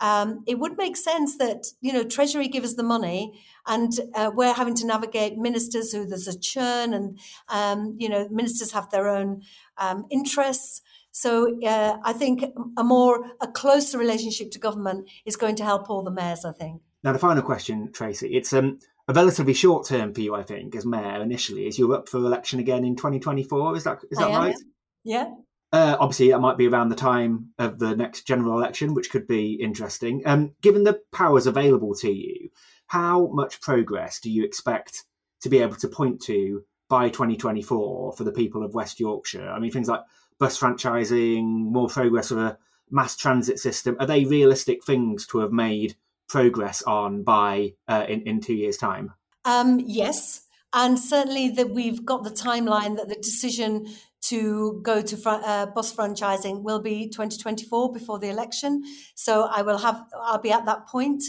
um, 0.00 0.44
it 0.46 0.58
would 0.58 0.76
make 0.76 0.96
sense 0.96 1.36
that 1.38 1.66
you 1.80 1.92
know 1.92 2.04
Treasury 2.04 2.48
give 2.48 2.64
us 2.64 2.74
the 2.74 2.82
money, 2.82 3.40
and 3.66 3.92
uh, 4.14 4.30
we're 4.34 4.52
having 4.52 4.74
to 4.76 4.86
navigate 4.86 5.36
ministers 5.36 5.92
who 5.92 6.06
there's 6.06 6.28
a 6.28 6.38
churn, 6.38 6.94
and 6.94 7.18
um, 7.48 7.96
you 7.98 8.08
know 8.08 8.28
ministers 8.30 8.72
have 8.72 8.90
their 8.90 9.08
own 9.08 9.42
um, 9.76 10.06
interests. 10.10 10.82
So 11.10 11.58
uh, 11.64 11.98
I 12.04 12.12
think 12.12 12.44
a 12.76 12.84
more 12.84 13.24
a 13.40 13.48
closer 13.48 13.98
relationship 13.98 14.50
to 14.52 14.58
government 14.58 15.10
is 15.24 15.36
going 15.36 15.56
to 15.56 15.64
help 15.64 15.90
all 15.90 16.02
the 16.02 16.12
mayors. 16.12 16.44
I 16.44 16.52
think. 16.52 16.82
Now 17.02 17.12
the 17.12 17.18
final 17.18 17.42
question, 17.42 17.90
Tracy. 17.92 18.36
It's 18.36 18.52
um, 18.52 18.78
a 19.08 19.12
relatively 19.12 19.54
short 19.54 19.86
term 19.86 20.14
for 20.14 20.20
you, 20.20 20.34
I 20.34 20.42
think, 20.42 20.76
as 20.76 20.86
mayor 20.86 21.22
initially, 21.22 21.66
is 21.66 21.78
you're 21.78 21.94
up 21.94 22.08
for 22.08 22.18
election 22.18 22.60
again 22.60 22.84
in 22.84 22.94
2024. 22.94 23.76
Is 23.76 23.84
that 23.84 23.98
is 24.10 24.18
that 24.18 24.28
right? 24.30 24.56
Yeah. 25.04 25.30
Uh, 25.72 25.96
obviously, 26.00 26.30
that 26.30 26.40
might 26.40 26.56
be 26.56 26.66
around 26.66 26.88
the 26.88 26.96
time 26.96 27.50
of 27.58 27.78
the 27.78 27.94
next 27.94 28.26
general 28.26 28.56
election, 28.56 28.94
which 28.94 29.10
could 29.10 29.26
be 29.26 29.52
interesting. 29.54 30.22
Um, 30.24 30.54
given 30.62 30.84
the 30.84 31.00
powers 31.12 31.46
available 31.46 31.94
to 31.96 32.10
you, 32.10 32.48
how 32.86 33.26
much 33.32 33.60
progress 33.60 34.18
do 34.20 34.30
you 34.30 34.44
expect 34.44 35.04
to 35.42 35.50
be 35.50 35.58
able 35.58 35.76
to 35.76 35.88
point 35.88 36.22
to 36.22 36.64
by 36.88 37.10
2024 37.10 38.14
for 38.14 38.24
the 38.24 38.32
people 38.32 38.64
of 38.64 38.74
West 38.74 38.98
Yorkshire? 38.98 39.48
I 39.48 39.58
mean, 39.58 39.70
things 39.70 39.88
like 39.88 40.00
bus 40.38 40.58
franchising, 40.58 41.44
more 41.44 41.88
progress 41.88 42.30
of 42.30 42.38
a 42.38 42.58
mass 42.90 43.14
transit 43.16 43.58
system. 43.58 43.96
Are 44.00 44.06
they 44.06 44.24
realistic 44.24 44.84
things 44.84 45.26
to 45.28 45.38
have 45.40 45.52
made 45.52 45.96
progress 46.28 46.82
on 46.82 47.22
by 47.24 47.74
uh, 47.88 48.06
in 48.08 48.22
in 48.22 48.40
two 48.40 48.54
years' 48.54 48.78
time? 48.78 49.12
Um, 49.44 49.80
yes, 49.84 50.42
and 50.72 50.98
certainly 50.98 51.50
that 51.50 51.70
we've 51.70 52.04
got 52.04 52.24
the 52.24 52.30
timeline 52.30 52.96
that 52.96 53.08
the 53.08 53.16
decision 53.16 53.86
to 54.28 54.80
go 54.82 55.00
to 55.02 55.16
fr- 55.16 55.42
uh, 55.44 55.66
bus 55.66 55.94
franchising 55.94 56.62
will 56.62 56.80
be 56.80 57.08
2024 57.08 57.92
before 57.92 58.18
the 58.18 58.28
election. 58.28 58.82
So 59.14 59.44
I 59.44 59.62
will 59.62 59.78
have 59.78 60.04
I'll 60.20 60.40
be 60.40 60.52
at 60.52 60.66
that 60.66 60.86
point. 60.86 61.22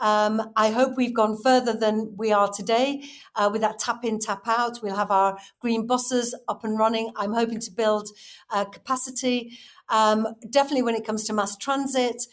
Um, 0.00 0.50
I 0.56 0.70
hope 0.70 0.96
we've 0.96 1.14
gone 1.14 1.36
further 1.42 1.74
than 1.74 2.14
we 2.16 2.32
are 2.32 2.50
today 2.50 3.04
uh, 3.36 3.50
with 3.52 3.60
that 3.60 3.78
tap 3.78 4.02
in, 4.02 4.18
tap 4.18 4.48
out. 4.48 4.78
We'll 4.82 4.96
have 4.96 5.10
our 5.10 5.36
green 5.60 5.86
buses 5.86 6.34
up 6.48 6.64
and 6.64 6.78
running. 6.78 7.12
I'm 7.16 7.34
hoping 7.34 7.60
to 7.60 7.70
build 7.70 8.08
uh, 8.48 8.64
capacity. 8.64 9.58
Um, 9.90 10.26
definitely 10.48 10.82
when 10.82 10.94
it 10.94 11.04
comes 11.04 11.24
to 11.24 11.34
mass 11.34 11.56
transit, 11.58 12.26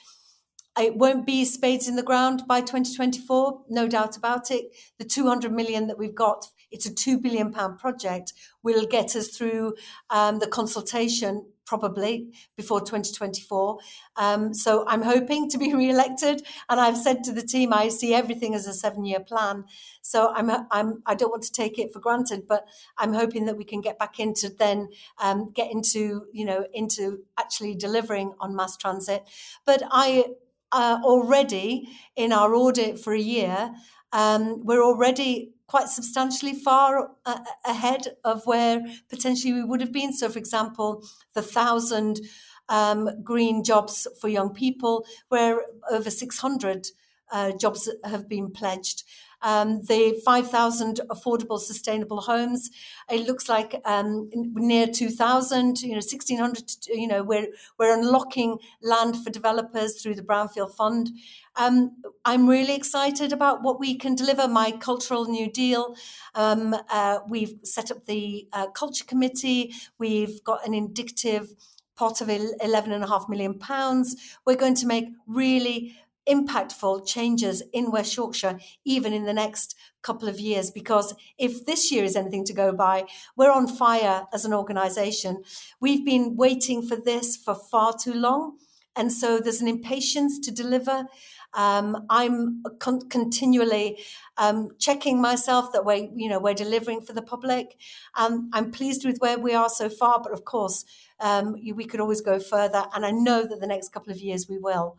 it 0.80 0.95
won't 0.95 1.25
be 1.25 1.43
spades 1.43 1.88
in 1.89 1.95
the 1.95 2.03
ground 2.03 2.43
by 2.47 2.62
2024, 2.62 3.65
no 3.69 3.88
doubt 3.88 4.15
about 4.15 4.51
it. 4.51 4.65
The 4.99 5.06
200 5.06 5.51
million 5.51 5.88
that 5.88 5.97
we've 5.97 6.15
got, 6.15 6.47
it's 6.71 6.86
a 6.86 6.93
2 6.93 7.19
billion 7.19 7.51
pound 7.51 7.80
project, 7.80 8.34
will 8.63 8.86
get 8.86 9.15
us 9.15 9.30
through 9.30 9.75
um, 10.10 10.39
the 10.39 10.47
consultation 10.47 11.45
probably 11.67 12.34
before 12.56 12.80
2024. 12.80 13.77
Um, 14.15 14.53
so 14.53 14.86
I'm 14.88 15.03
hoping 15.03 15.49
to 15.49 15.58
be 15.58 15.73
re-elected, 15.82 16.41
and 16.69 16.80
I've 16.80 16.97
said 16.97 17.23
to 17.25 17.32
the 17.32 17.43
team 17.43 17.73
I 17.73 17.89
see 17.89 18.15
everything 18.15 18.56
as 18.56 18.65
a 18.65 18.73
seven-year 18.73 19.19
plan. 19.19 19.65
So 20.01 20.32
I'm 20.34 20.49
I'm 20.71 21.03
I 21.06 21.13
don't 21.13 21.30
want 21.30 21.43
to 21.43 21.51
take 21.51 21.77
it 21.77 21.93
for 21.93 21.99
granted, 21.99 22.47
but 22.47 22.65
I'm 22.97 23.13
hoping 23.13 23.45
that 23.45 23.58
we 23.58 23.65
can 23.65 23.82
get 23.82 23.99
back 23.99 24.19
into 24.19 24.49
then 24.49 24.89
um, 25.21 25.51
get 25.51 25.71
into 25.71 26.25
you 26.32 26.45
know 26.45 26.65
into 26.73 27.23
actually 27.38 27.75
delivering 27.75 28.34
on 28.39 28.56
mass 28.56 28.77
transit. 28.77 29.23
But 29.65 29.84
I 29.91 30.25
uh, 30.71 30.99
already 31.03 31.88
in 32.15 32.32
our 32.32 32.56
audit 32.56 32.99
for 32.99 33.13
a 33.13 33.19
year, 33.19 33.73
um, 34.12 34.65
we're 34.65 34.84
already 34.84 35.53
quite 35.67 35.89
substantially 35.89 36.53
far 36.53 37.12
uh, 37.25 37.39
ahead 37.65 38.15
of 38.23 38.45
where 38.45 38.82
potentially 39.10 39.53
we 39.53 39.63
would 39.63 39.82
have 39.82 39.91
been. 39.91 40.13
So, 40.13 40.30
for 40.30 40.39
example, 40.39 41.03
the 41.34 41.41
thousand 41.41 42.21
um, 42.69 43.10
green 43.23 43.63
jobs 43.63 44.08
for 44.19 44.27
young 44.27 44.53
people, 44.53 45.06
where 45.30 45.62
over 45.89 46.10
600 46.10 46.88
uh, 47.32 47.51
jobs 47.51 47.89
have 48.03 48.27
been 48.30 48.51
pledged 48.51 49.03
um, 49.41 49.82
the 49.84 50.19
5,000 50.26 51.02
affordable 51.10 51.60
sustainable 51.60 52.21
homes. 52.21 52.69
It 53.10 53.28
looks 53.28 53.47
like 53.47 53.82
um, 53.86 54.30
near 54.34 54.88
2,000, 54.88 55.82
you 55.82 55.89
know, 55.89 55.95
1,600, 55.95 56.71
you 56.88 57.08
know, 57.08 57.23
we're, 57.23 57.47
we're 57.78 57.97
unlocking 57.97 58.60
land 58.82 59.17
for 59.23 59.30
developers 59.30 60.02
through 60.02 60.15
the 60.15 60.21
Brownfield 60.21 60.73
Fund. 60.73 61.12
Um, 61.56 61.97
I'm 62.23 62.47
really 62.47 62.76
excited 62.76 63.34
about 63.34 63.63
what 63.63 63.80
we 63.80 63.95
can 63.95 64.15
deliver. 64.15 64.47
My 64.47 64.71
cultural 64.71 65.26
new 65.26 65.52
deal. 65.52 65.95
Um, 66.36 66.76
uh, 66.89 67.19
we've 67.28 67.56
set 67.63 67.89
up 67.89 68.06
the 68.06 68.47
uh, 68.54 68.67
culture 68.67 69.06
committee. 69.06 69.73
We've 69.97 70.43
got 70.43 70.65
an 70.67 70.73
indicative 70.73 71.54
pot 71.95 72.21
of 72.21 72.30
11 72.30 72.91
and 72.91 73.04
a 73.04 73.08
half 73.08 73.28
million 73.28 73.58
pounds. 73.58 74.38
We're 74.45 74.56
going 74.56 74.76
to 74.76 74.86
make 74.86 75.10
really 75.26 75.95
impactful 76.29 77.07
changes 77.07 77.63
in 77.73 77.91
West 77.91 78.15
Yorkshire, 78.15 78.59
even 78.85 79.13
in 79.13 79.25
the 79.25 79.33
next 79.33 79.75
couple 80.01 80.27
of 80.27 80.39
years. 80.39 80.71
Because 80.71 81.15
if 81.37 81.65
this 81.65 81.91
year 81.91 82.03
is 82.03 82.15
anything 82.15 82.45
to 82.45 82.53
go 82.53 82.71
by, 82.71 83.05
we're 83.35 83.51
on 83.51 83.67
fire 83.67 84.27
as 84.33 84.45
an 84.45 84.53
organisation. 84.53 85.43
We've 85.79 86.05
been 86.05 86.35
waiting 86.35 86.81
for 86.81 86.95
this 86.95 87.35
for 87.35 87.55
far 87.55 87.95
too 87.97 88.13
long. 88.13 88.57
And 88.95 89.13
so 89.13 89.39
there's 89.39 89.61
an 89.61 89.67
impatience 89.67 90.39
to 90.39 90.51
deliver. 90.51 91.05
Um, 91.53 92.05
I'm 92.09 92.63
con- 92.79 93.07
continually 93.09 93.99
um, 94.37 94.69
checking 94.79 95.21
myself 95.21 95.71
that 95.73 95.85
we're, 95.85 96.09
you 96.15 96.29
know, 96.29 96.39
we're 96.39 96.53
delivering 96.53 97.01
for 97.01 97.13
the 97.13 97.21
public. 97.21 97.77
Um, 98.15 98.49
I'm 98.53 98.71
pleased 98.71 99.05
with 99.05 99.19
where 99.19 99.39
we 99.39 99.53
are 99.53 99.69
so 99.69 99.87
far, 99.87 100.19
but 100.21 100.33
of 100.33 100.45
course, 100.45 100.83
um, 101.19 101.55
we 101.73 101.85
could 101.85 101.99
always 101.99 102.21
go 102.21 102.39
further. 102.39 102.85
And 102.93 103.05
I 103.05 103.11
know 103.11 103.47
that 103.47 103.59
the 103.59 103.67
next 103.67 103.89
couple 103.89 104.11
of 104.11 104.19
years 104.19 104.47
we 104.49 104.57
will. 104.57 104.97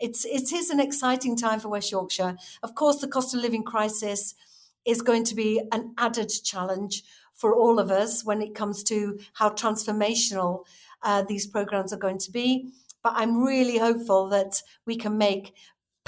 It's 0.00 0.24
it 0.24 0.52
is 0.52 0.70
an 0.70 0.80
exciting 0.80 1.36
time 1.36 1.60
for 1.60 1.68
West 1.68 1.90
Yorkshire. 1.90 2.36
Of 2.62 2.74
course, 2.74 3.00
the 3.00 3.08
cost 3.08 3.34
of 3.34 3.40
living 3.40 3.64
crisis 3.64 4.34
is 4.84 5.02
going 5.02 5.24
to 5.24 5.34
be 5.34 5.60
an 5.72 5.94
added 5.98 6.30
challenge 6.44 7.02
for 7.34 7.54
all 7.54 7.78
of 7.78 7.90
us 7.90 8.24
when 8.24 8.42
it 8.42 8.54
comes 8.54 8.82
to 8.84 9.18
how 9.34 9.50
transformational 9.50 10.64
uh, 11.02 11.22
these 11.22 11.46
programs 11.46 11.92
are 11.92 11.98
going 11.98 12.18
to 12.18 12.30
be. 12.30 12.70
But 13.02 13.12
I'm 13.16 13.42
really 13.42 13.78
hopeful 13.78 14.28
that 14.30 14.62
we 14.86 14.96
can 14.96 15.16
make 15.18 15.54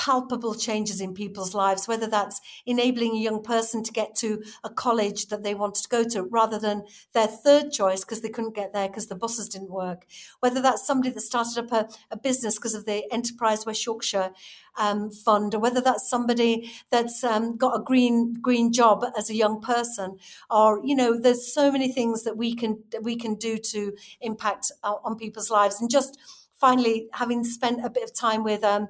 palpable 0.01 0.55
changes 0.55 0.99
in 0.99 1.13
people's 1.13 1.53
lives, 1.53 1.87
whether 1.87 2.07
that's 2.07 2.41
enabling 2.65 3.15
a 3.15 3.21
young 3.21 3.43
person 3.43 3.83
to 3.83 3.93
get 3.93 4.15
to 4.15 4.43
a 4.65 4.71
college 4.71 5.27
that 5.27 5.43
they 5.43 5.55
wanted 5.55 5.83
to 5.83 5.89
go 5.91 6.03
to 6.03 6.23
rather 6.23 6.59
than 6.59 6.83
their 7.13 7.27
third 7.27 7.71
choice 7.71 8.01
because 8.01 8.23
they 8.23 8.31
couldn't 8.31 8.55
get 8.55 8.73
there 8.73 8.89
because 8.89 9.09
the 9.09 9.15
buses 9.15 9.47
didn't 9.47 9.69
work, 9.71 10.07
whether 10.41 10.63
that's 10.63 10.87
somebody 10.87 11.11
that 11.11 11.21
started 11.21 11.59
up 11.59 11.71
a, 11.73 11.87
a 12.11 12.17
business 12.17 12.55
because 12.55 12.75
of 12.75 12.87
the 12.87 13.05
Enterprise 13.13 13.67
West 13.67 13.85
Yorkshire 13.85 14.31
um, 14.79 15.11
fund, 15.11 15.55
or 15.55 15.59
whether 15.59 15.83
that's 15.83 16.09
somebody 16.09 16.73
that's 16.91 17.23
um, 17.23 17.59
got 17.59 17.79
a 17.79 17.85
green 17.85 18.33
green 18.41 18.73
job 18.73 19.05
as 19.19 19.29
a 19.29 19.35
young 19.35 19.61
person, 19.61 20.17
or 20.51 20.81
you 20.83 20.95
know, 20.95 21.21
there's 21.21 21.53
so 21.53 21.71
many 21.71 21.93
things 21.93 22.25
that 22.25 22.39
we 22.39 22.55
can 22.55 22.85
we 23.03 23.17
can 23.17 23.35
do 23.35 23.59
to 23.59 23.95
impact 24.23 24.73
uh, 24.83 24.95
on 25.05 25.19
people's 25.19 25.51
lives, 25.51 25.79
and 25.79 25.91
just 25.91 26.19
finally 26.55 27.09
having 27.13 27.45
spent 27.45 27.85
a 27.85 27.91
bit 27.91 28.03
of 28.03 28.15
time 28.15 28.45
with 28.45 28.63
um, 28.65 28.89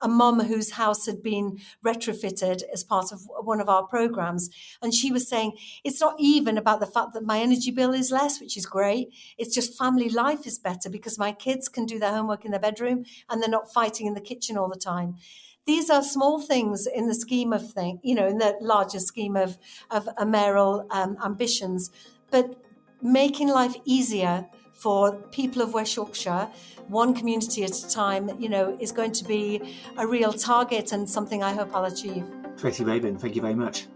a 0.00 0.08
mum 0.08 0.40
whose 0.40 0.72
house 0.72 1.06
had 1.06 1.22
been 1.22 1.58
retrofitted 1.84 2.62
as 2.72 2.84
part 2.84 3.12
of 3.12 3.22
one 3.42 3.60
of 3.60 3.68
our 3.68 3.86
programs. 3.86 4.48
And 4.80 4.94
she 4.94 5.10
was 5.10 5.28
saying, 5.28 5.52
it's 5.84 6.00
not 6.00 6.14
even 6.18 6.56
about 6.58 6.80
the 6.80 6.86
fact 6.86 7.14
that 7.14 7.24
my 7.24 7.40
energy 7.40 7.70
bill 7.70 7.92
is 7.92 8.10
less, 8.10 8.40
which 8.40 8.56
is 8.56 8.66
great. 8.66 9.08
It's 9.36 9.54
just 9.54 9.78
family 9.78 10.08
life 10.08 10.46
is 10.46 10.58
better 10.58 10.88
because 10.88 11.18
my 11.18 11.32
kids 11.32 11.68
can 11.68 11.86
do 11.86 11.98
their 11.98 12.12
homework 12.12 12.44
in 12.44 12.50
their 12.50 12.60
bedroom 12.60 13.04
and 13.28 13.42
they're 13.42 13.50
not 13.50 13.72
fighting 13.72 14.06
in 14.06 14.14
the 14.14 14.20
kitchen 14.20 14.56
all 14.56 14.68
the 14.68 14.76
time 14.76 15.16
these 15.66 15.90
are 15.90 16.02
small 16.02 16.40
things 16.40 16.86
in 16.86 17.08
the 17.08 17.14
scheme 17.14 17.52
of 17.52 17.70
thing, 17.72 18.00
you 18.02 18.14
know, 18.14 18.26
in 18.26 18.38
the 18.38 18.56
larger 18.58 18.98
scheme 18.98 19.36
of 19.36 19.58
of 19.90 20.08
mayoral 20.26 20.86
um, 20.90 21.18
ambitions, 21.22 21.90
but 22.30 22.56
making 23.02 23.48
life 23.48 23.76
easier 23.84 24.46
for 24.78 25.16
people 25.32 25.60
of 25.60 25.74
West 25.74 25.96
Yorkshire, 25.96 26.48
one 26.86 27.12
community 27.12 27.64
at 27.64 27.76
a 27.76 27.88
time, 27.88 28.30
you 28.38 28.48
know, 28.48 28.76
is 28.80 28.92
going 28.92 29.12
to 29.12 29.24
be 29.24 29.60
a 29.96 30.06
real 30.06 30.32
target 30.32 30.92
and 30.92 31.08
something 31.10 31.42
I 31.42 31.52
hope 31.52 31.74
I'll 31.74 31.84
achieve. 31.84 32.24
Tracy 32.56 32.84
Brabin, 32.84 33.18
thank 33.20 33.34
you 33.34 33.42
very 33.42 33.54
much. 33.56 33.86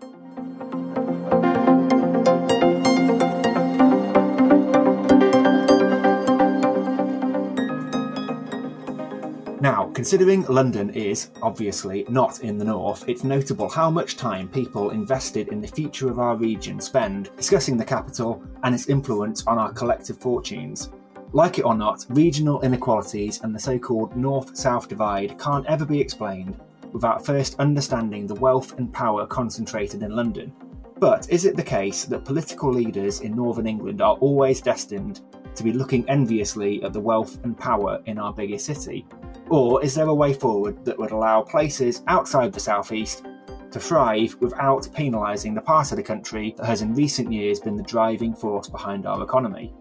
Considering 9.94 10.42
London 10.46 10.90
is, 10.90 11.30
obviously, 11.42 12.04
not 12.08 12.40
in 12.40 12.56
the 12.56 12.64
north, 12.64 13.08
it's 13.08 13.24
notable 13.24 13.68
how 13.68 13.90
much 13.90 14.16
time 14.16 14.48
people 14.48 14.90
invested 14.90 15.48
in 15.48 15.60
the 15.60 15.68
future 15.68 16.08
of 16.08 16.18
our 16.18 16.36
region 16.36 16.80
spend 16.80 17.30
discussing 17.36 17.76
the 17.76 17.84
capital 17.84 18.42
and 18.62 18.74
its 18.74 18.88
influence 18.88 19.46
on 19.46 19.58
our 19.58 19.72
collective 19.72 20.18
fortunes. 20.18 20.90
Like 21.32 21.58
it 21.58 21.64
or 21.64 21.74
not, 21.74 22.06
regional 22.10 22.60
inequalities 22.62 23.40
and 23.42 23.54
the 23.54 23.58
so 23.58 23.78
called 23.78 24.16
north 24.16 24.56
south 24.56 24.88
divide 24.88 25.38
can't 25.38 25.66
ever 25.66 25.84
be 25.84 26.00
explained 26.00 26.58
without 26.92 27.24
first 27.24 27.58
understanding 27.58 28.26
the 28.26 28.34
wealth 28.34 28.78
and 28.78 28.92
power 28.92 29.26
concentrated 29.26 30.02
in 30.02 30.14
London. 30.14 30.52
But 30.98 31.28
is 31.30 31.44
it 31.44 31.56
the 31.56 31.62
case 31.62 32.04
that 32.04 32.24
political 32.24 32.70
leaders 32.70 33.20
in 33.20 33.34
northern 33.34 33.66
England 33.66 34.00
are 34.00 34.16
always 34.16 34.60
destined 34.60 35.20
to 35.54 35.62
be 35.62 35.72
looking 35.72 36.08
enviously 36.08 36.82
at 36.82 36.92
the 36.92 37.00
wealth 37.00 37.38
and 37.44 37.58
power 37.58 38.00
in 38.06 38.18
our 38.18 38.32
biggest 38.32 38.66
city? 38.66 39.06
Or 39.50 39.84
is 39.84 39.94
there 39.94 40.08
a 40.08 40.14
way 40.14 40.32
forward 40.32 40.84
that 40.84 40.98
would 40.98 41.10
allow 41.10 41.42
places 41.42 42.02
outside 42.06 42.52
the 42.52 42.60
southeast 42.60 43.24
to 43.70 43.80
thrive 43.80 44.36
without 44.40 44.88
penalising 44.94 45.54
the 45.54 45.60
part 45.60 45.90
of 45.92 45.96
the 45.96 46.02
country 46.02 46.54
that 46.56 46.66
has 46.66 46.82
in 46.82 46.94
recent 46.94 47.32
years 47.32 47.60
been 47.60 47.76
the 47.76 47.82
driving 47.82 48.34
force 48.34 48.68
behind 48.68 49.06
our 49.06 49.22
economy? 49.22 49.74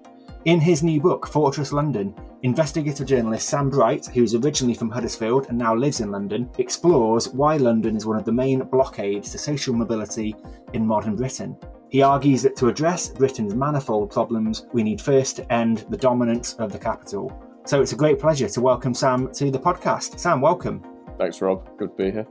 In 0.46 0.60
his 0.60 0.82
new 0.82 1.00
book, 1.00 1.28
Fortress 1.28 1.72
London, 1.72 2.16
investigative 2.42 3.06
journalist 3.06 3.48
Sam 3.48 3.70
Bright, 3.70 4.08
who's 4.08 4.34
originally 4.34 4.74
from 4.74 4.90
Huddersfield 4.90 5.48
and 5.50 5.58
now 5.58 5.76
lives 5.76 6.00
in 6.00 6.10
London, 6.10 6.50
explores 6.58 7.30
why 7.30 7.58
London 7.58 7.96
is 7.96 8.08
one 8.08 8.18
of 8.18 8.26
the 8.26 8.32
main 8.32 8.60
blockades 8.62 9.32
to 9.32 9.38
social 9.38 9.76
mobility 9.76 10.36
in 10.74 10.88
modern 10.88 11.16
Britain. 11.16 11.56
He 11.92 12.02
argues 12.02 12.42
that 12.44 12.56
to 12.56 12.70
address 12.70 13.10
Britain's 13.10 13.54
manifold 13.54 14.12
problems, 14.12 14.66
we 14.72 14.82
need 14.82 15.02
first 15.02 15.36
to 15.36 15.54
end 15.54 15.86
the 15.90 15.98
dominance 15.98 16.54
of 16.54 16.72
the 16.72 16.80
capital. 16.80 17.38
So 17.66 17.82
it's 17.82 17.92
a 17.92 17.98
great 17.98 18.18
pleasure 18.18 18.48
to 18.48 18.62
welcome 18.62 18.94
Sam 18.94 19.30
to 19.34 19.52
the 19.52 19.60
podcast. 19.60 20.18
Sam, 20.18 20.40
welcome. 20.40 20.82
Thanks, 21.18 21.42
Rob. 21.42 21.68
Good 21.78 21.90
to 21.90 21.96
be 21.98 22.12
here. 22.12 22.26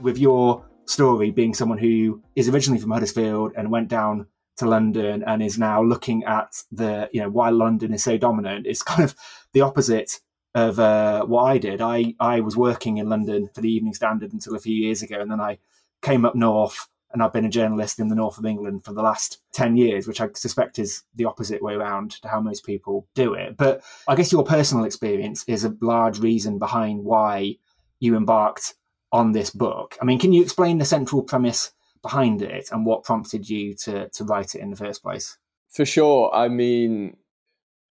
With 0.00 0.18
your 0.18 0.64
story 0.86 1.30
being 1.30 1.54
someone 1.54 1.78
who 1.78 2.20
is 2.34 2.48
originally 2.48 2.80
from 2.80 2.90
Huddersfield 2.90 3.52
and 3.56 3.70
went 3.70 3.86
down 3.86 4.26
to 4.56 4.66
London 4.66 5.22
and 5.24 5.40
is 5.40 5.56
now 5.56 5.80
looking 5.80 6.24
at 6.24 6.60
the, 6.72 7.08
you 7.12 7.20
know, 7.20 7.30
why 7.30 7.50
London 7.50 7.94
is 7.94 8.02
so 8.02 8.18
dominant, 8.18 8.66
it's 8.66 8.82
kind 8.92 9.04
of 9.04 9.14
the 9.52 9.60
opposite 9.60 10.18
of 10.56 10.80
uh, 10.80 11.24
what 11.26 11.44
I 11.44 11.58
did. 11.58 11.80
I, 11.80 12.12
I 12.18 12.40
was 12.40 12.56
working 12.56 12.96
in 12.96 13.08
London 13.08 13.50
for 13.54 13.60
the 13.60 13.70
Evening 13.70 13.94
Standard 13.94 14.32
until 14.32 14.56
a 14.56 14.58
few 14.58 14.74
years 14.74 15.00
ago, 15.04 15.20
and 15.20 15.30
then 15.30 15.40
I 15.40 15.58
came 16.02 16.24
up 16.24 16.34
north 16.34 16.88
and 17.12 17.22
I've 17.22 17.32
been 17.32 17.44
a 17.44 17.50
journalist 17.50 17.98
in 17.98 18.08
the 18.08 18.14
north 18.14 18.38
of 18.38 18.44
England 18.44 18.84
for 18.84 18.92
the 18.92 19.02
last 19.02 19.40
10 19.52 19.76
years, 19.76 20.06
which 20.06 20.20
I 20.20 20.28
suspect 20.34 20.78
is 20.78 21.04
the 21.14 21.24
opposite 21.24 21.62
way 21.62 21.74
around 21.74 22.12
to 22.22 22.28
how 22.28 22.40
most 22.40 22.66
people 22.66 23.06
do 23.14 23.34
it. 23.34 23.56
But 23.56 23.82
I 24.06 24.14
guess 24.14 24.32
your 24.32 24.44
personal 24.44 24.84
experience 24.84 25.44
is 25.46 25.64
a 25.64 25.76
large 25.80 26.18
reason 26.18 26.58
behind 26.58 27.04
why 27.04 27.56
you 28.00 28.16
embarked 28.16 28.74
on 29.10 29.32
this 29.32 29.50
book. 29.50 29.96
I 30.02 30.04
mean, 30.04 30.18
can 30.18 30.32
you 30.32 30.42
explain 30.42 30.78
the 30.78 30.84
central 30.84 31.22
premise 31.22 31.72
behind 32.02 32.42
it 32.42 32.68
and 32.72 32.84
what 32.84 33.04
prompted 33.04 33.48
you 33.48 33.74
to, 33.74 34.08
to 34.10 34.24
write 34.24 34.54
it 34.54 34.60
in 34.60 34.70
the 34.70 34.76
first 34.76 35.02
place? 35.02 35.38
For 35.70 35.86
sure. 35.86 36.30
I 36.34 36.48
mean, 36.48 37.16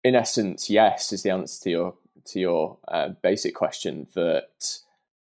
in 0.04 0.16
essence, 0.16 0.70
yes, 0.70 1.12
is 1.12 1.24
the 1.24 1.32
answer 1.32 1.64
to 1.64 1.70
your 1.70 1.94
to 2.24 2.40
your 2.40 2.78
uh, 2.88 3.10
basic 3.24 3.56
question 3.56 4.08
that 4.14 4.78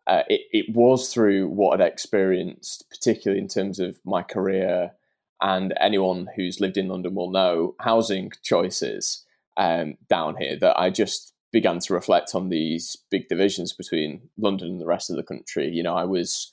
uh, 0.07 0.23
it, 0.29 0.43
it 0.53 0.75
was 0.75 1.13
through 1.13 1.49
what 1.49 1.81
I'd 1.81 1.87
experienced, 1.87 2.89
particularly 2.91 3.41
in 3.41 3.49
terms 3.49 3.81
of 3.81 3.99
my 4.05 4.23
career, 4.23 4.93
and 5.41 5.75
anyone 5.81 6.29
who's 6.37 6.61
lived 6.61 6.77
in 6.77 6.89
London 6.89 7.15
will 7.15 7.31
know 7.31 7.75
housing 7.81 8.33
choices 8.43 9.25
um, 9.57 9.97
down 10.09 10.37
here 10.37 10.57
that 10.61 10.79
I 10.79 10.91
just 10.91 11.35
began 11.53 11.79
to 11.81 11.95
reflect 11.95 12.35
on 12.35 12.49
these 12.49 12.97
big 13.11 13.29
divisions 13.29 13.73
between 13.73 14.29
London 14.39 14.69
and 14.69 14.81
the 14.81 14.87
rest 14.87 15.11
of 15.11 15.17
the 15.17 15.23
country. 15.23 15.69
You 15.69 15.83
know, 15.83 15.95
I 15.95 16.05
was 16.05 16.53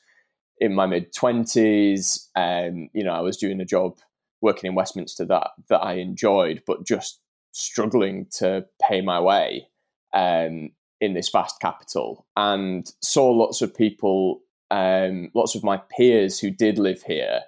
in 0.60 0.74
my 0.74 0.86
mid 0.86 1.14
twenties, 1.14 2.30
and 2.36 2.90
you 2.94 3.04
know, 3.04 3.14
I 3.14 3.22
was 3.22 3.38
doing 3.38 3.62
a 3.62 3.66
job 3.66 4.00
working 4.42 4.68
in 4.68 4.76
Westminster 4.76 5.26
that 5.26 5.52
that 5.70 5.84
I 5.84 5.94
enjoyed, 5.94 6.64
but 6.66 6.86
just 6.86 7.20
struggling 7.52 8.28
to 8.38 8.66
pay 8.82 9.02
my 9.02 9.20
way. 9.20 9.68
Um, 10.14 10.72
in 11.04 11.14
this 11.14 11.28
vast 11.28 11.60
capital 11.60 12.26
and 12.38 12.94
saw 13.02 13.30
lots 13.30 13.62
of 13.62 13.76
people, 13.76 14.42
um, 14.72 15.30
lots 15.36 15.54
of 15.54 15.62
my 15.62 15.76
peers 15.98 16.40
who 16.40 16.50
did 16.50 16.80
live 16.80 17.04
here, 17.04 17.42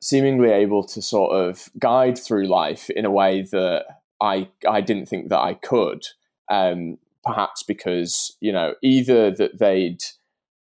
seemingly 0.00 0.50
able 0.50 0.84
to 0.84 1.02
sort 1.02 1.32
of 1.32 1.68
guide 1.80 2.16
through 2.16 2.46
life 2.46 2.88
in 2.90 3.04
a 3.04 3.10
way 3.10 3.42
that 3.42 3.84
I 4.20 4.48
I 4.68 4.80
didn't 4.80 5.06
think 5.06 5.28
that 5.28 5.40
I 5.40 5.54
could. 5.54 6.06
Um, 6.48 6.98
perhaps 7.24 7.64
because 7.64 8.36
you 8.40 8.52
know 8.52 8.74
either 8.80 9.30
that 9.32 9.58
they'd 9.58 10.02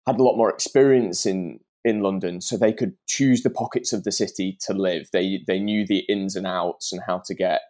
had 0.07 0.19
a 0.19 0.23
lot 0.23 0.37
more 0.37 0.51
experience 0.51 1.25
in 1.25 1.61
in 1.85 2.01
London, 2.01 2.41
so 2.41 2.57
they 2.57 2.73
could 2.73 2.97
choose 3.07 3.43
the 3.43 3.51
pockets 3.51 3.93
of 3.93 4.03
the 4.03 4.11
city 4.11 4.59
to 4.63 4.75
live. 4.75 5.11
They 5.13 5.45
they 5.47 5.61
knew 5.61 5.87
the 5.87 6.01
ins 6.09 6.35
and 6.35 6.47
outs 6.47 6.93
and 6.93 7.03
how 7.07 7.19
to 7.27 7.35
get 7.35 7.61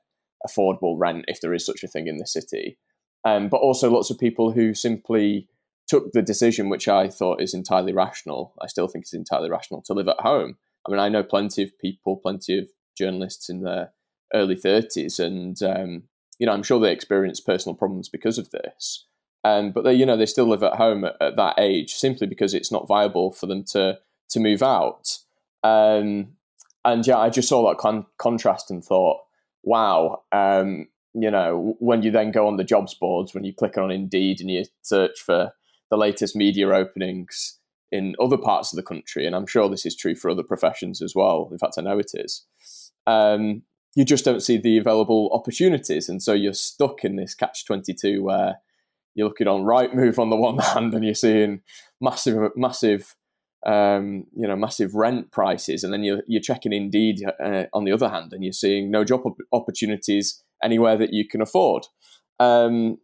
affordable 0.48 0.94
rent 0.98 1.26
if 1.28 1.42
there 1.42 1.52
is 1.52 1.66
such 1.66 1.82
a 1.84 1.88
thing 1.88 2.06
in 2.06 2.16
the 2.16 2.26
city 2.26 2.78
um, 3.24 3.48
but 3.48 3.58
also 3.58 3.90
lots 3.90 4.10
of 4.10 4.18
people 4.18 4.52
who 4.52 4.74
simply 4.74 5.48
took 5.86 6.12
the 6.12 6.22
decision, 6.22 6.68
which 6.68 6.88
I 6.88 7.08
thought 7.08 7.40
is 7.40 7.54
entirely 7.54 7.92
rational. 7.92 8.54
I 8.60 8.66
still 8.66 8.88
think 8.88 9.04
it's 9.04 9.14
entirely 9.14 9.50
rational 9.50 9.82
to 9.82 9.94
live 9.94 10.08
at 10.08 10.20
home. 10.20 10.56
I 10.86 10.90
mean, 10.90 11.00
I 11.00 11.08
know 11.08 11.22
plenty 11.22 11.62
of 11.62 11.78
people, 11.78 12.16
plenty 12.16 12.58
of 12.58 12.68
journalists 12.96 13.48
in 13.48 13.62
their 13.62 13.92
early 14.32 14.56
30s, 14.56 15.18
and 15.18 15.62
um, 15.62 16.04
you 16.38 16.46
know, 16.46 16.52
I'm 16.52 16.62
sure 16.62 16.80
they 16.80 16.92
experience 16.92 17.40
personal 17.40 17.74
problems 17.74 18.08
because 18.08 18.38
of 18.38 18.50
this. 18.50 19.06
Um, 19.44 19.72
but 19.72 19.84
they, 19.84 19.92
you 19.92 20.06
know, 20.06 20.16
they 20.16 20.26
still 20.26 20.48
live 20.48 20.62
at 20.62 20.76
home 20.76 21.04
at, 21.04 21.16
at, 21.20 21.36
that 21.36 21.56
age 21.58 21.92
simply 21.94 22.26
because 22.26 22.54
it's 22.54 22.72
not 22.72 22.88
viable 22.88 23.30
for 23.30 23.46
them 23.46 23.62
to 23.72 23.98
to 24.30 24.40
move 24.40 24.62
out. 24.62 25.18
Um, 25.62 26.36
and 26.84 27.06
yeah, 27.06 27.18
I 27.18 27.30
just 27.30 27.48
saw 27.48 27.68
that 27.68 27.78
con- 27.78 28.06
contrast 28.18 28.70
and 28.70 28.84
thought, 28.84 29.20
wow, 29.62 30.22
um, 30.32 30.88
you 31.14 31.30
know, 31.30 31.76
when 31.78 32.02
you 32.02 32.10
then 32.10 32.32
go 32.32 32.46
on 32.46 32.56
the 32.56 32.64
jobs 32.64 32.94
boards, 32.94 33.34
when 33.34 33.44
you 33.44 33.54
click 33.54 33.78
on 33.78 33.90
Indeed 33.90 34.40
and 34.40 34.50
you 34.50 34.64
search 34.82 35.20
for 35.20 35.52
the 35.90 35.96
latest 35.96 36.34
media 36.34 36.68
openings 36.68 37.58
in 37.92 38.16
other 38.20 38.36
parts 38.36 38.72
of 38.72 38.76
the 38.76 38.82
country, 38.82 39.24
and 39.24 39.36
I'm 39.36 39.46
sure 39.46 39.68
this 39.68 39.86
is 39.86 39.96
true 39.96 40.16
for 40.16 40.28
other 40.28 40.42
professions 40.42 41.00
as 41.00 41.14
well. 41.14 41.48
In 41.52 41.58
fact, 41.58 41.74
I 41.78 41.82
know 41.82 41.98
it 41.98 42.10
is. 42.14 42.44
Um, 43.06 43.62
you 43.94 44.04
just 44.04 44.24
don't 44.24 44.42
see 44.42 44.56
the 44.56 44.78
available 44.78 45.30
opportunities, 45.32 46.08
and 46.08 46.20
so 46.20 46.32
you're 46.32 46.52
stuck 46.52 47.04
in 47.04 47.14
this 47.14 47.34
catch 47.34 47.64
twenty 47.64 47.94
two 47.94 48.24
where 48.24 48.56
you're 49.14 49.28
looking 49.28 49.46
on 49.46 49.62
Rightmove 49.62 50.18
on 50.18 50.30
the 50.30 50.36
one 50.36 50.58
hand, 50.58 50.94
and 50.94 51.04
you're 51.04 51.14
seeing 51.14 51.60
massive, 52.00 52.50
massive, 52.56 53.14
um, 53.64 54.26
you 54.36 54.48
know, 54.48 54.56
massive 54.56 54.96
rent 54.96 55.30
prices, 55.30 55.84
and 55.84 55.92
then 55.92 56.02
you're 56.02 56.22
you're 56.26 56.42
checking 56.42 56.72
Indeed 56.72 57.22
uh, 57.40 57.64
on 57.72 57.84
the 57.84 57.92
other 57.92 58.08
hand, 58.08 58.32
and 58.32 58.42
you're 58.42 58.52
seeing 58.52 58.90
no 58.90 59.04
job 59.04 59.22
opportunities 59.52 60.42
anywhere 60.64 60.96
that 60.96 61.12
you 61.12 61.28
can 61.28 61.40
afford. 61.40 61.86
Um, 62.40 62.98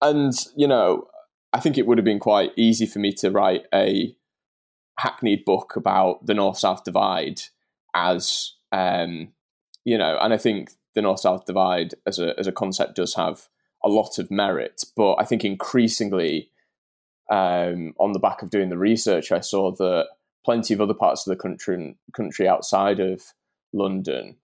and 0.00 0.32
you 0.56 0.68
know, 0.68 1.08
I 1.52 1.60
think 1.60 1.78
it 1.78 1.86
would 1.86 1.98
have 1.98 2.04
been 2.04 2.20
quite 2.20 2.52
easy 2.56 2.86
for 2.86 2.98
me 2.98 3.12
to 3.14 3.30
write 3.30 3.64
a 3.74 4.14
hackneyed 4.98 5.44
book 5.44 5.74
about 5.76 6.26
the 6.26 6.34
North 6.34 6.58
South 6.58 6.84
divide 6.84 7.40
as 7.94 8.52
um, 8.70 9.32
you 9.84 9.96
know, 9.96 10.18
and 10.20 10.34
I 10.34 10.36
think 10.36 10.70
the 10.94 11.02
North 11.02 11.20
South 11.20 11.46
divide 11.46 11.94
as 12.06 12.18
a 12.18 12.38
as 12.38 12.46
a 12.46 12.52
concept 12.52 12.96
does 12.96 13.14
have 13.14 13.48
a 13.84 13.88
lot 13.88 14.18
of 14.18 14.30
merit, 14.30 14.82
but 14.96 15.14
I 15.14 15.24
think 15.24 15.44
increasingly 15.44 16.50
um, 17.30 17.94
on 17.98 18.12
the 18.12 18.18
back 18.18 18.42
of 18.42 18.50
doing 18.50 18.70
the 18.70 18.78
research, 18.78 19.30
I 19.30 19.40
saw 19.40 19.70
that 19.72 20.08
plenty 20.44 20.74
of 20.74 20.80
other 20.80 20.94
parts 20.94 21.26
of 21.26 21.30
the 21.30 21.40
country 21.40 21.96
country 22.14 22.48
outside 22.48 23.00
of 23.00 23.22
London 23.72 24.36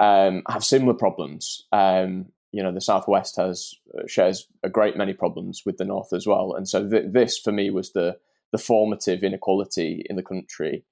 um, 0.00 0.42
have 0.48 0.64
similar 0.64 0.94
problems. 0.94 1.66
Um, 1.72 2.26
you 2.52 2.62
know, 2.62 2.72
the 2.72 2.80
southwest 2.80 3.36
has 3.36 3.74
uh, 3.96 4.06
shares 4.06 4.46
a 4.62 4.70
great 4.70 4.96
many 4.96 5.12
problems 5.12 5.62
with 5.66 5.76
the 5.76 5.84
north 5.84 6.12
as 6.12 6.26
well, 6.26 6.54
and 6.54 6.68
so 6.68 6.88
th- 6.88 7.12
this 7.12 7.38
for 7.38 7.52
me 7.52 7.70
was 7.70 7.92
the 7.92 8.18
the 8.52 8.58
formative 8.58 9.22
inequality 9.22 10.04
in 10.08 10.16
the 10.16 10.22
country 10.22 10.84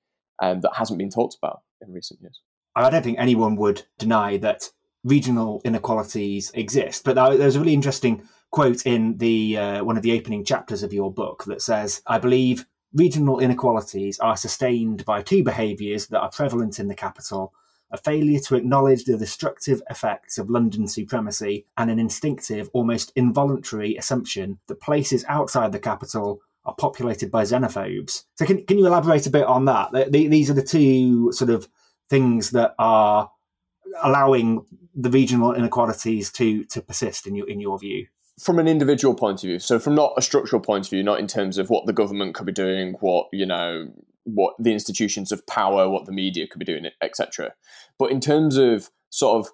um, 0.42 0.60
that 0.60 0.74
hasn't 0.74 0.98
been 0.98 1.10
talked 1.10 1.36
about 1.40 1.62
in 1.80 1.92
recent 1.92 2.20
years. 2.20 2.40
I 2.74 2.90
don't 2.90 3.02
think 3.02 3.18
anyone 3.18 3.56
would 3.56 3.86
deny 3.98 4.36
that 4.38 4.70
regional 5.02 5.62
inequalities 5.64 6.50
exist, 6.52 7.04
but 7.04 7.14
there's 7.14 7.56
a 7.56 7.60
really 7.60 7.72
interesting 7.72 8.28
quote 8.50 8.84
in 8.84 9.16
the 9.16 9.56
uh, 9.56 9.84
one 9.84 9.96
of 9.96 10.02
the 10.02 10.18
opening 10.18 10.44
chapters 10.44 10.82
of 10.82 10.92
your 10.92 11.12
book 11.12 11.44
that 11.44 11.62
says, 11.62 12.02
"I 12.06 12.18
believe." 12.18 12.66
Regional 12.92 13.40
inequalities 13.40 14.18
are 14.20 14.38
sustained 14.38 15.04
by 15.04 15.20
two 15.20 15.42
behaviours 15.42 16.06
that 16.06 16.20
are 16.20 16.30
prevalent 16.30 16.78
in 16.78 16.88
the 16.88 16.94
capital 16.94 17.52
a 17.90 17.96
failure 17.96 18.40
to 18.40 18.56
acknowledge 18.56 19.04
the 19.04 19.16
destructive 19.16 19.82
effects 19.90 20.38
of 20.38 20.50
London 20.50 20.88
supremacy, 20.88 21.66
and 21.76 21.90
an 21.90 21.98
instinctive, 21.98 22.68
almost 22.72 23.12
involuntary 23.16 23.96
assumption 23.96 24.58
that 24.66 24.80
places 24.80 25.24
outside 25.28 25.72
the 25.72 25.78
capital 25.78 26.40
are 26.64 26.74
populated 26.74 27.30
by 27.30 27.44
xenophobes. 27.44 28.24
So, 28.34 28.44
can, 28.44 28.64
can 28.66 28.78
you 28.78 28.86
elaborate 28.86 29.26
a 29.26 29.30
bit 29.30 29.44
on 29.44 29.66
that? 29.66 30.10
these 30.10 30.50
are 30.50 30.54
the 30.54 30.62
two 30.62 31.30
sort 31.32 31.50
of 31.50 31.68
things 32.08 32.50
that 32.50 32.74
are 32.78 33.30
allowing 34.02 34.64
the 34.94 35.10
regional 35.10 35.52
inequalities 35.52 36.32
to 36.32 36.64
to 36.64 36.80
persist 36.80 37.26
in 37.26 37.34
your 37.34 37.48
in 37.48 37.60
your 37.60 37.78
view 37.78 38.06
from 38.38 38.58
an 38.58 38.68
individual 38.68 39.14
point 39.14 39.42
of 39.42 39.48
view 39.48 39.58
so 39.58 39.78
from 39.78 39.94
not 39.94 40.12
a 40.16 40.22
structural 40.22 40.60
point 40.60 40.86
of 40.86 40.90
view 40.90 41.02
not 41.02 41.20
in 41.20 41.26
terms 41.26 41.58
of 41.58 41.70
what 41.70 41.86
the 41.86 41.92
government 41.92 42.34
could 42.34 42.46
be 42.46 42.52
doing 42.52 42.94
what 43.00 43.26
you 43.32 43.46
know 43.46 43.88
what 44.26 44.54
the 44.58 44.72
institutions 44.72 45.32
of 45.32 45.46
power, 45.46 45.88
what 45.88 46.04
the 46.04 46.12
media 46.12 46.46
could 46.46 46.58
be 46.58 46.64
doing, 46.64 46.86
etc. 47.00 47.54
But 47.98 48.10
in 48.10 48.20
terms 48.20 48.56
of 48.56 48.90
sort 49.10 49.40
of 49.40 49.52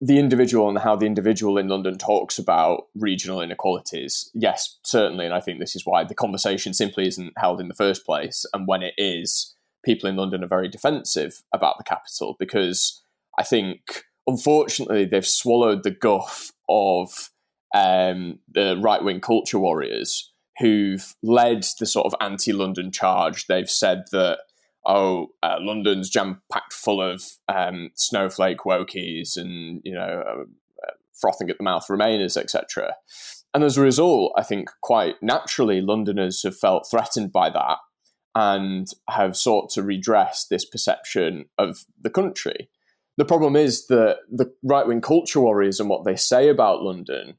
the 0.00 0.18
individual 0.18 0.68
and 0.68 0.78
how 0.78 0.96
the 0.96 1.06
individual 1.06 1.58
in 1.58 1.68
London 1.68 1.96
talks 1.96 2.38
about 2.38 2.86
regional 2.96 3.40
inequalities, 3.40 4.30
yes, 4.34 4.78
certainly. 4.82 5.24
And 5.24 5.34
I 5.34 5.40
think 5.40 5.60
this 5.60 5.76
is 5.76 5.86
why 5.86 6.02
the 6.02 6.14
conversation 6.14 6.74
simply 6.74 7.06
isn't 7.06 7.34
held 7.36 7.60
in 7.60 7.68
the 7.68 7.74
first 7.74 8.04
place. 8.04 8.44
And 8.52 8.66
when 8.66 8.82
it 8.82 8.94
is, 8.98 9.54
people 9.84 10.08
in 10.08 10.16
London 10.16 10.42
are 10.42 10.48
very 10.48 10.68
defensive 10.68 11.42
about 11.52 11.78
the 11.78 11.84
capital 11.84 12.34
because 12.38 13.00
I 13.38 13.44
think, 13.44 14.04
unfortunately, 14.26 15.04
they've 15.04 15.26
swallowed 15.26 15.84
the 15.84 15.90
guff 15.90 16.50
of 16.68 17.30
um, 17.74 18.38
the 18.52 18.76
right 18.82 19.04
wing 19.04 19.20
culture 19.20 19.58
warriors 19.58 20.31
who've 20.62 21.14
led 21.24 21.64
the 21.80 21.86
sort 21.86 22.06
of 22.06 22.14
anti-London 22.20 22.92
charge. 22.92 23.46
They've 23.46 23.68
said 23.68 24.04
that 24.12 24.38
oh, 24.86 25.28
uh, 25.42 25.56
London's 25.60 26.08
jam 26.08 26.40
packed 26.50 26.72
full 26.72 27.02
of 27.02 27.22
um, 27.48 27.90
snowflake 27.94 28.58
wokies 28.58 29.36
and 29.36 29.80
you 29.84 29.94
know 29.94 30.22
uh, 30.26 30.42
uh, 30.42 30.92
frothing 31.20 31.50
at 31.50 31.58
the 31.58 31.64
mouth 31.64 31.86
Remainers, 31.88 32.36
etc. 32.36 32.94
And 33.52 33.64
as 33.64 33.76
a 33.76 33.82
result, 33.82 34.32
I 34.36 34.42
think 34.42 34.70
quite 34.80 35.16
naturally, 35.20 35.80
Londoners 35.80 36.42
have 36.44 36.56
felt 36.56 36.88
threatened 36.88 37.32
by 37.32 37.50
that 37.50 37.78
and 38.34 38.88
have 39.10 39.36
sought 39.36 39.68
to 39.70 39.82
redress 39.82 40.46
this 40.46 40.64
perception 40.64 41.46
of 41.58 41.84
the 42.00 42.08
country. 42.08 42.70
The 43.18 43.26
problem 43.26 43.56
is 43.56 43.88
that 43.88 44.20
the 44.30 44.54
right 44.62 44.86
wing 44.86 45.02
culture 45.02 45.40
warriors 45.40 45.80
and 45.80 45.90
what 45.90 46.04
they 46.04 46.16
say 46.16 46.48
about 46.48 46.82
London 46.82 47.34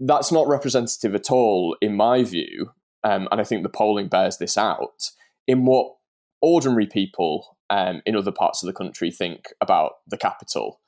that's 0.00 0.32
not 0.32 0.48
representative 0.48 1.14
at 1.14 1.30
all, 1.30 1.76
in 1.80 1.96
my 1.96 2.22
view. 2.22 2.72
Um, 3.04 3.28
and 3.30 3.40
I 3.40 3.44
think 3.44 3.62
the 3.62 3.68
polling 3.68 4.08
bears 4.08 4.38
this 4.38 4.58
out 4.58 5.10
in 5.46 5.64
what 5.64 5.94
ordinary 6.40 6.86
people 6.86 7.56
um, 7.70 8.02
in 8.06 8.16
other 8.16 8.32
parts 8.32 8.62
of 8.62 8.66
the 8.66 8.72
country 8.72 9.10
think 9.10 9.46
about 9.60 9.92
the 10.06 10.16
capital. 10.16 10.80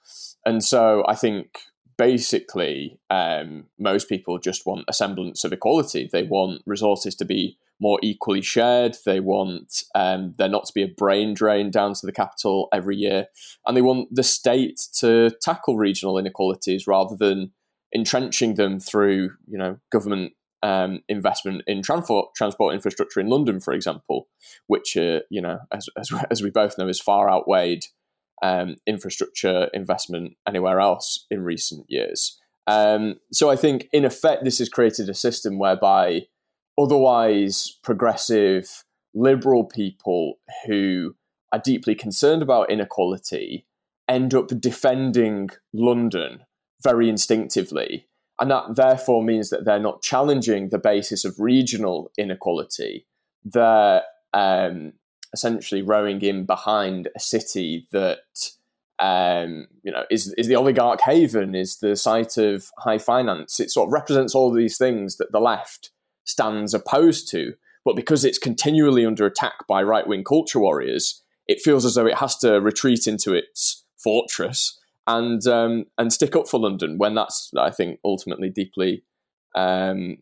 And 0.44 0.64
so 0.64 1.04
I 1.06 1.14
think 1.14 1.58
basically 1.98 2.98
um, 3.10 3.66
most 3.78 4.08
people 4.08 4.38
just 4.38 4.64
want 4.64 4.84
a 4.88 4.92
semblance 4.92 5.44
of 5.44 5.52
equality. 5.52 6.08
They 6.10 6.22
want 6.22 6.62
resources 6.66 7.14
to 7.16 7.24
be 7.24 7.58
more 7.80 7.98
equally 8.02 8.42
shared. 8.42 8.96
They 9.04 9.20
want 9.20 9.84
um, 9.94 10.34
there 10.38 10.48
not 10.48 10.66
to 10.66 10.72
be 10.72 10.82
a 10.82 10.88
brain 10.88 11.34
drain 11.34 11.70
down 11.70 11.94
to 11.94 12.06
the 12.06 12.12
capital 12.12 12.68
every 12.72 12.96
year. 12.96 13.26
And 13.66 13.76
they 13.76 13.82
want 13.82 14.14
the 14.14 14.22
state 14.22 14.80
to 14.96 15.30
tackle 15.42 15.76
regional 15.76 16.18
inequalities 16.18 16.86
rather 16.86 17.16
than 17.16 17.52
entrenching 17.92 18.54
them 18.54 18.80
through 18.80 19.30
you 19.46 19.58
know 19.58 19.78
government 19.90 20.32
um, 20.62 21.02
investment 21.08 21.62
in 21.66 21.82
transport 21.82 22.34
transport 22.34 22.74
infrastructure 22.74 23.20
in 23.20 23.28
London, 23.28 23.60
for 23.60 23.72
example, 23.72 24.28
which 24.66 24.96
uh, 24.96 25.20
you 25.30 25.40
know 25.40 25.58
as, 25.72 25.88
as, 25.98 26.10
as 26.30 26.42
we 26.42 26.50
both 26.50 26.78
know 26.78 26.88
is 26.88 27.00
far 27.00 27.30
outweighed 27.30 27.84
um, 28.42 28.76
infrastructure 28.86 29.68
investment 29.72 30.34
anywhere 30.46 30.80
else 30.80 31.26
in 31.30 31.42
recent 31.42 31.84
years. 31.88 32.38
Um, 32.66 33.16
so 33.32 33.50
I 33.50 33.56
think 33.56 33.88
in 33.92 34.04
effect 34.04 34.44
this 34.44 34.58
has 34.58 34.68
created 34.68 35.08
a 35.08 35.14
system 35.14 35.58
whereby 35.58 36.26
otherwise 36.78 37.78
progressive 37.82 38.84
liberal 39.14 39.64
people 39.64 40.34
who 40.66 41.16
are 41.52 41.58
deeply 41.58 41.94
concerned 41.94 42.42
about 42.42 42.70
inequality 42.70 43.66
end 44.08 44.34
up 44.34 44.48
defending 44.60 45.50
London 45.72 46.40
very 46.82 47.08
instinctively. 47.08 48.06
And 48.40 48.50
that 48.50 48.76
therefore 48.76 49.22
means 49.22 49.50
that 49.50 49.64
they're 49.64 49.78
not 49.78 50.02
challenging 50.02 50.68
the 50.68 50.78
basis 50.78 51.24
of 51.24 51.38
regional 51.38 52.10
inequality. 52.16 53.06
They're 53.44 54.02
um, 54.32 54.94
essentially 55.32 55.82
rowing 55.82 56.22
in 56.22 56.46
behind 56.46 57.08
a 57.14 57.20
city 57.20 57.86
that 57.92 58.52
um, 58.98 59.66
you 59.82 59.90
know 59.92 60.04
is 60.10 60.34
is 60.34 60.46
the 60.46 60.56
oligarch 60.56 61.00
haven, 61.02 61.54
is 61.54 61.78
the 61.78 61.96
site 61.96 62.36
of 62.38 62.70
high 62.78 62.98
finance. 62.98 63.60
It 63.60 63.70
sort 63.70 63.88
of 63.88 63.92
represents 63.92 64.34
all 64.34 64.50
these 64.50 64.78
things 64.78 65.16
that 65.16 65.32
the 65.32 65.40
left 65.40 65.90
stands 66.24 66.74
opposed 66.74 67.28
to. 67.30 67.54
But 67.84 67.96
because 67.96 68.24
it's 68.24 68.38
continually 68.38 69.06
under 69.06 69.24
attack 69.24 69.66
by 69.66 69.82
right 69.82 70.06
wing 70.06 70.22
culture 70.22 70.60
warriors, 70.60 71.22
it 71.46 71.62
feels 71.62 71.84
as 71.84 71.94
though 71.94 72.06
it 72.06 72.18
has 72.18 72.36
to 72.38 72.60
retreat 72.60 73.06
into 73.06 73.32
its 73.34 73.84
fortress 73.96 74.78
and 75.16 75.46
um, 75.46 75.84
and 75.98 76.12
stick 76.12 76.36
up 76.36 76.48
for 76.48 76.60
London 76.60 76.98
when 76.98 77.14
that's 77.14 77.50
I 77.58 77.70
think 77.70 77.98
ultimately 78.04 78.50
deeply 78.50 79.02
um, 79.54 80.18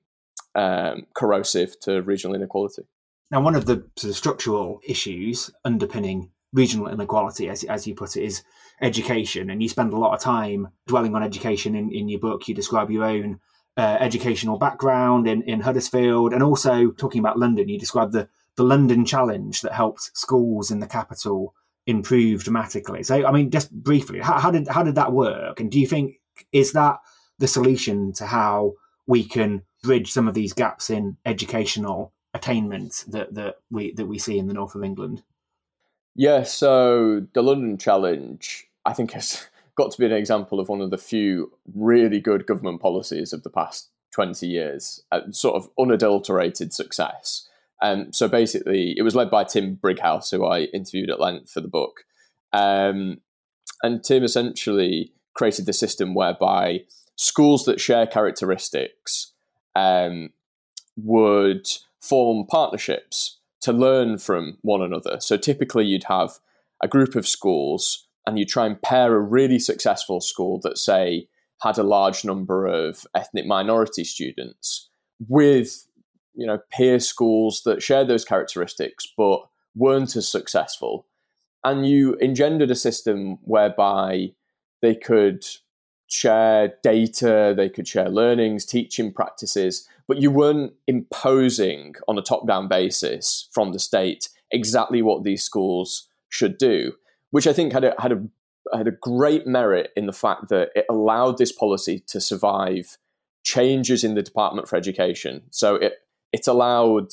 um, 0.55 1.07
corrosive 1.15 1.79
to 1.81 2.03
regional 2.03 2.35
inequality. 2.35 2.83
Now, 3.31 3.43
one 3.43 3.55
of 3.55 3.67
the 3.67 3.87
sort 3.97 4.11
of 4.11 4.17
structural 4.17 4.81
issues 4.87 5.51
underpinning 5.65 6.31
regional 6.55 6.89
inequality, 6.89 7.49
as, 7.51 7.63
as 7.65 7.87
you 7.87 7.95
put 7.95 8.17
it, 8.17 8.25
is 8.25 8.43
education. 8.81 9.51
And 9.51 9.63
you 9.63 9.69
spend 9.69 9.93
a 9.93 9.99
lot 9.99 10.15
of 10.15 10.21
time 10.21 10.69
dwelling 10.87 11.15
on 11.15 11.23
education 11.23 11.75
in, 11.75 11.93
in 11.93 12.09
your 12.09 12.21
book. 12.21 12.49
You 12.49 12.55
describe 12.55 12.91
your 12.91 13.05
own 13.05 13.41
uh, 13.77 13.99
educational 14.01 14.59
background 14.59 15.29
in, 15.29 15.43
in 15.43 15.61
Huddersfield 15.61 16.33
and 16.33 16.43
also 16.43 16.91
talking 16.93 17.21
about 17.21 17.39
London. 17.39 17.69
You 17.69 17.79
describe 17.79 18.13
the, 18.13 18.29
the 18.57 18.65
London 18.65 19.05
challenge 19.05 19.61
that 19.61 19.73
helped 19.73 20.11
schools 20.17 20.71
in 20.71 20.81
the 20.81 20.87
capital 20.87 21.55
improve 21.89 22.45
dramatically. 22.45 23.03
So, 23.03 23.27
I 23.27 23.33
mean, 23.33 23.51
just 23.51 23.73
briefly, 23.73 24.21
how, 24.21 24.39
how 24.39 24.51
did 24.51 24.69
how 24.69 24.85
did 24.85 24.95
that 24.95 25.13
work? 25.13 25.59
And 25.59 25.71
do 25.71 25.81
you 25.81 25.87
think 25.87 26.21
is 26.53 26.73
that 26.73 26.99
the 27.39 27.49
solution 27.49 28.13
to 28.13 28.27
how 28.27 28.75
we 29.07 29.25
can 29.25 29.63
bridge 29.83 30.13
some 30.13 30.29
of 30.29 30.35
these 30.35 30.53
gaps 30.53 30.91
in 30.91 31.17
educational 31.25 32.13
attainment 32.35 33.05
that, 33.09 33.35
that 33.35 33.57
we 33.71 33.93
that 33.95 34.07
we 34.07 34.19
see 34.19 34.39
in 34.39 34.47
the 34.47 34.55
north 34.55 34.75
of 34.75 34.85
England? 34.85 35.23
Yeah, 36.15 36.43
so 36.43 37.27
the 37.33 37.43
London 37.43 37.79
Challenge, 37.79 38.67
I 38.85 38.93
think, 38.93 39.13
has 39.13 39.47
got 39.75 39.91
to 39.93 39.99
be 39.99 40.05
an 40.05 40.13
example 40.13 40.61
of 40.61 40.69
one 40.69 40.83
of 40.83 40.91
the 40.91 40.99
few 40.99 41.53
really 41.75 42.21
good 42.21 42.45
government 42.47 42.83
policies 42.83 43.33
of 43.33 43.45
the 43.45 43.51
past 43.51 43.89
20 44.13 44.47
years, 44.47 45.03
uh, 45.13 45.21
sort 45.31 45.57
of 45.57 45.71
unadulterated 45.79 46.75
success. 46.75 47.49
Um, 47.83 48.13
so 48.13 48.29
basically, 48.29 48.95
it 48.97 49.03
was 49.03 49.15
led 49.15 49.31
by 49.31 49.45
Tim 49.45 49.75
Brighouse, 49.75 50.31
who 50.31 50.45
I 50.45 50.63
interviewed 50.75 51.11
at 51.11 51.21
length 51.21 51.51
for 51.51 51.61
the 51.61 51.69
book. 51.69 52.05
Um, 52.53 53.21
and 53.83 54.03
Tim 54.03 54.25
essentially 54.25 55.13
created 55.35 55.67
the 55.67 55.73
system 55.73 56.15
whereby 56.15 56.81
schools 57.17 57.65
that 57.65 57.81
share 57.81 58.07
characteristics 58.07 59.33
um, 59.77 60.31
would 60.97 61.67
form 62.01 62.47
partnerships 62.47 63.39
to 63.61 63.73
learn 63.73 64.19
from 64.19 64.59
one 64.63 64.83
another. 64.83 65.19
So 65.21 65.37
typically, 65.37 65.85
you'd 65.85 66.05
have 66.05 66.33
a 66.83 66.89
group 66.89 67.15
of 67.15 67.27
schools 67.27 68.07
and 68.27 68.39
you 68.39 68.45
try 68.45 68.67
and 68.67 68.81
pair 68.83 69.15
a 69.15 69.21
really 69.21 69.59
successful 69.59 70.21
school 70.21 70.61
that, 70.63 70.79
say, 70.79 71.29
had 71.63 71.79
a 71.79 71.83
large 71.83 72.25
number 72.25 72.67
of 72.67 73.05
ethnic 73.15 73.47
minority 73.47 74.05
students 74.05 74.91
with 75.29 75.88
you 76.39 76.47
know 76.47 76.59
peer 76.71 77.01
schools 77.01 77.63
that 77.65 77.83
shared 77.83 78.09
those 78.09 78.25
characteristics 78.25 79.07
but 79.17 79.41
weren't 79.75 80.17
as 80.17 80.27
successful 80.27 81.05
and 81.65 81.87
you 81.87 82.17
engendered 82.21 82.71
a 82.71 82.75
system 82.75 83.39
whereby 83.43 84.31
they 84.81 84.95
could 84.95 85.45
share 86.07 86.73
data 86.83 87.53
they 87.57 87.69
could 87.69 87.87
share 87.87 88.09
learnings 88.09 88.65
teaching 88.65 89.13
practices 89.13 89.87
but 90.07 90.19
you 90.19 90.31
weren't 90.31 90.73
imposing 90.87 91.95
on 92.07 92.17
a 92.17 92.23
top 92.23 92.47
down 92.47 92.69
basis 92.69 93.49
from 93.53 93.73
the 93.73 93.79
state 93.79 94.29
exactly 94.51 95.03
what 95.03 95.25
these 95.25 95.43
schools 95.43 96.09
should 96.31 96.57
do 96.57 96.93
which 97.31 97.47
i 97.47 97.53
think 97.53 97.73
had 97.73 97.85
a, 97.85 97.95
had 97.99 98.13
a 98.13 98.23
had 98.75 98.87
a 98.89 98.93
great 98.93 99.47
merit 99.47 99.91
in 99.97 100.07
the 100.07 100.13
fact 100.13 100.49
that 100.49 100.71
it 100.75 100.87
allowed 100.91 101.39
this 101.39 101.53
policy 101.53 102.01
to 102.07 102.21
survive 102.21 102.99
changes 103.43 104.05
in 104.05 104.15
the 104.15 104.23
Department 104.23 104.69
for 104.69 104.77
Education. 104.77 105.43
So 105.51 105.77
it 105.77 105.95
it 106.33 106.47
allowed 106.47 107.11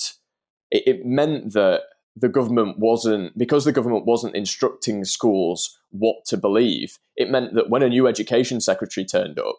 it, 0.72 0.84
it 0.86 1.06
meant 1.06 1.54
that 1.54 1.82
the 2.16 2.30
government 2.30 2.80
wasn't 2.80 3.38
because 3.38 3.66
the 3.66 3.72
government 3.72 4.06
wasn't 4.06 4.36
instructing 4.36 5.04
schools 5.04 5.78
what 5.92 6.26
to 6.26 6.38
believe. 6.38 6.98
It 7.16 7.30
meant 7.30 7.56
that 7.56 7.70
when 7.70 7.84
a 7.84 7.90
new 7.90 8.08
education 8.08 8.62
secretary 8.62 9.06
turned 9.06 9.38
up, 9.38 9.58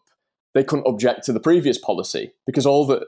they 0.54 0.64
couldn't 0.64 0.86
object 0.86 1.24
to 1.24 1.32
the 1.32 1.40
previous 1.40 1.78
policy 1.78 2.32
because 2.46 2.66
all 2.66 2.86
that 2.86 3.04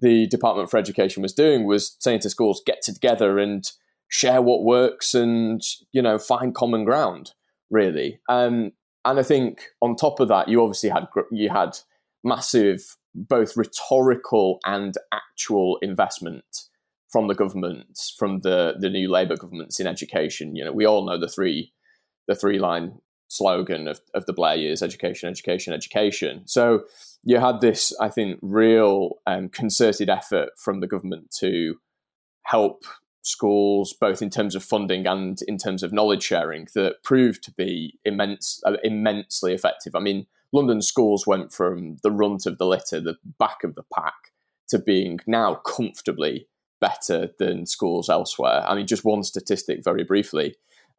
the 0.00 0.26
Department 0.26 0.70
for 0.70 0.76
Education 0.76 1.22
was 1.22 1.32
doing 1.32 1.66
was 1.66 1.96
saying 2.00 2.20
to 2.20 2.30
schools, 2.30 2.62
get 2.64 2.82
together 2.82 3.38
and 3.38 3.70
share 4.08 4.42
what 4.42 4.62
works 4.62 5.14
and 5.14 5.62
you 5.92 6.02
know 6.02 6.18
find 6.18 6.54
common 6.54 6.84
ground 6.84 7.32
really. 7.70 8.20
Um, 8.28 8.72
and 9.04 9.18
I 9.18 9.22
think 9.22 9.66
on 9.82 9.96
top 9.96 10.20
of 10.20 10.28
that, 10.28 10.48
you 10.48 10.62
obviously 10.62 10.90
had 10.90 11.06
you 11.30 11.50
had 11.50 11.76
massive 12.22 12.96
both 13.14 13.56
rhetorical 13.56 14.58
and 14.64 14.94
actual 15.12 15.78
investment 15.82 16.44
from 17.10 17.28
the 17.28 17.34
government, 17.34 18.12
from 18.18 18.40
the 18.40 18.74
the 18.78 18.90
new 18.90 19.10
Labour 19.10 19.36
governments 19.36 19.78
in 19.78 19.86
education. 19.86 20.56
You 20.56 20.64
know, 20.64 20.72
we 20.72 20.84
all 20.84 21.06
know 21.06 21.18
the 21.18 21.28
three 21.28 21.72
the 22.26 22.34
three 22.34 22.58
line 22.58 22.98
slogan 23.28 23.88
of, 23.88 24.00
of 24.14 24.26
the 24.26 24.32
Blair 24.32 24.56
years: 24.56 24.82
education, 24.82 25.28
education, 25.28 25.72
education. 25.72 26.42
So 26.46 26.84
you 27.22 27.38
had 27.38 27.60
this, 27.60 27.92
I 28.00 28.08
think, 28.08 28.38
real 28.42 29.20
um, 29.26 29.48
concerted 29.48 30.10
effort 30.10 30.50
from 30.58 30.80
the 30.80 30.86
government 30.86 31.30
to 31.38 31.76
help 32.42 32.84
schools, 33.22 33.94
both 33.98 34.20
in 34.20 34.28
terms 34.28 34.54
of 34.54 34.62
funding 34.62 35.06
and 35.06 35.40
in 35.48 35.56
terms 35.56 35.82
of 35.82 35.92
knowledge 35.92 36.22
sharing, 36.22 36.66
that 36.74 37.02
proved 37.02 37.42
to 37.44 37.52
be 37.52 37.98
immense, 38.04 38.60
uh, 38.66 38.76
immensely 38.82 39.54
effective. 39.54 39.94
I 39.94 40.00
mean, 40.00 40.26
London 40.54 40.80
schools 40.80 41.26
went 41.26 41.52
from 41.52 41.96
the 42.04 42.12
runt 42.12 42.46
of 42.46 42.58
the 42.58 42.66
litter, 42.66 43.00
the 43.00 43.16
back 43.40 43.64
of 43.64 43.74
the 43.74 43.82
pack, 43.92 44.14
to 44.68 44.78
being 44.78 45.18
now 45.26 45.56
comfortably 45.56 46.46
better 46.80 47.30
than 47.40 47.66
schools 47.66 48.08
elsewhere. 48.08 48.62
I 48.64 48.76
mean, 48.76 48.86
just 48.86 49.04
one 49.04 49.24
statistic 49.24 49.82
very 49.82 50.04
briefly. 50.04 50.54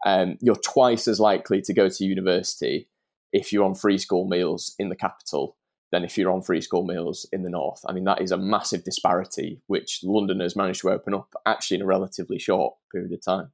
Um, 0.06 0.38
you're 0.42 0.58
twice 0.58 1.08
as 1.08 1.22
likely 1.22 1.62
to 1.62 1.74
go 1.74 1.88
to 1.88 2.04
university 2.04 2.90
if 3.32 3.54
you're 3.54 3.64
on 3.64 3.76
free 3.76 3.98
school 3.98 4.28
meals 4.28 4.76
in 4.78 4.90
the 4.90 4.96
capital 4.96 5.56
than 5.90 6.04
if 6.04 6.18
you're 6.18 6.32
on 6.32 6.42
free 6.42 6.60
school 6.60 6.86
meals 6.86 7.26
in 7.32 7.44
the 7.44 7.50
north. 7.50 7.80
I 7.88 7.94
mean, 7.94 8.04
that 8.04 8.22
is 8.22 8.32
a 8.32 8.38
massive 8.38 8.84
disparity, 8.84 9.62
which 9.68 10.02
London 10.04 10.42
has 10.42 10.58
managed 10.58 10.82
to 10.82 10.92
open 10.92 11.14
up 11.14 11.34
actually 11.46 11.76
in 11.76 11.84
a 11.84 11.88
relatively 11.88 12.40
short 12.40 12.74
period 12.92 13.14
of 13.14 13.24
time. 13.24 13.52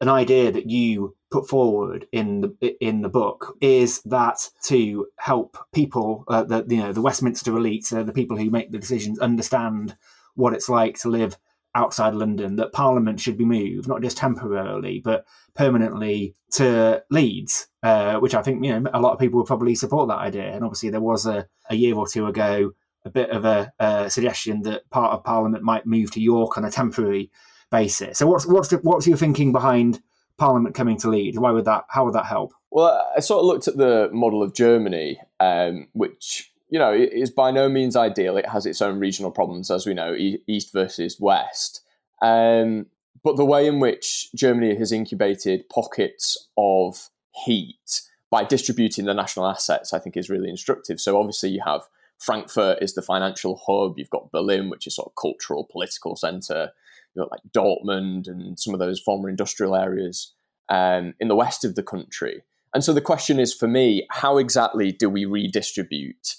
An 0.00 0.08
idea 0.08 0.50
that 0.50 0.68
you 0.68 1.16
put 1.30 1.48
forward 1.48 2.06
in 2.12 2.40
the 2.40 2.76
in 2.84 3.02
the 3.02 3.08
book 3.08 3.56
is 3.60 4.02
that 4.02 4.48
to 4.64 5.06
help 5.18 5.56
people, 5.72 6.24
uh, 6.28 6.44
the 6.44 6.64
you 6.68 6.78
know 6.78 6.92
the 6.92 7.00
Westminster 7.00 7.56
elite, 7.56 7.92
uh, 7.92 8.02
the 8.02 8.12
people 8.12 8.36
who 8.36 8.50
make 8.50 8.70
the 8.70 8.78
decisions, 8.78 9.18
understand 9.18 9.96
what 10.34 10.52
it's 10.52 10.68
like 10.68 10.98
to 10.98 11.08
live 11.08 11.36
outside 11.76 12.14
London, 12.14 12.56
that 12.56 12.72
Parliament 12.72 13.18
should 13.20 13.36
be 13.36 13.44
moved, 13.44 13.88
not 13.88 14.02
just 14.02 14.16
temporarily, 14.16 15.00
but 15.00 15.26
permanently 15.54 16.34
to 16.52 17.02
Leeds, 17.10 17.66
uh, 17.82 18.18
which 18.18 18.34
I 18.34 18.42
think 18.42 18.64
you 18.64 18.78
know 18.78 18.90
a 18.92 19.00
lot 19.00 19.12
of 19.12 19.18
people 19.18 19.38
would 19.38 19.46
probably 19.46 19.74
support 19.74 20.08
that 20.08 20.18
idea. 20.18 20.52
And 20.52 20.64
obviously, 20.64 20.90
there 20.90 21.00
was 21.00 21.26
a, 21.26 21.46
a 21.70 21.74
year 21.74 21.96
or 21.96 22.06
two 22.06 22.26
ago 22.26 22.72
a 23.04 23.10
bit 23.10 23.30
of 23.30 23.44
a, 23.44 23.72
a, 23.78 24.08
suggestion 24.08 24.62
that 24.62 24.88
part 24.90 25.12
of 25.12 25.24
Parliament 25.24 25.62
might 25.62 25.86
move 25.86 26.10
to 26.12 26.20
York 26.20 26.56
on 26.56 26.64
a 26.64 26.70
temporary 26.70 27.30
basis. 27.74 28.18
So, 28.18 28.26
what's 28.26 28.46
what's 28.46 28.68
the, 28.68 28.76
what's 28.78 29.06
your 29.06 29.16
thinking 29.16 29.52
behind 29.52 30.00
Parliament 30.38 30.74
coming 30.74 30.96
to 30.98 31.10
Leeds? 31.10 31.38
Why 31.38 31.50
would 31.50 31.64
that? 31.64 31.84
How 31.88 32.04
would 32.04 32.14
that 32.14 32.26
help? 32.26 32.52
Well, 32.70 33.06
I 33.16 33.20
sort 33.20 33.40
of 33.40 33.46
looked 33.46 33.68
at 33.68 33.76
the 33.76 34.08
model 34.12 34.42
of 34.42 34.54
Germany, 34.54 35.20
um, 35.40 35.88
which 35.92 36.52
you 36.68 36.78
know 36.78 36.92
is 36.92 37.30
by 37.30 37.50
no 37.50 37.68
means 37.68 37.96
ideal. 37.96 38.36
It 38.36 38.48
has 38.48 38.64
its 38.64 38.80
own 38.80 39.00
regional 39.00 39.30
problems, 39.30 39.70
as 39.70 39.86
we 39.86 39.94
know, 39.94 40.14
east 40.14 40.72
versus 40.72 41.18
west. 41.20 41.82
Um, 42.22 42.86
but 43.22 43.36
the 43.36 43.44
way 43.44 43.66
in 43.66 43.80
which 43.80 44.28
Germany 44.34 44.76
has 44.76 44.92
incubated 44.92 45.68
pockets 45.68 46.48
of 46.56 47.08
heat 47.44 48.02
by 48.30 48.44
distributing 48.44 49.06
the 49.06 49.14
national 49.14 49.46
assets, 49.46 49.92
I 49.92 49.98
think, 49.98 50.16
is 50.16 50.30
really 50.30 50.50
instructive. 50.50 51.00
So 51.00 51.18
obviously, 51.18 51.50
you 51.50 51.62
have 51.64 51.82
Frankfurt 52.18 52.78
is 52.82 52.94
the 52.94 53.02
financial 53.02 53.60
hub. 53.66 53.98
You've 53.98 54.10
got 54.10 54.30
Berlin, 54.30 54.70
which 54.70 54.86
is 54.86 54.94
sort 54.94 55.08
of 55.08 55.14
cultural, 55.20 55.68
political 55.70 56.16
center. 56.16 56.70
You've 57.14 57.28
like 57.30 57.40
Dortmund 57.52 58.28
and 58.28 58.58
some 58.58 58.74
of 58.74 58.80
those 58.80 59.00
former 59.00 59.28
industrial 59.28 59.76
areas 59.76 60.34
um, 60.68 61.14
in 61.20 61.28
the 61.28 61.36
west 61.36 61.64
of 61.64 61.74
the 61.74 61.82
country. 61.82 62.42
And 62.72 62.82
so 62.82 62.92
the 62.92 63.00
question 63.00 63.38
is 63.38 63.54
for 63.54 63.68
me, 63.68 64.06
how 64.10 64.38
exactly 64.38 64.90
do 64.90 65.08
we 65.08 65.24
redistribute 65.24 66.36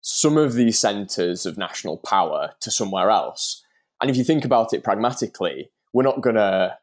some 0.00 0.36
of 0.36 0.54
these 0.54 0.78
centers 0.78 1.44
of 1.44 1.58
national 1.58 1.96
power 1.98 2.52
to 2.60 2.70
somewhere 2.70 3.10
else? 3.10 3.64
And 4.00 4.10
if 4.10 4.16
you 4.16 4.24
think 4.24 4.44
about 4.44 4.72
it 4.72 4.84
pragmatically, 4.84 5.70
we're 5.92 6.02
not 6.02 6.20
going 6.20 6.36
to 6.36 6.76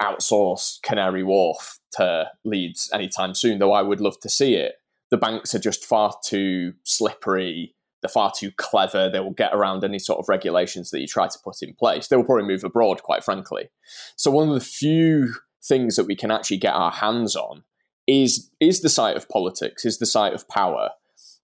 outsource 0.00 0.80
Canary 0.82 1.22
Wharf 1.22 1.78
to 1.92 2.30
Leeds 2.44 2.90
anytime 2.92 3.34
soon, 3.34 3.58
though 3.58 3.72
I 3.72 3.82
would 3.82 4.00
love 4.00 4.18
to 4.20 4.28
see 4.28 4.54
it. 4.54 4.76
The 5.10 5.16
banks 5.16 5.54
are 5.54 5.58
just 5.58 5.84
far 5.84 6.14
too 6.24 6.74
slippery. 6.84 7.74
They're 8.00 8.08
far 8.08 8.32
too 8.34 8.50
clever. 8.56 9.10
They 9.10 9.20
will 9.20 9.32
get 9.32 9.54
around 9.54 9.84
any 9.84 9.98
sort 9.98 10.18
of 10.18 10.28
regulations 10.28 10.90
that 10.90 11.00
you 11.00 11.06
try 11.06 11.28
to 11.28 11.38
put 11.44 11.62
in 11.62 11.74
place. 11.74 12.08
They 12.08 12.16
will 12.16 12.24
probably 12.24 12.46
move 12.46 12.64
abroad, 12.64 13.02
quite 13.02 13.24
frankly. 13.24 13.70
So, 14.16 14.30
one 14.30 14.48
of 14.48 14.54
the 14.54 14.60
few 14.60 15.34
things 15.62 15.96
that 15.96 16.06
we 16.06 16.16
can 16.16 16.30
actually 16.30 16.56
get 16.56 16.74
our 16.74 16.90
hands 16.90 17.36
on 17.36 17.64
is, 18.06 18.50
is 18.60 18.80
the 18.80 18.88
site 18.88 19.16
of 19.16 19.28
politics, 19.28 19.84
is 19.84 19.98
the 19.98 20.06
site 20.06 20.32
of 20.32 20.48
power. 20.48 20.90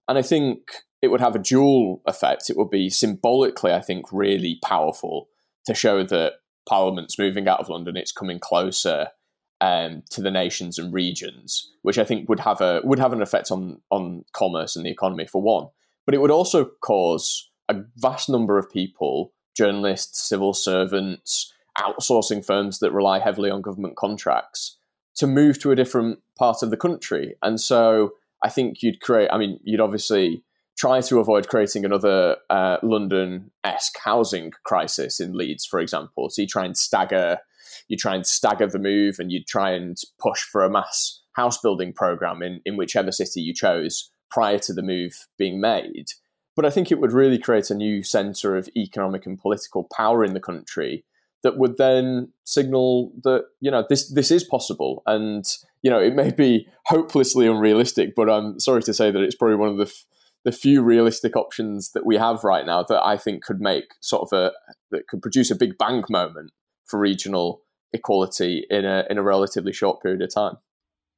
And 0.09 0.17
I 0.17 0.23
think 0.23 0.61
it 1.03 1.09
would 1.09 1.21
have 1.21 1.35
a 1.35 1.41
dual 1.41 2.03
effect. 2.07 2.49
It 2.49 2.57
would 2.57 2.71
be 2.71 2.89
symbolically, 2.89 3.73
I 3.73 3.81
think, 3.81 4.07
really 4.13 4.59
powerful 4.65 5.29
to 5.67 5.75
show 5.75 6.05
that 6.05 6.35
Parliament's 6.67 7.19
moving 7.19 7.49
out 7.49 7.61
of 7.61 7.69
London, 7.69 7.97
it's 7.97 8.13
coming 8.13 8.39
closer 8.39 9.09
um, 9.61 10.03
to 10.11 10.21
the 10.21 10.31
nations 10.31 10.79
and 10.79 10.93
regions, 10.93 11.71
which 11.83 11.99
I 11.99 12.05
think 12.05 12.29
would 12.29 12.41
have 12.41 12.61
a 12.61 12.81
would 12.85 12.99
have 12.99 13.13
an 13.13 13.23
effect 13.23 13.51
on 13.51 13.81
on 13.91 14.25
commerce 14.33 14.77
and 14.77 14.85
the 14.85 14.91
economy 14.91 15.27
for 15.27 15.41
one. 15.41 15.69
But 16.07 16.15
it 16.15 16.21
would 16.21 16.31
also 16.31 16.71
cause 16.81 17.51
a 17.69 17.83
vast 17.97 18.29
number 18.29 18.59
of 18.59 18.71
people, 18.71 19.33
journalists, 19.57 20.27
civil 20.27 20.55
servants, 20.55 21.53
outsourcing 21.79 22.45
firms 22.45 22.79
that 22.79 22.93
rely 22.93 23.19
heavily 23.19 23.51
on 23.51 23.61
government 23.61 23.97
contracts, 23.97 24.79
to 25.17 25.27
move 25.27 25.59
to 25.61 25.73
a 25.73 25.77
different 25.77 26.21
part 26.39 26.63
of 26.63 26.71
the 26.71 26.77
country. 26.77 27.35
And 27.43 27.61
so 27.61 28.13
I 28.43 28.49
think 28.49 28.83
you'd 28.83 29.01
create. 29.01 29.29
I 29.33 29.39
mean, 29.39 29.59
you'd 29.65 29.81
obviously 29.81 30.45
try 30.79 31.01
to 31.01 31.19
avoid 31.19 31.49
creating 31.49 31.85
another 31.85 32.37
uh, 32.51 32.77
London 32.83 33.51
esque 33.65 33.97
housing 33.99 34.53
crisis 34.65 35.21
in 35.21 35.33
Leeds, 35.33 35.65
for 35.65 35.81
example. 35.81 36.29
So 36.31 36.43
you 36.43 36.49
try 36.49 36.65
and 36.65 36.77
stagger, 36.77 37.39
you 37.89 37.97
try 37.97 38.15
and 38.15 38.27
stagger 38.27 38.67
the 38.69 38.79
move, 38.79 39.17
and 39.19 39.33
you 39.33 39.43
try 39.43 39.73
and 39.73 39.97
push 40.21 40.43
for 40.43 40.63
a 40.63 40.71
mass 40.71 41.21
house 41.33 41.59
building 41.59 41.93
program 41.93 42.43
in 42.43 42.61
in 42.65 42.77
whichever 42.77 43.11
city 43.11 43.41
you 43.41 43.53
chose 43.53 44.11
prior 44.31 44.59
to 44.59 44.73
the 44.73 44.83
move 44.83 45.27
being 45.39 45.61
made. 45.61 46.07
but 46.57 46.65
I 46.65 46.71
think 46.71 46.91
it 46.91 47.01
would 47.01 47.13
really 47.13 47.39
create 47.39 47.71
a 47.71 47.75
new 47.75 48.03
centre 48.03 48.57
of 48.57 48.69
economic 48.75 49.27
and 49.27 49.39
political 49.39 49.85
power 49.85 50.25
in 50.25 50.33
the 50.33 50.41
country 50.41 51.05
that 51.43 51.59
would 51.59 51.77
then 51.77 52.33
signal 52.45 53.13
that 53.23 53.45
you 53.61 53.71
know 53.71 53.85
this 53.89 54.13
this 54.13 54.31
is 54.33 54.43
possible 54.43 55.03
and 55.07 55.45
you 55.83 55.91
know 55.91 56.01
it 56.01 56.15
may 56.15 56.31
be 56.31 56.67
hopelessly 56.87 57.47
unrealistic 57.47 58.15
but 58.17 58.29
i'm 58.29 58.59
sorry 58.59 58.83
to 58.83 58.93
say 58.93 59.11
that 59.11 59.23
it's 59.23 59.37
probably 59.37 59.57
one 59.57 59.69
of 59.69 59.77
the 59.77 59.85
f- 59.85 60.07
the 60.45 60.51
few 60.51 60.83
realistic 60.83 61.37
options 61.37 61.93
that 61.93 62.07
we 62.07 62.17
have 62.17 62.43
right 62.43 62.67
now 62.67 62.83
that 62.83 63.01
i 63.05 63.17
think 63.17 63.45
could 63.45 63.61
make 63.61 63.95
sort 64.01 64.23
of 64.23 64.37
a 64.37 64.51
that 64.91 65.07
could 65.09 65.23
produce 65.23 65.51
a 65.51 65.57
big 65.57 65.79
bang 65.79 66.03
moment 66.11 66.51
for 66.85 66.99
regional 66.99 67.61
equality 67.93 68.67
in 68.69 68.85
a 68.85 69.05
in 69.09 69.19
a 69.19 69.23
relatively 69.23 69.73
short 69.73 70.03
period 70.03 70.23
of 70.23 70.35
time 70.35 70.57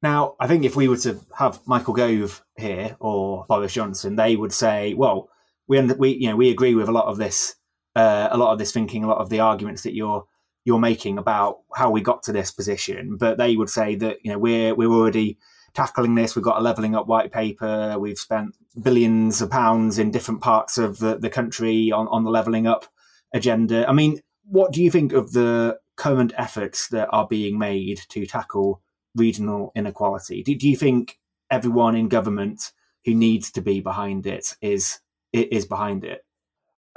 now, 0.01 0.35
I 0.39 0.47
think 0.47 0.63
if 0.63 0.75
we 0.75 0.87
were 0.87 0.97
to 0.97 1.19
have 1.37 1.59
Michael 1.65 1.93
Gove 1.93 2.43
here 2.57 2.95
or 2.99 3.45
Boris 3.49 3.73
Johnson, 3.73 4.15
they 4.15 4.35
would 4.35 4.53
say, 4.53 4.93
"Well, 4.93 5.29
we 5.67 5.81
we 5.81 6.09
you 6.11 6.29
know 6.29 6.35
we 6.35 6.51
agree 6.51 6.75
with 6.75 6.87
a 6.87 6.93
lot 6.93 7.07
of 7.07 7.17
this, 7.17 7.55
uh, 7.95 8.29
a 8.31 8.37
lot 8.37 8.53
of 8.53 8.59
this 8.59 8.71
thinking, 8.71 9.03
a 9.03 9.07
lot 9.07 9.19
of 9.19 9.29
the 9.29 9.41
arguments 9.41 9.83
that 9.83 9.95
you're 9.95 10.25
you're 10.65 10.79
making 10.79 11.17
about 11.17 11.59
how 11.75 11.89
we 11.89 12.01
got 12.01 12.23
to 12.23 12.31
this 12.31 12.51
position." 12.51 13.17
But 13.17 13.37
they 13.37 13.55
would 13.57 13.69
say 13.69 13.95
that 13.95 14.17
you 14.23 14.31
know 14.31 14.39
we're 14.39 14.73
we're 14.73 14.91
already 14.91 15.37
tackling 15.73 16.15
this. 16.15 16.35
We've 16.35 16.45
got 16.45 16.59
a 16.59 16.63
levelling 16.63 16.95
up 16.95 17.07
white 17.07 17.31
paper. 17.31 17.97
We've 17.99 18.17
spent 18.17 18.55
billions 18.81 19.41
of 19.41 19.49
pounds 19.49 19.99
in 19.99 20.11
different 20.11 20.41
parts 20.41 20.77
of 20.77 20.99
the, 20.99 21.17
the 21.17 21.29
country 21.29 21.91
on, 21.91 22.07
on 22.07 22.23
the 22.23 22.31
levelling 22.31 22.67
up 22.67 22.85
agenda. 23.33 23.87
I 23.87 23.93
mean, 23.93 24.19
what 24.45 24.71
do 24.71 24.81
you 24.81 24.89
think 24.89 25.13
of 25.13 25.31
the 25.31 25.79
current 25.95 26.33
efforts 26.37 26.87
that 26.89 27.09
are 27.11 27.27
being 27.27 27.59
made 27.59 28.01
to 28.09 28.25
tackle 28.25 28.81
regional 29.15 29.71
inequality? 29.75 30.43
Do, 30.43 30.55
do 30.55 30.69
you 30.69 30.75
think 30.75 31.19
everyone 31.51 31.95
in 31.95 32.07
government 32.07 32.71
who 33.05 33.13
needs 33.13 33.51
to 33.51 33.61
be 33.61 33.79
behind 33.79 34.27
it 34.27 34.55
is 34.61 34.99
is 35.31 35.65
behind 35.65 36.03
it? 36.03 36.25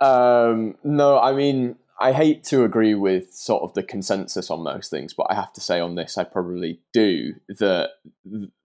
Um, 0.01 0.77
no, 0.83 1.19
I 1.19 1.33
mean 1.33 1.77
I 2.03 2.13
hate 2.13 2.43
to 2.45 2.65
agree 2.65 2.97
with 2.97 3.33
sort 3.33 3.63
of 3.63 3.75
the 3.75 3.83
consensus 3.85 4.51
on 4.51 4.65
most 4.65 4.91
things, 4.91 5.15
but 5.15 5.27
I 5.31 5.37
have 5.37 5.53
to 5.53 5.61
say 5.61 5.79
on 5.79 5.95
this, 5.95 6.19
I 6.19 6.25
probably 6.25 6.81
do 6.93 7.35
that 7.49 7.91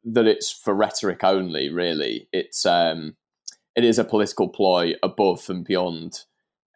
that 0.04 0.26
it's 0.26 0.52
for 0.52 0.74
rhetoric 0.74 1.24
only. 1.24 1.70
Really, 1.70 2.28
it's 2.34 2.66
um, 2.66 3.16
it 3.76 3.84
is 3.84 4.00
a 4.00 4.04
political 4.04 4.50
ploy 4.50 4.94
above 5.04 5.50
and 5.50 5.64
beyond 5.64 6.22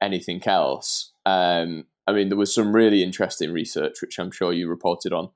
anything 0.01 0.45
else. 0.45 1.13
Um, 1.26 1.86
I 2.08 2.14
mean, 2.14 2.30
there 2.30 2.38
was 2.38 2.54
some 2.54 2.74
really 2.76 3.04
interesting 3.04 3.52
research, 3.52 4.02
which 4.02 4.18
I'm 4.18 4.32
sure 4.32 4.54
you 4.54 4.68
reported 4.68 5.14
on 5.14 5.30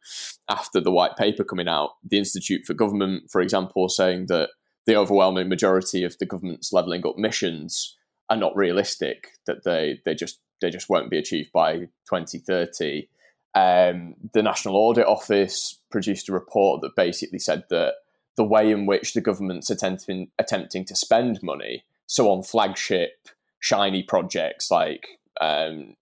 after 0.50 0.82
the 0.82 0.92
white 0.92 1.16
paper 1.16 1.44
coming 1.44 1.68
out. 1.68 1.92
The 2.04 2.18
Institute 2.18 2.66
for 2.66 2.74
Government, 2.74 3.30
for 3.30 3.42
example, 3.42 3.88
saying 3.88 4.26
that 4.28 4.50
the 4.86 4.96
overwhelming 4.96 5.50
majority 5.50 6.04
of 6.04 6.18
the 6.18 6.26
government's 6.26 6.74
levelling 6.74 7.06
up 7.06 7.18
missions 7.18 7.96
are 8.30 8.38
not 8.38 8.56
realistic; 8.56 9.30
that 9.46 9.64
they 9.64 10.02
they 10.06 10.16
just 10.16 10.40
they 10.62 10.70
just 10.70 10.90
won't 10.90 11.12
be 11.12 11.18
achieved 11.18 11.52
by 11.52 11.88
2030. 12.10 13.08
Um, 13.54 14.16
the 14.34 14.44
National 14.44 14.76
Audit 14.76 15.06
Office 15.06 15.80
produced 15.90 16.28
a 16.30 16.34
report 16.34 16.82
that 16.82 16.96
basically 16.96 17.40
said 17.40 17.64
that 17.70 17.94
the 18.36 18.44
way 18.44 18.70
in 18.70 18.86
which 18.86 19.14
the 19.14 19.22
government's 19.22 19.70
attempting 19.70 20.30
attempting 20.40 20.84
to 20.86 20.96
spend 20.96 21.42
money, 21.44 21.84
so 22.08 22.32
on 22.32 22.44
flagship 22.44 23.30
shiny 23.60 24.04
projects 24.04 24.70
like 24.70 25.08
um, 25.42 25.96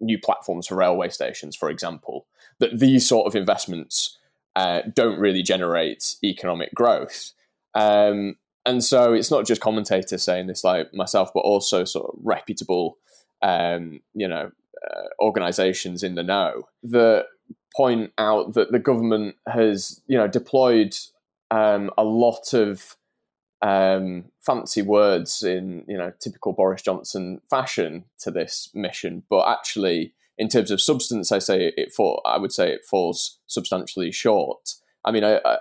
new 0.00 0.18
platforms 0.18 0.66
for 0.66 0.76
railway 0.76 1.08
stations, 1.08 1.56
for 1.56 1.70
example, 1.70 2.26
that 2.58 2.78
these 2.78 3.08
sort 3.08 3.26
of 3.26 3.34
investments 3.34 4.18
uh, 4.56 4.82
don't 4.94 5.18
really 5.18 5.42
generate 5.42 6.16
economic 6.24 6.74
growth. 6.74 7.32
Um, 7.74 8.36
and 8.66 8.82
so 8.82 9.12
it's 9.12 9.30
not 9.30 9.46
just 9.46 9.60
commentators 9.60 10.22
saying 10.22 10.46
this 10.46 10.64
like 10.64 10.92
myself, 10.92 11.30
but 11.32 11.40
also 11.40 11.84
sort 11.84 12.12
of 12.12 12.18
reputable, 12.22 12.98
um, 13.40 14.00
you 14.14 14.28
know, 14.28 14.50
uh, 14.88 15.04
organizations 15.20 16.02
in 16.02 16.14
the 16.14 16.22
know 16.22 16.68
that 16.82 17.26
point 17.76 18.12
out 18.18 18.54
that 18.54 18.72
the 18.72 18.78
government 18.78 19.36
has, 19.46 20.00
you 20.06 20.18
know, 20.18 20.28
deployed 20.28 20.94
um, 21.50 21.90
a 21.96 22.04
lot 22.04 22.52
of 22.52 22.96
um, 23.62 24.24
fancy 24.40 24.82
words 24.82 25.42
in 25.42 25.84
you 25.88 25.96
know 25.96 26.12
typical 26.20 26.52
Boris 26.52 26.82
Johnson 26.82 27.40
fashion 27.48 28.04
to 28.20 28.30
this 28.30 28.70
mission, 28.74 29.22
but 29.28 29.48
actually, 29.48 30.14
in 30.36 30.48
terms 30.48 30.70
of 30.70 30.80
substance, 30.80 31.32
I 31.32 31.38
say 31.38 31.72
it 31.76 31.92
fall, 31.92 32.22
I 32.24 32.38
would 32.38 32.52
say 32.52 32.72
it 32.72 32.84
falls 32.84 33.38
substantially 33.46 34.12
short. 34.12 34.74
I 35.04 35.10
mean, 35.10 35.24
I, 35.24 35.40
I, 35.44 35.58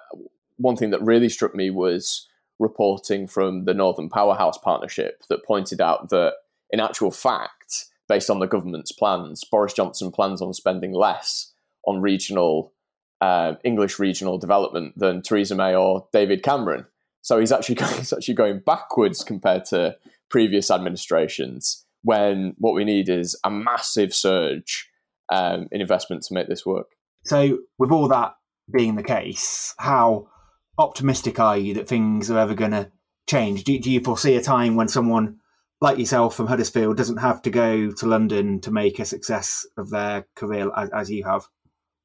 one 0.57 0.75
thing 0.75 0.91
that 0.91 1.01
really 1.01 1.29
struck 1.29 1.55
me 1.55 1.69
was 1.69 2.27
reporting 2.59 3.27
from 3.27 3.65
the 3.65 3.73
Northern 3.73 4.09
Powerhouse 4.09 4.57
Partnership 4.57 5.23
that 5.29 5.45
pointed 5.45 5.79
out 5.79 6.09
that, 6.09 6.33
in 6.71 6.79
actual 6.79 7.11
fact, 7.11 7.85
based 8.07 8.29
on 8.29 8.39
the 8.39 8.47
government's 8.47 8.91
plans, 8.91 9.43
Boris 9.43 9.73
Johnson 9.73 10.11
plans 10.11 10.41
on 10.41 10.53
spending 10.53 10.93
less 10.93 11.53
on 11.85 12.01
regional 12.01 12.73
uh, 13.21 13.53
English 13.63 13.99
regional 13.99 14.37
development 14.37 14.93
than 14.97 15.21
Theresa 15.21 15.55
May 15.55 15.75
or 15.75 16.07
David 16.13 16.43
Cameron. 16.43 16.85
So 17.21 17.39
he's 17.39 17.51
actually 17.51 17.75
going, 17.81 17.95
he's 17.95 18.13
actually 18.13 18.35
going 18.35 18.61
backwards 18.65 19.23
compared 19.23 19.65
to 19.65 19.95
previous 20.29 20.71
administrations. 20.71 21.85
When 22.03 22.53
what 22.57 22.73
we 22.73 22.85
need 22.85 23.09
is 23.09 23.37
a 23.43 23.49
massive 23.49 24.13
surge 24.13 24.89
um, 25.31 25.67
in 25.71 25.81
investment 25.81 26.23
to 26.23 26.33
make 26.33 26.47
this 26.47 26.65
work. 26.65 26.87
So, 27.25 27.59
with 27.77 27.91
all 27.91 28.07
that 28.07 28.35
being 28.71 28.95
the 28.95 29.03
case, 29.03 29.73
how 29.77 30.29
optimistic 30.77 31.39
are 31.39 31.57
you 31.57 31.73
that 31.75 31.87
things 31.87 32.29
are 32.29 32.39
ever 32.39 32.53
going 32.53 32.71
to 32.71 32.91
change? 33.27 33.63
Do, 33.63 33.77
do 33.79 33.91
you 33.91 33.99
foresee 33.99 34.35
a 34.35 34.41
time 34.41 34.75
when 34.75 34.87
someone 34.87 35.39
like 35.81 35.97
yourself 35.97 36.35
from 36.35 36.47
Huddersfield 36.47 36.97
doesn't 36.97 37.17
have 37.17 37.41
to 37.43 37.49
go 37.49 37.91
to 37.91 38.05
London 38.05 38.61
to 38.61 38.71
make 38.71 38.99
a 38.99 39.05
success 39.05 39.65
of 39.77 39.89
their 39.89 40.25
career 40.35 40.71
as, 40.75 40.89
as 40.91 41.11
you 41.11 41.23
have? 41.25 41.47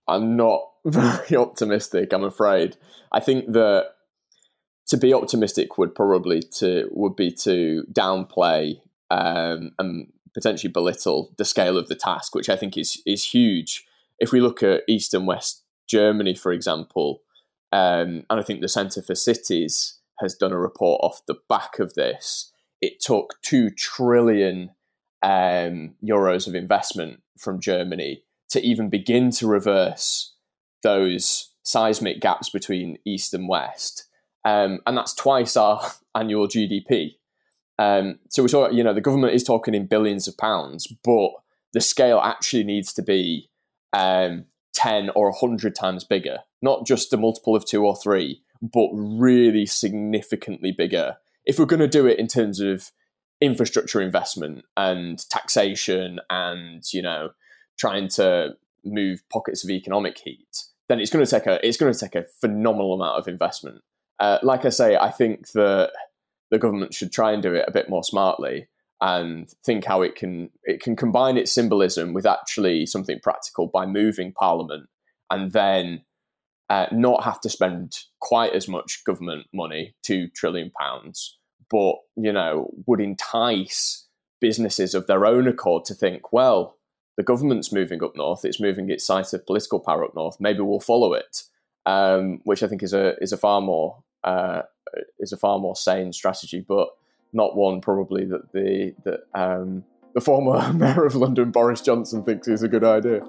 I'm 0.08 0.36
not 0.36 0.60
very 0.84 1.36
optimistic, 1.36 2.12
I'm 2.12 2.24
afraid. 2.24 2.76
I 3.12 3.20
think 3.20 3.52
that 3.52 3.90
to 4.86 4.96
be 4.96 5.14
optimistic 5.14 5.78
would 5.78 5.94
probably 5.94 6.42
to 6.42 6.88
would 6.92 7.16
be 7.16 7.30
to 7.32 7.84
downplay 7.92 8.80
um, 9.10 9.72
and 9.78 10.12
potentially 10.34 10.72
belittle 10.72 11.32
the 11.36 11.44
scale 11.44 11.76
of 11.76 11.88
the 11.88 11.94
task, 11.94 12.34
which 12.34 12.48
I 12.48 12.56
think 12.56 12.76
is 12.76 13.02
is 13.06 13.24
huge. 13.24 13.84
If 14.18 14.32
we 14.32 14.40
look 14.40 14.62
at 14.62 14.82
East 14.88 15.14
and 15.14 15.26
West 15.26 15.62
Germany, 15.88 16.34
for 16.34 16.52
example, 16.52 17.22
um, 17.72 18.24
and 18.28 18.40
I 18.40 18.42
think 18.42 18.60
the 18.60 18.68
Centre 18.68 19.02
for 19.02 19.14
Cities 19.14 19.98
has 20.20 20.34
done 20.34 20.52
a 20.52 20.58
report 20.58 21.00
off 21.02 21.26
the 21.26 21.38
back 21.48 21.78
of 21.78 21.94
this. 21.94 22.52
It 22.80 23.00
took 23.00 23.40
two 23.42 23.70
trillion 23.70 24.70
um, 25.22 25.94
euros 26.04 26.46
of 26.46 26.54
investment 26.54 27.22
from 27.38 27.60
Germany 27.60 28.22
to 28.50 28.60
even 28.60 28.90
begin 28.90 29.30
to 29.30 29.46
reverse 29.46 30.34
those 30.82 31.50
seismic 31.62 32.20
gaps 32.20 32.50
between 32.50 32.98
East 33.04 33.32
and 33.32 33.48
West 33.48 34.04
um, 34.44 34.80
and 34.86 34.96
that's 34.96 35.14
twice 35.14 35.56
our 35.56 35.82
annual 36.14 36.48
GDP. 36.48 37.14
Um, 37.78 38.18
so 38.28 38.42
we 38.42 38.48
saw, 38.48 38.68
you 38.68 38.84
know, 38.84 38.94
the 38.94 39.00
government 39.00 39.34
is 39.34 39.44
talking 39.44 39.74
in 39.74 39.86
billions 39.86 40.28
of 40.28 40.36
pounds, 40.36 40.86
but 41.04 41.30
the 41.72 41.80
scale 41.80 42.20
actually 42.22 42.64
needs 42.64 42.92
to 42.94 43.02
be 43.02 43.50
um, 43.92 44.44
10 44.74 45.10
or 45.14 45.30
100 45.30 45.74
times 45.74 46.04
bigger, 46.04 46.38
not 46.60 46.86
just 46.86 47.12
a 47.12 47.16
multiple 47.16 47.56
of 47.56 47.64
two 47.64 47.84
or 47.84 47.96
three, 47.96 48.42
but 48.60 48.88
really 48.92 49.66
significantly 49.66 50.72
bigger. 50.72 51.16
If 51.44 51.58
we're 51.58 51.66
going 51.66 51.80
to 51.80 51.88
do 51.88 52.06
it 52.06 52.18
in 52.18 52.28
terms 52.28 52.60
of 52.60 52.92
infrastructure 53.40 54.00
investment 54.00 54.64
and 54.76 55.28
taxation 55.28 56.20
and, 56.30 56.84
you 56.92 57.02
know, 57.02 57.30
trying 57.78 58.06
to 58.06 58.56
move 58.84 59.28
pockets 59.30 59.64
of 59.64 59.70
economic 59.70 60.18
heat, 60.18 60.64
then 60.88 61.00
it's 61.00 61.10
going 61.10 61.24
to 61.24 61.30
take 61.30 61.46
a 61.46 61.66
it's 61.66 61.76
going 61.76 61.92
to 61.92 61.98
take 61.98 62.14
a 62.14 62.24
phenomenal 62.40 62.94
amount 62.94 63.18
of 63.18 63.26
investment. 63.26 63.82
Uh, 64.18 64.38
like 64.42 64.64
I 64.64 64.68
say, 64.70 64.96
I 64.96 65.10
think 65.10 65.50
that 65.52 65.92
the 66.50 66.58
government 66.58 66.94
should 66.94 67.12
try 67.12 67.32
and 67.32 67.42
do 67.42 67.54
it 67.54 67.64
a 67.66 67.72
bit 67.72 67.88
more 67.88 68.04
smartly 68.04 68.68
and 69.00 69.48
think 69.64 69.84
how 69.84 70.02
it 70.02 70.14
can 70.14 70.50
it 70.62 70.80
can 70.80 70.94
combine 70.94 71.36
its 71.36 71.50
symbolism 71.50 72.12
with 72.12 72.24
actually 72.24 72.86
something 72.86 73.18
practical 73.20 73.66
by 73.66 73.84
moving 73.84 74.32
Parliament 74.32 74.88
and 75.30 75.52
then 75.52 76.04
uh, 76.70 76.86
not 76.92 77.24
have 77.24 77.40
to 77.40 77.50
spend 77.50 77.96
quite 78.20 78.52
as 78.52 78.68
much 78.68 79.02
government 79.04 79.46
money, 79.52 79.94
two 80.02 80.28
trillion 80.28 80.70
pounds, 80.70 81.38
but 81.70 81.96
you 82.16 82.32
know 82.32 82.70
would 82.86 83.00
entice 83.00 84.06
businesses 84.40 84.94
of 84.94 85.06
their 85.06 85.26
own 85.26 85.48
accord 85.48 85.84
to 85.86 85.94
think, 85.94 86.32
well, 86.32 86.78
the 87.16 87.22
government's 87.22 87.72
moving 87.72 88.02
up 88.04 88.16
north, 88.16 88.44
it's 88.44 88.60
moving 88.60 88.88
its 88.88 89.06
site 89.06 89.32
of 89.32 89.46
political 89.46 89.80
power 89.80 90.04
up 90.04 90.14
north, 90.14 90.36
maybe 90.38 90.60
we'll 90.60 90.80
follow 90.80 91.12
it, 91.12 91.42
um, 91.86 92.40
which 92.44 92.62
I 92.62 92.68
think 92.68 92.82
is 92.82 92.92
a 92.92 93.16
is 93.20 93.32
a 93.32 93.36
far 93.36 93.60
more 93.60 94.02
uh, 94.24 94.62
is 95.18 95.32
a 95.32 95.36
far 95.36 95.58
more 95.58 95.76
sane 95.76 96.12
strategy, 96.12 96.64
but 96.66 96.88
not 97.32 97.56
one 97.56 97.80
probably 97.80 98.24
that 98.26 98.52
the 98.52 98.94
that 99.04 99.20
um, 99.34 99.84
the 100.14 100.20
former 100.20 100.72
mayor 100.74 101.04
of 101.04 101.14
London, 101.14 101.50
Boris 101.50 101.80
Johnson, 101.80 102.24
thinks 102.24 102.48
is 102.48 102.62
a 102.62 102.68
good 102.68 102.84
idea. 102.84 103.20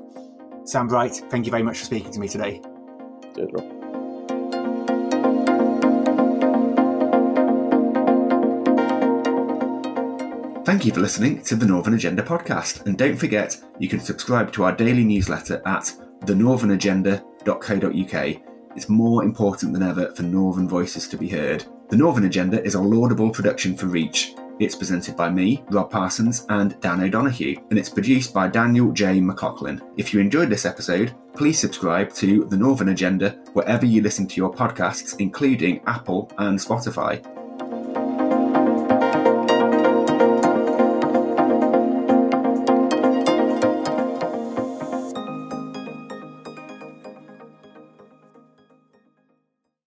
Sam 0.66 0.88
Bright, 0.88 1.16
thank 1.30 1.46
you 1.46 1.52
very 1.52 1.64
much 1.64 1.80
for 1.80 1.86
speaking 1.86 2.12
to 2.12 2.20
me 2.20 2.28
today. 2.28 2.62
Cheers, 3.36 3.50
Rob. 3.54 3.84
Thank 10.66 10.86
you 10.86 10.94
for 10.94 11.02
listening 11.02 11.44
to 11.44 11.58
the 11.58 11.66
Northern 11.66 11.94
Agenda 11.94 12.24
podcast. 12.24 12.86
And 12.86 12.98
don't 12.98 13.18
forget, 13.18 13.62
you 13.80 13.90
can 13.90 14.00
subscribe 14.00 14.54
to 14.54 14.64
our 14.64 14.72
daily 14.72 15.04
newsletter 15.04 15.62
at 15.66 15.94
thenorthernagenda.co.uk. 17.44 18.42
It's 18.76 18.90
more 18.90 19.24
important 19.24 19.74
than 19.74 19.84
ever 19.84 20.14
for 20.16 20.24
Northern 20.24 20.68
voices 20.68 21.08
to 21.10 21.18
be 21.18 21.30
heard. 21.30 21.66
The 21.90 21.98
Northern 21.98 22.26
Agenda 22.26 22.64
is 22.64 22.76
a 22.76 22.82
Laudable 22.82 23.30
production 23.30 23.78
for 23.78 23.86
Reach. 23.86 24.34
It's 24.60 24.76
presented 24.76 25.16
by 25.16 25.30
me, 25.30 25.64
Rob 25.70 25.92
Parsons, 25.92 26.46
and 26.50 26.80
Dan 26.80 27.02
O'Donoghue, 27.02 27.58
and 27.70 27.80
it's 27.80 27.90
produced 27.90 28.34
by 28.34 28.48
Daniel 28.48 28.92
J. 28.92 29.20
McLaughlin. 29.20 29.82
If 29.98 30.14
you 30.14 30.20
enjoyed 30.20 30.50
this 30.50 30.66
episode, 30.66 31.16
please 31.36 31.60
subscribe 31.60 32.14
to 32.14 32.46
The 32.46 32.58
Northern 32.58 32.90
Agenda 32.90 33.32
wherever 33.54 33.86
you 33.86 34.02
listen 34.02 34.28
to 34.28 34.36
your 34.36 34.54
podcasts, 34.54 35.20
including 35.20 35.82
Apple 35.86 36.32
and 36.38 36.58
Spotify. 36.58 37.24